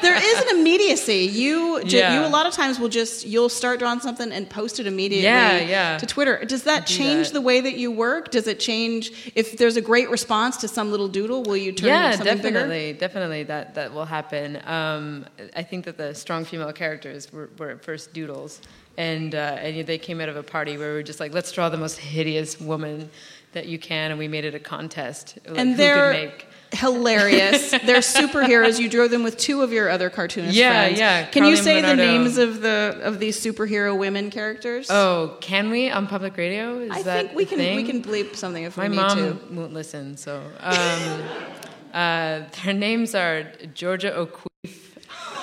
there 0.00 0.16
is 0.16 0.40
an 0.42 0.58
immediacy. 0.58 1.28
You, 1.32 1.82
ju- 1.84 1.98
Yeah. 1.98 2.20
you 2.20 2.26
a 2.26 2.28
lot 2.30 2.46
of 2.46 2.52
times 2.54 2.78
will 2.80 2.88
just 2.88 3.26
you'll 3.26 3.48
start 3.48 3.78
drawing 3.78 4.00
something 4.00 4.32
and 4.32 4.48
post 4.48 4.80
it 4.80 4.86
immediately. 4.86 5.24
Yeah, 5.24 5.58
yeah. 5.60 5.98
To 5.98 6.06
Twitter. 6.06 6.44
Does 6.44 6.62
that 6.64 6.86
Do 6.86 6.94
change 6.94 7.28
that. 7.28 7.34
the 7.34 7.40
way 7.40 7.60
that 7.60 7.76
you 7.76 7.90
work? 7.90 8.30
Does 8.30 8.46
it 8.46 8.58
change 8.60 9.32
if 9.34 9.58
there's 9.58 9.76
a 9.76 9.80
great 9.82 10.10
response 10.10 10.56
to 10.58 10.68
some 10.68 10.90
little 10.90 11.08
doodle? 11.08 11.42
Will 11.42 11.56
you 11.56 11.72
turn 11.72 11.88
it 11.88 11.92
yeah, 11.92 12.06
into 12.12 12.18
something 12.18 12.36
bigger? 12.38 12.50
definitely, 12.60 12.92
definitely 12.94 13.42
that 13.44 13.74
that 13.74 13.92
will 13.92 14.06
happen. 14.06 14.60
Um, 14.66 15.26
I 15.54 15.62
think 15.62 15.84
that 15.84 15.96
the 15.98 16.14
strong 16.14 16.44
female 16.44 16.72
characters 16.72 17.32
were, 17.32 17.50
were 17.58 17.70
at 17.70 17.84
first 17.84 18.12
doodles, 18.14 18.60
and 18.96 19.34
uh, 19.34 19.38
and 19.60 19.86
they 19.86 19.98
came 19.98 20.20
out 20.20 20.28
of 20.28 20.36
a 20.36 20.42
party 20.42 20.76
where 20.78 20.88
we 20.90 20.94
were 20.94 21.02
just 21.02 21.20
like, 21.20 21.32
let's 21.34 21.52
draw 21.52 21.68
the 21.68 21.76
most 21.78 21.98
hideous 21.98 22.60
woman 22.60 23.10
that 23.52 23.66
you 23.66 23.78
can, 23.78 24.10
and 24.10 24.18
we 24.18 24.28
made 24.28 24.44
it 24.46 24.54
a 24.54 24.58
contest. 24.58 25.38
Like, 25.46 25.58
and 25.58 25.70
who 25.70 25.76
could 25.76 26.12
make 26.12 26.46
hilarious. 26.72 27.70
they're 27.84 27.98
superheroes. 27.98 28.78
You 28.78 28.88
drew 28.88 29.08
them 29.08 29.22
with 29.22 29.36
two 29.36 29.62
of 29.62 29.72
your 29.72 29.88
other 29.90 30.10
cartoonist 30.10 30.54
Yeah, 30.56 30.84
friends. 30.84 30.98
yeah, 30.98 31.24
Can 31.26 31.44
you 31.44 31.54
Carly 31.56 31.62
say 31.62 31.80
the 31.82 31.94
names 31.96 32.38
of 32.38 32.60
the 32.62 32.98
of 33.02 33.18
these 33.18 33.38
superhero 33.40 33.96
women 33.96 34.30
characters? 34.30 34.88
Oh, 34.90 35.36
can 35.40 35.70
we 35.70 35.90
on 35.90 36.06
public 36.06 36.36
radio? 36.36 36.78
Is 36.80 36.90
I 36.90 37.02
think 37.02 37.34
we 37.34 37.44
can 37.44 37.58
we 37.76 37.84
can 37.84 38.02
bleep 38.02 38.36
something 38.36 38.64
if 38.64 38.76
My 38.76 38.84
we 38.84 38.88
need 38.90 38.96
mom 38.96 39.16
to. 39.18 39.54
won't 39.54 39.72
listen, 39.72 40.16
so 40.16 40.42
um, 40.60 41.22
uh, 41.94 42.40
their 42.64 42.74
names 42.74 43.14
are 43.14 43.44
Georgia 43.74 44.16
O'Keeffe 44.16 44.98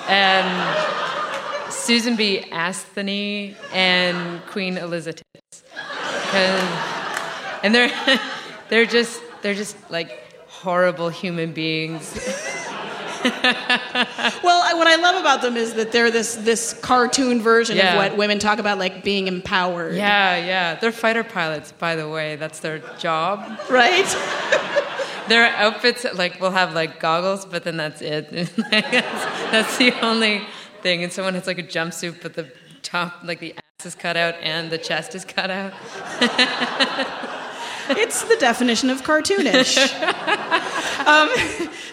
and 0.08 1.72
Susan 1.72 2.16
B. 2.16 2.40
Anthony 2.50 3.56
and 3.72 4.44
Queen 4.46 4.76
Elizabeth. 4.76 5.22
And 7.62 7.74
they're 7.74 7.90
they're 8.68 8.86
just 8.86 9.20
they're 9.42 9.54
just 9.54 9.76
like 9.90 10.10
horrible 10.62 11.08
human 11.08 11.52
beings. 11.52 12.04
Well, 13.22 14.76
what 14.78 14.86
I 14.86 14.96
love 14.96 15.20
about 15.20 15.42
them 15.42 15.58
is 15.58 15.74
that 15.74 15.92
they're 15.92 16.10
this 16.10 16.36
this 16.36 16.72
cartoon 16.72 17.42
version 17.42 17.76
Yeah. 17.76 17.92
of 17.92 17.96
what 17.98 18.16
women 18.16 18.38
talk 18.38 18.58
about, 18.58 18.78
like 18.78 19.04
being 19.04 19.26
empowered. 19.26 19.94
Yeah, 19.94 20.38
yeah. 20.38 20.76
They're 20.76 20.90
fighter 20.90 21.22
pilots, 21.22 21.70
by 21.72 21.96
the 21.96 22.08
way. 22.08 22.36
That's 22.36 22.60
their 22.60 22.78
job. 22.98 23.58
Right? 23.68 24.06
Their 25.28 25.46
outfits, 25.54 26.04
like, 26.14 26.40
will 26.40 26.50
have 26.50 26.74
like 26.74 26.98
goggles, 26.98 27.44
but 27.44 27.62
then 27.62 27.76
that's 27.76 28.00
it. 28.02 28.30
that's, 28.70 29.24
that's 29.52 29.76
the 29.78 29.92
only 30.00 30.42
thing. 30.82 31.04
And 31.04 31.12
someone 31.12 31.34
has 31.34 31.46
like 31.46 31.58
a 31.58 31.62
jumpsuit, 31.62 32.22
but 32.22 32.32
the 32.34 32.50
top, 32.82 33.20
like 33.22 33.38
the 33.38 33.52
ass 33.54 33.86
is 33.86 33.94
cut 33.94 34.16
out 34.16 34.34
and 34.42 34.70
the 34.70 34.78
chest 34.78 35.14
is 35.14 35.24
cut 35.26 35.50
out. 35.50 35.72
It's 37.90 38.22
the 38.24 38.36
definition 38.36 38.90
of 38.90 39.02
cartoonish. 39.02 39.76
um, 41.06 41.28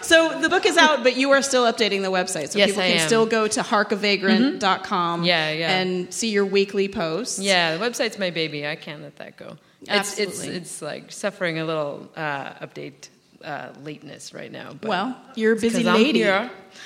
so 0.02 0.40
the 0.40 0.48
book 0.48 0.66
is 0.66 0.76
out, 0.76 1.02
but 1.02 1.16
you 1.16 1.30
are 1.30 1.42
still 1.42 1.64
updating 1.64 2.02
the 2.02 2.10
website. 2.10 2.50
So 2.50 2.58
Yes, 2.58 2.68
people 2.70 2.82
I 2.82 2.88
can 2.90 2.98
am. 3.00 3.06
still 3.06 3.26
go 3.26 3.48
to 3.48 3.60
harkavagrant.com 3.62 5.24
Yeah, 5.24 5.50
yeah. 5.50 5.78
and 5.78 6.12
see 6.12 6.30
your 6.30 6.44
weekly 6.46 6.88
posts. 6.88 7.38
Yeah, 7.38 7.76
the 7.76 7.84
website's 7.84 8.18
my 8.18 8.30
baby. 8.30 8.66
I 8.66 8.76
can't 8.76 9.02
let 9.02 9.16
that 9.16 9.36
go. 9.36 9.56
It's, 9.82 10.18
it's, 10.18 10.20
Absolutely. 10.20 10.56
it's 10.56 10.82
like 10.82 11.12
suffering 11.12 11.58
a 11.58 11.64
little 11.64 12.08
uh, 12.16 12.54
update 12.54 13.08
uh, 13.44 13.70
lateness 13.82 14.34
right 14.34 14.50
now. 14.50 14.74
But 14.80 14.88
Well, 14.88 15.16
you're 15.34 15.52
a 15.52 15.56
busy 15.56 15.84
lady. 15.84 16.24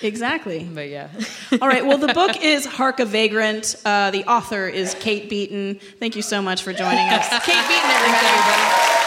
Exactly. 0.00 0.68
But 0.74 0.88
yeah. 0.88 1.08
All 1.60 1.68
right. 1.68 1.84
Well, 1.84 1.98
the 1.98 2.14
book 2.14 2.42
is 2.42 2.64
Hark 2.64 3.00
a 3.00 3.04
Vagrant. 3.04 3.76
Uh, 3.84 4.10
the 4.10 4.24
author 4.24 4.66
is 4.68 4.94
Kate 5.00 5.28
Beaton. 5.28 5.80
Thank 5.98 6.16
you 6.16 6.22
so 6.22 6.40
much 6.40 6.62
for 6.62 6.72
joining 6.72 7.08
us. 7.08 7.28
Kate 7.44 7.68
Beaton, 7.68 7.90
everybody. 7.90 9.01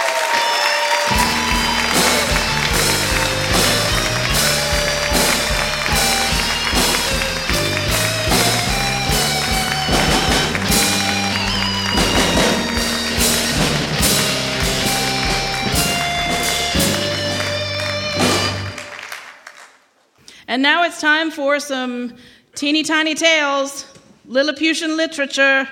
And 20.55 20.63
now 20.63 20.83
it's 20.83 21.01
time 21.01 21.31
for 21.31 21.59
some 21.59 22.13
teeny 22.53 22.81
tiny 22.81 23.13
tales, 23.13 23.85
Lilliputian 24.25 24.95
literature. 24.95 25.67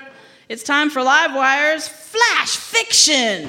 It's 0.50 0.62
time 0.62 0.90
for 0.90 1.00
Livewire's 1.00 1.88
Flash 1.88 2.54
Fiction. 2.56 3.48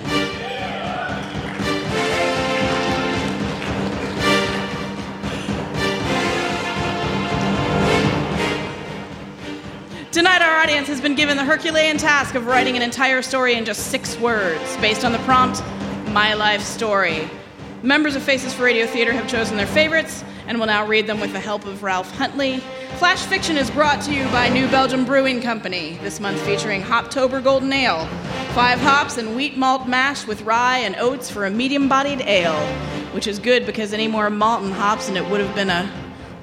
Tonight, 10.14 10.42
our 10.42 10.62
audience 10.62 10.88
has 10.88 11.02
been 11.02 11.16
given 11.16 11.36
the 11.36 11.44
Herculean 11.44 11.98
task 11.98 12.36
of 12.36 12.46
writing 12.46 12.78
an 12.78 12.82
entire 12.82 13.22
story 13.22 13.56
in 13.56 13.66
just 13.66 13.88
six 13.92 14.18
words, 14.20 14.78
based 14.78 15.04
on 15.04 15.12
the 15.12 15.20
prompt, 15.20 15.62
My 16.14 16.34
Life 16.34 16.62
Story. 16.62 17.30
Members 17.84 18.16
of 18.16 18.24
Faces 18.24 18.54
for 18.54 18.64
Radio 18.64 18.88
Theater 18.88 19.12
have 19.12 19.28
chosen 19.28 19.58
their 19.58 19.68
favorites 19.68 20.24
and 20.48 20.60
will 20.60 20.68
now 20.68 20.86
read 20.86 21.08
them 21.08 21.20
with 21.20 21.34
the 21.34 21.40
help 21.40 21.66
of 21.66 21.84
Ralph 21.84 22.12
Huntley. 22.16 22.60
Flash 22.98 23.26
Fiction 23.26 23.58
is 23.58 23.70
brought 23.72 24.02
to 24.04 24.14
you 24.14 24.24
by 24.26 24.50
New 24.50 24.68
Belgium 24.68 25.06
Brewing 25.06 25.42
Company, 25.42 25.98
this 26.02 26.20
month 26.20 26.40
featuring 26.42 26.82
Hoptober 26.82 27.44
Golden 27.44 27.72
Ale. 27.74 28.06
Five 28.54 28.80
hops 28.80 29.18
and 29.18 29.36
wheat 29.36 29.58
malt 29.58 29.88
mash 29.88 30.26
with 30.26 30.42
rye 30.44 30.80
and 30.80 30.96
oats 30.98 31.30
for 31.30 31.46
a 31.46 31.50
medium 31.50 31.90
bodied 31.90 32.22
ale, 32.22 32.66
which 33.14 33.28
is 33.28 33.40
good 33.40 33.66
because 33.66 33.94
any 33.94 34.08
more 34.08 34.30
malt 34.30 34.64
and 34.64 34.74
hops 34.74 35.08
and 35.08 35.18
it 35.18 35.30
would 35.30 35.42
have 35.42 35.54
been 35.56 35.70
a 35.70 35.92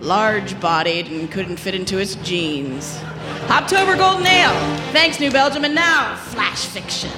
large 0.01 0.59
bodied 0.61 1.07
and 1.07 1.31
couldn't 1.31 1.57
fit 1.57 1.75
into 1.75 1.99
its 1.99 2.17
jeans. 2.17 2.99
Hoptober 3.47 3.97
Golden 3.97 4.27
Ale. 4.27 4.77
Thanks, 4.93 5.21
New 5.21 5.31
Belgium. 5.31 5.65
And 5.65 5.75
now, 5.75 6.17
Flash 6.17 6.67
Fiction. 6.67 7.11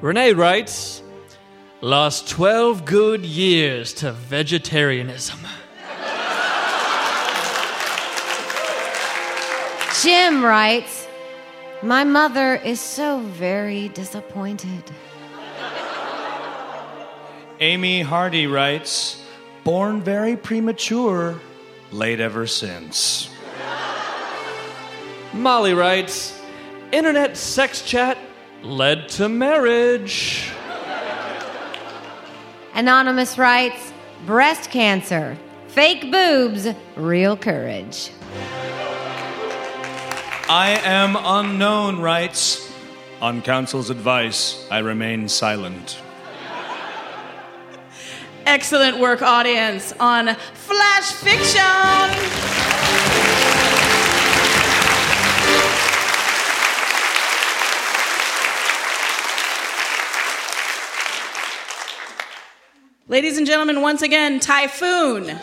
Renee 0.00 0.32
writes, 0.32 1.02
lost 1.80 2.28
12 2.28 2.84
good 2.84 3.24
years 3.24 3.94
to 3.94 4.12
vegetarianism. 4.12 5.38
Jim 10.02 10.44
writes, 10.44 11.06
My 11.82 12.04
mother 12.04 12.56
is 12.56 12.80
so 12.80 13.20
very 13.20 13.88
disappointed. 13.88 14.84
Amy 17.60 18.00
Hardy 18.00 18.46
writes, 18.46 19.22
born 19.64 20.00
very 20.00 20.36
premature, 20.36 21.38
late 21.92 22.20
ever 22.20 22.46
since. 22.46 23.28
Molly 25.34 25.74
writes, 25.74 26.40
internet 26.92 27.36
sex 27.36 27.82
chat 27.82 28.16
led 28.62 29.08
to 29.10 29.28
marriage. 29.28 30.50
Anonymous 32.74 33.36
writes, 33.36 33.92
Breast 34.26 34.70
cancer, 34.70 35.36
fake 35.68 36.10
boobs, 36.10 36.68
real 36.96 37.36
courage. 37.36 38.10
I 40.48 40.80
am 40.84 41.16
unknown 41.16 42.00
writes, 42.00 42.72
on 43.20 43.42
counsel's 43.42 43.90
advice, 43.90 44.66
I 44.70 44.78
remain 44.78 45.28
silent. 45.28 46.00
Excellent 48.46 48.98
work, 48.98 49.22
audience, 49.22 49.92
on 50.00 50.34
Flash 50.54 51.12
Fiction. 51.12 52.69
Ladies 63.10 63.38
and 63.38 63.44
gentlemen, 63.44 63.82
once 63.82 64.02
again, 64.02 64.38
Typhoon. 64.38 65.36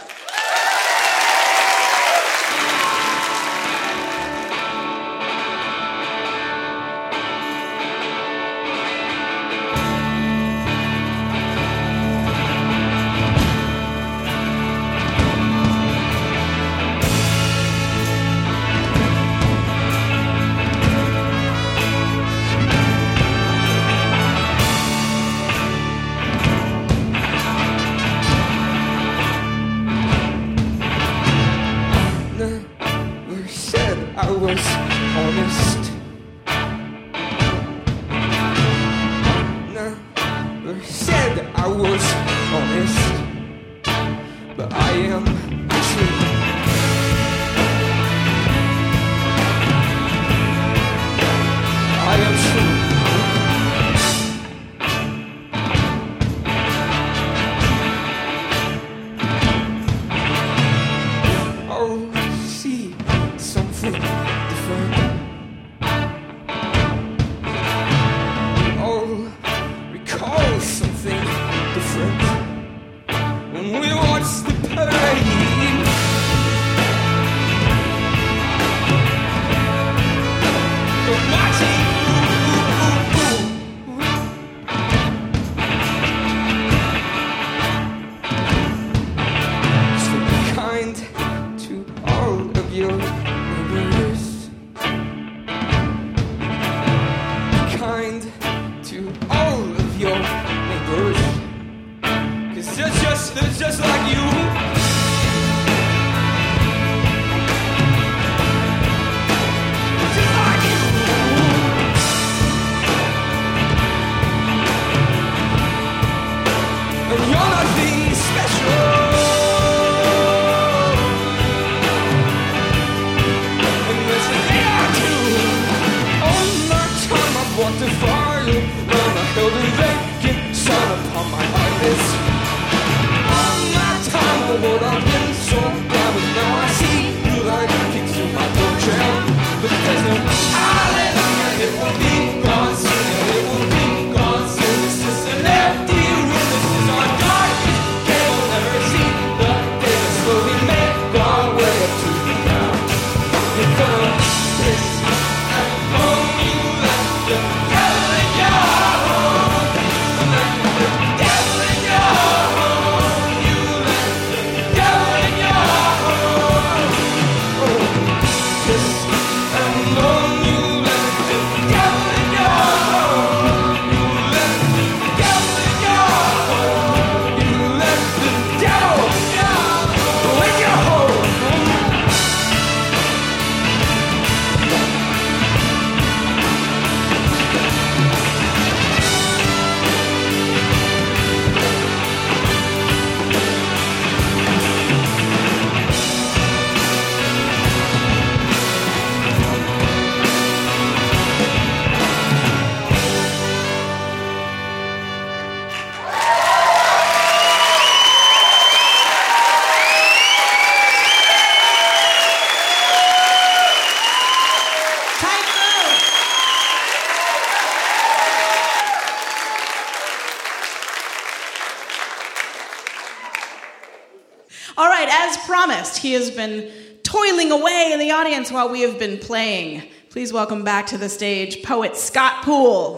He 225.97 226.13
has 226.13 226.31
been 226.31 226.71
toiling 227.03 227.51
away 227.51 227.91
in 227.93 227.99
the 227.99 228.11
audience 228.11 228.51
while 228.51 228.69
we 228.69 228.81
have 228.81 228.99
been 228.99 229.17
playing. 229.17 229.83
Please 230.09 230.33
welcome 230.33 230.63
back 230.63 230.87
to 230.87 230.97
the 230.97 231.09
stage 231.09 231.63
poet 231.63 231.95
Scott 231.95 232.43
Poole. 232.43 232.97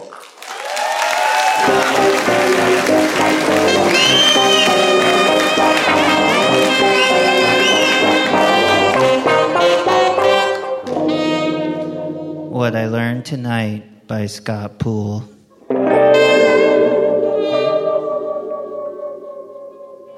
What 12.50 12.76
I 12.76 12.86
Learned 12.86 13.24
Tonight 13.24 14.06
by 14.06 14.26
Scott 14.26 14.78
Poole. 14.78 15.24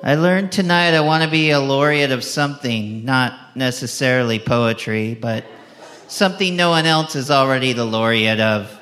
I 0.04 0.16
learned 0.16 0.50
tonight 0.50 0.94
I 0.94 1.00
want 1.00 1.22
to 1.22 1.30
be 1.30 1.52
a 1.52 1.60
laureate 1.60 2.10
of 2.10 2.24
something, 2.24 3.04
not 3.04 3.38
necessarily 3.54 4.40
poetry, 4.40 5.14
but 5.14 5.44
something 6.08 6.56
no 6.56 6.70
one 6.70 6.86
else 6.86 7.14
is 7.14 7.30
already 7.30 7.72
the 7.72 7.84
laureate 7.84 8.40
of. 8.40 8.81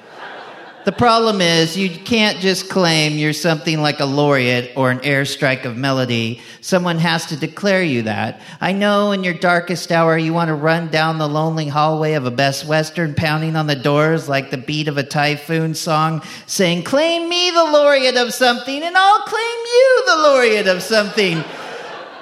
The 0.86 0.92
problem 0.92 1.42
is, 1.42 1.76
you 1.76 1.90
can't 1.90 2.38
just 2.38 2.70
claim 2.70 3.18
you're 3.18 3.34
something 3.34 3.82
like 3.82 4.00
a 4.00 4.06
laureate 4.06 4.72
or 4.76 4.90
an 4.90 5.00
airstrike 5.00 5.66
of 5.66 5.76
melody. 5.76 6.40
Someone 6.62 6.96
has 6.96 7.26
to 7.26 7.36
declare 7.36 7.82
you 7.82 8.02
that. 8.02 8.40
I 8.62 8.72
know 8.72 9.12
in 9.12 9.22
your 9.22 9.34
darkest 9.34 9.92
hour 9.92 10.16
you 10.16 10.32
want 10.32 10.48
to 10.48 10.54
run 10.54 10.88
down 10.88 11.18
the 11.18 11.28
lonely 11.28 11.68
hallway 11.68 12.14
of 12.14 12.24
a 12.24 12.30
Best 12.30 12.64
Western, 12.64 13.14
pounding 13.14 13.56
on 13.56 13.66
the 13.66 13.76
doors 13.76 14.26
like 14.26 14.50
the 14.50 14.56
beat 14.56 14.88
of 14.88 14.96
a 14.96 15.02
typhoon 15.02 15.74
song, 15.74 16.22
saying, 16.46 16.84
Claim 16.84 17.28
me 17.28 17.50
the 17.50 17.64
laureate 17.64 18.16
of 18.16 18.32
something, 18.32 18.82
and 18.82 18.96
I'll 18.96 19.22
claim 19.24 19.42
you 19.42 20.02
the 20.06 20.16
laureate 20.16 20.66
of 20.66 20.82
something. 20.82 21.44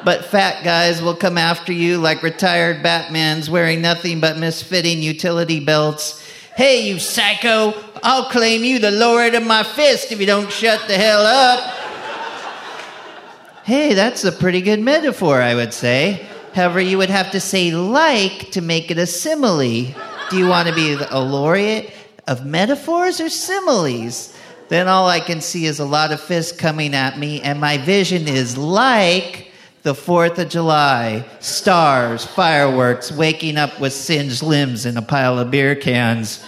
But 0.05 0.25
fat 0.25 0.65
guys 0.65 1.01
will 1.01 1.17
come 1.17 1.39
after 1.39 1.73
you 1.73 1.99
like 1.99 2.25
retired 2.25 2.85
Batmans 2.85 3.49
wearing 3.49 3.83
nothing 3.83 4.19
but 4.19 4.37
misfitting 4.37 5.01
utility 5.01 5.61
belts. 5.61 6.25
Hey, 6.59 6.89
you 6.89 6.99
psycho, 6.99 7.71
I'll 8.03 8.31
claim 8.31 8.65
you 8.65 8.79
the 8.79 8.91
laureate 8.91 9.35
of 9.35 9.47
my 9.47 9.63
fist 9.63 10.13
if 10.13 10.21
you 10.21 10.27
don't 10.27 10.51
shut 10.51 10.87
the 10.87 10.95
hell 10.95 11.23
up. 11.23 11.75
Hey, 13.65 13.95
that's 13.95 14.25
a 14.25 14.33
pretty 14.33 14.63
good 14.63 14.81
metaphor, 14.81 15.43
I 15.43 15.55
would 15.55 15.75
say. 15.75 16.27
However, 16.55 16.81
you 16.81 16.99
would 16.99 17.11
have 17.11 17.31
to 17.33 17.41
say 17.41 17.71
like 17.71 18.51
to 18.53 18.61
make 18.61 18.91
it 18.91 18.99
a 18.99 19.07
simile. 19.07 19.95
Do 20.31 20.39
you 20.39 20.49
want 20.49 20.69
to 20.69 20.75
be 20.75 20.97
a 21.11 21.21
laureate 21.21 21.93
of 22.27 22.45
metaphors 22.47 23.21
or 23.21 23.29
similes? 23.29 24.35
Then 24.69 24.89
all 24.89 25.09
I 25.09 25.21
can 25.21 25.41
see 25.41 25.67
is 25.67 25.79
a 25.79 25.85
lot 25.85 26.13
of 26.13 26.21
fists 26.21 26.53
coming 26.53 26.95
at 26.95 27.19
me, 27.19 27.41
and 27.41 27.61
my 27.61 27.79
vision 27.79 28.29
is 28.29 28.59
like 28.59 29.51
the 29.83 29.95
4th 29.95 30.39
of 30.39 30.49
July 30.49 31.25
stars, 31.41 32.25
fireworks, 32.25 33.11
waking 33.11 33.57
up 33.57 33.81
with 33.81 33.93
singed 33.93 34.43
limbs 34.43 34.85
in 34.85 34.97
a 34.97 35.03
pile 35.03 35.39
of 35.39 35.51
beer 35.51 35.75
cans. 35.75 36.45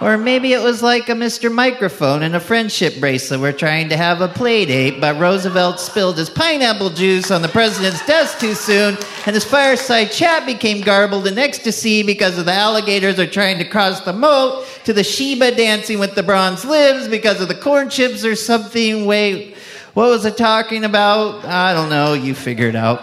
Or 0.00 0.18
maybe 0.18 0.52
it 0.52 0.60
was 0.60 0.82
like 0.82 1.08
a 1.08 1.12
Mr. 1.12 1.52
Microphone 1.52 2.24
and 2.24 2.34
a 2.34 2.40
friendship 2.40 2.98
bracelet. 2.98 3.40
We're 3.40 3.52
trying 3.52 3.88
to 3.90 3.96
have 3.96 4.20
a 4.20 4.28
play 4.28 4.64
date, 4.64 5.00
but 5.00 5.18
Roosevelt 5.20 5.78
spilled 5.78 6.18
his 6.18 6.28
pineapple 6.28 6.90
juice 6.90 7.30
on 7.30 7.42
the 7.42 7.48
president's 7.48 8.04
desk 8.04 8.40
too 8.40 8.54
soon, 8.54 8.98
and 9.24 9.34
his 9.34 9.44
fireside 9.44 10.10
chat 10.10 10.46
became 10.46 10.80
garbled 10.80 11.28
in 11.28 11.38
ecstasy 11.38 12.02
because 12.02 12.36
of 12.38 12.44
the 12.44 12.52
alligators 12.52 13.20
are 13.20 13.26
trying 13.26 13.58
to 13.58 13.64
cross 13.64 14.00
the 14.00 14.12
moat 14.12 14.66
to 14.84 14.92
the 14.92 15.04
Sheba 15.04 15.54
dancing 15.54 16.00
with 16.00 16.16
the 16.16 16.24
bronze 16.24 16.64
limbs 16.64 17.06
because 17.06 17.40
of 17.40 17.46
the 17.46 17.54
corn 17.54 17.88
chips 17.88 18.24
or 18.24 18.34
something. 18.34 19.06
Wait, 19.06 19.56
what 19.94 20.08
was 20.08 20.26
I 20.26 20.30
talking 20.30 20.84
about? 20.84 21.44
I 21.44 21.72
don't 21.72 21.88
know. 21.88 22.14
You 22.14 22.34
figure 22.34 22.68
it 22.68 22.76
out. 22.76 23.00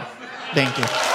Thank 0.54 0.78
you. 0.78 1.11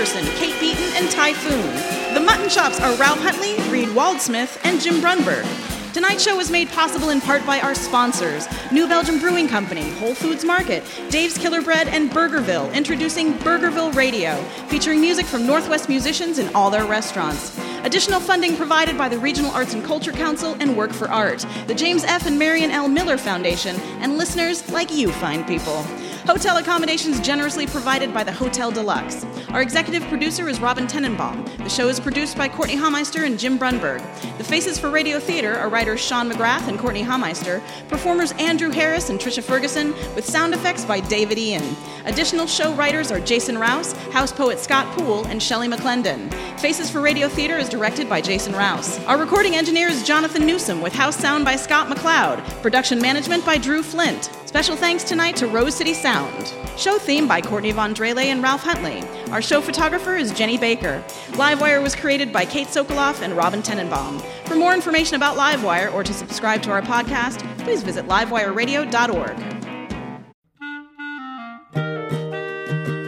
Petersen, 0.00 0.24
Kate 0.36 0.58
Beaton, 0.58 0.92
and 0.94 1.10
Typhoon. 1.10 2.14
The 2.14 2.20
Mutton 2.20 2.48
Chops 2.48 2.80
are 2.80 2.96
Ralph 2.96 3.20
Huntley, 3.20 3.56
Reed 3.68 3.88
Wallsmith, 3.88 4.58
and 4.64 4.80
Jim 4.80 4.94
Brunberg. 4.94 5.44
Tonight's 5.92 6.24
show 6.24 6.38
was 6.38 6.50
made 6.50 6.70
possible 6.70 7.10
in 7.10 7.20
part 7.20 7.44
by 7.44 7.60
our 7.60 7.74
sponsors 7.74 8.48
New 8.72 8.88
Belgium 8.88 9.20
Brewing 9.20 9.46
Company, 9.46 9.90
Whole 9.96 10.14
Foods 10.14 10.42
Market, 10.42 10.84
Dave's 11.10 11.36
Killer 11.36 11.60
Bread, 11.60 11.86
and 11.88 12.10
Burgerville, 12.10 12.72
introducing 12.72 13.34
Burgerville 13.40 13.94
Radio, 13.94 14.42
featuring 14.68 15.02
music 15.02 15.26
from 15.26 15.46
Northwest 15.46 15.90
musicians 15.90 16.38
in 16.38 16.48
all 16.54 16.70
their 16.70 16.86
restaurants. 16.86 17.60
Additional 17.84 18.20
funding 18.20 18.56
provided 18.56 18.96
by 18.96 19.10
the 19.10 19.18
Regional 19.18 19.50
Arts 19.50 19.74
and 19.74 19.84
Culture 19.84 20.12
Council 20.12 20.56
and 20.60 20.78
Work 20.78 20.94
for 20.94 21.10
Art, 21.10 21.44
the 21.66 21.74
James 21.74 22.04
F. 22.04 22.24
and 22.24 22.38
Marion 22.38 22.70
L. 22.70 22.88
Miller 22.88 23.18
Foundation, 23.18 23.76
and 24.00 24.16
listeners 24.16 24.66
like 24.70 24.90
you 24.90 25.12
fine 25.12 25.44
people. 25.44 25.84
Hotel 26.26 26.58
accommodations 26.58 27.18
generously 27.20 27.66
provided 27.66 28.12
by 28.12 28.22
the 28.22 28.32
Hotel 28.32 28.70
Deluxe. 28.70 29.24
Our 29.50 29.62
executive 29.62 30.02
producer 30.08 30.48
is 30.48 30.60
Robin 30.60 30.86
Tenenbaum. 30.86 31.44
The 31.58 31.68
show 31.68 31.88
is 31.88 31.98
produced 31.98 32.36
by 32.36 32.48
Courtenay 32.48 32.76
Hameister 32.76 33.24
and 33.24 33.38
Jim 33.38 33.58
Brunberg. 33.58 34.00
The 34.36 34.44
faces 34.44 34.78
for 34.78 34.90
Radio 34.90 35.18
Theater 35.18 35.56
are 35.56 35.68
writers 35.68 36.00
Sean 36.00 36.30
McGrath 36.30 36.68
and 36.68 36.78
Courtenay 36.78 37.04
Hameister, 37.04 37.62
performers 37.88 38.32
Andrew 38.32 38.70
Harris 38.70 39.08
and 39.08 39.18
Trisha 39.18 39.42
Ferguson, 39.42 39.92
with 40.14 40.24
sound 40.24 40.52
effects 40.52 40.84
by 40.84 41.00
David 41.00 41.38
Ian. 41.38 41.76
Additional 42.04 42.46
show 42.46 42.74
writers 42.74 43.10
are 43.10 43.20
Jason 43.20 43.58
Rouse, 43.58 43.92
house 44.12 44.30
poet 44.30 44.58
Scott 44.58 44.86
Poole, 44.96 45.24
and 45.26 45.42
Shelley 45.42 45.68
McClendon. 45.68 46.32
Faces 46.60 46.90
for 46.90 47.00
Radio 47.00 47.28
Theater 47.28 47.56
is 47.56 47.68
directed 47.68 48.08
by 48.08 48.20
Jason 48.20 48.52
Rouse. 48.52 48.98
Our 49.06 49.18
recording 49.18 49.56
engineer 49.56 49.88
is 49.88 50.06
Jonathan 50.06 50.44
Newsom, 50.46 50.82
with 50.82 50.92
house 50.92 51.16
sound 51.16 51.44
by 51.44 51.56
Scott 51.56 51.88
McLeod. 51.88 52.40
Production 52.62 53.00
management 53.00 53.44
by 53.46 53.56
Drew 53.56 53.82
Flint. 53.82 54.30
Special 54.50 54.74
thanks 54.74 55.04
tonight 55.04 55.36
to 55.36 55.46
Rose 55.46 55.76
City 55.76 55.94
Sound. 55.94 56.52
Show 56.76 56.98
theme 56.98 57.28
by 57.28 57.40
Courtney 57.40 57.70
Von 57.70 57.94
Drehle 57.94 58.24
and 58.24 58.42
Ralph 58.42 58.64
Huntley. 58.64 59.00
Our 59.30 59.40
show 59.40 59.60
photographer 59.60 60.16
is 60.16 60.32
Jenny 60.32 60.58
Baker. 60.58 61.04
Livewire 61.34 61.80
was 61.80 61.94
created 61.94 62.32
by 62.32 62.44
Kate 62.44 62.66
Sokoloff 62.66 63.22
and 63.22 63.36
Robin 63.36 63.62
Tenenbaum. 63.62 64.20
For 64.48 64.56
more 64.56 64.74
information 64.74 65.14
about 65.14 65.36
Livewire 65.36 65.94
or 65.94 66.02
to 66.02 66.12
subscribe 66.12 66.62
to 66.62 66.72
our 66.72 66.82
podcast, 66.82 67.46
please 67.58 67.84
visit 67.84 68.08
livewireradio.org. 68.08 69.36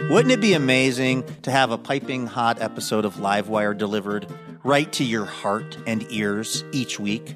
Wouldn't 0.09 0.31
it 0.31 0.39
be 0.39 0.53
amazing 0.53 1.25
to 1.41 1.51
have 1.51 1.71
a 1.71 1.77
piping 1.77 2.25
hot 2.25 2.61
episode 2.61 3.03
of 3.03 3.15
Livewire 3.15 3.77
delivered 3.77 4.27
right 4.63 4.89
to 4.93 5.03
your 5.03 5.25
heart 5.25 5.77
and 5.85 6.09
ears 6.09 6.63
each 6.71 7.01
week? 7.01 7.35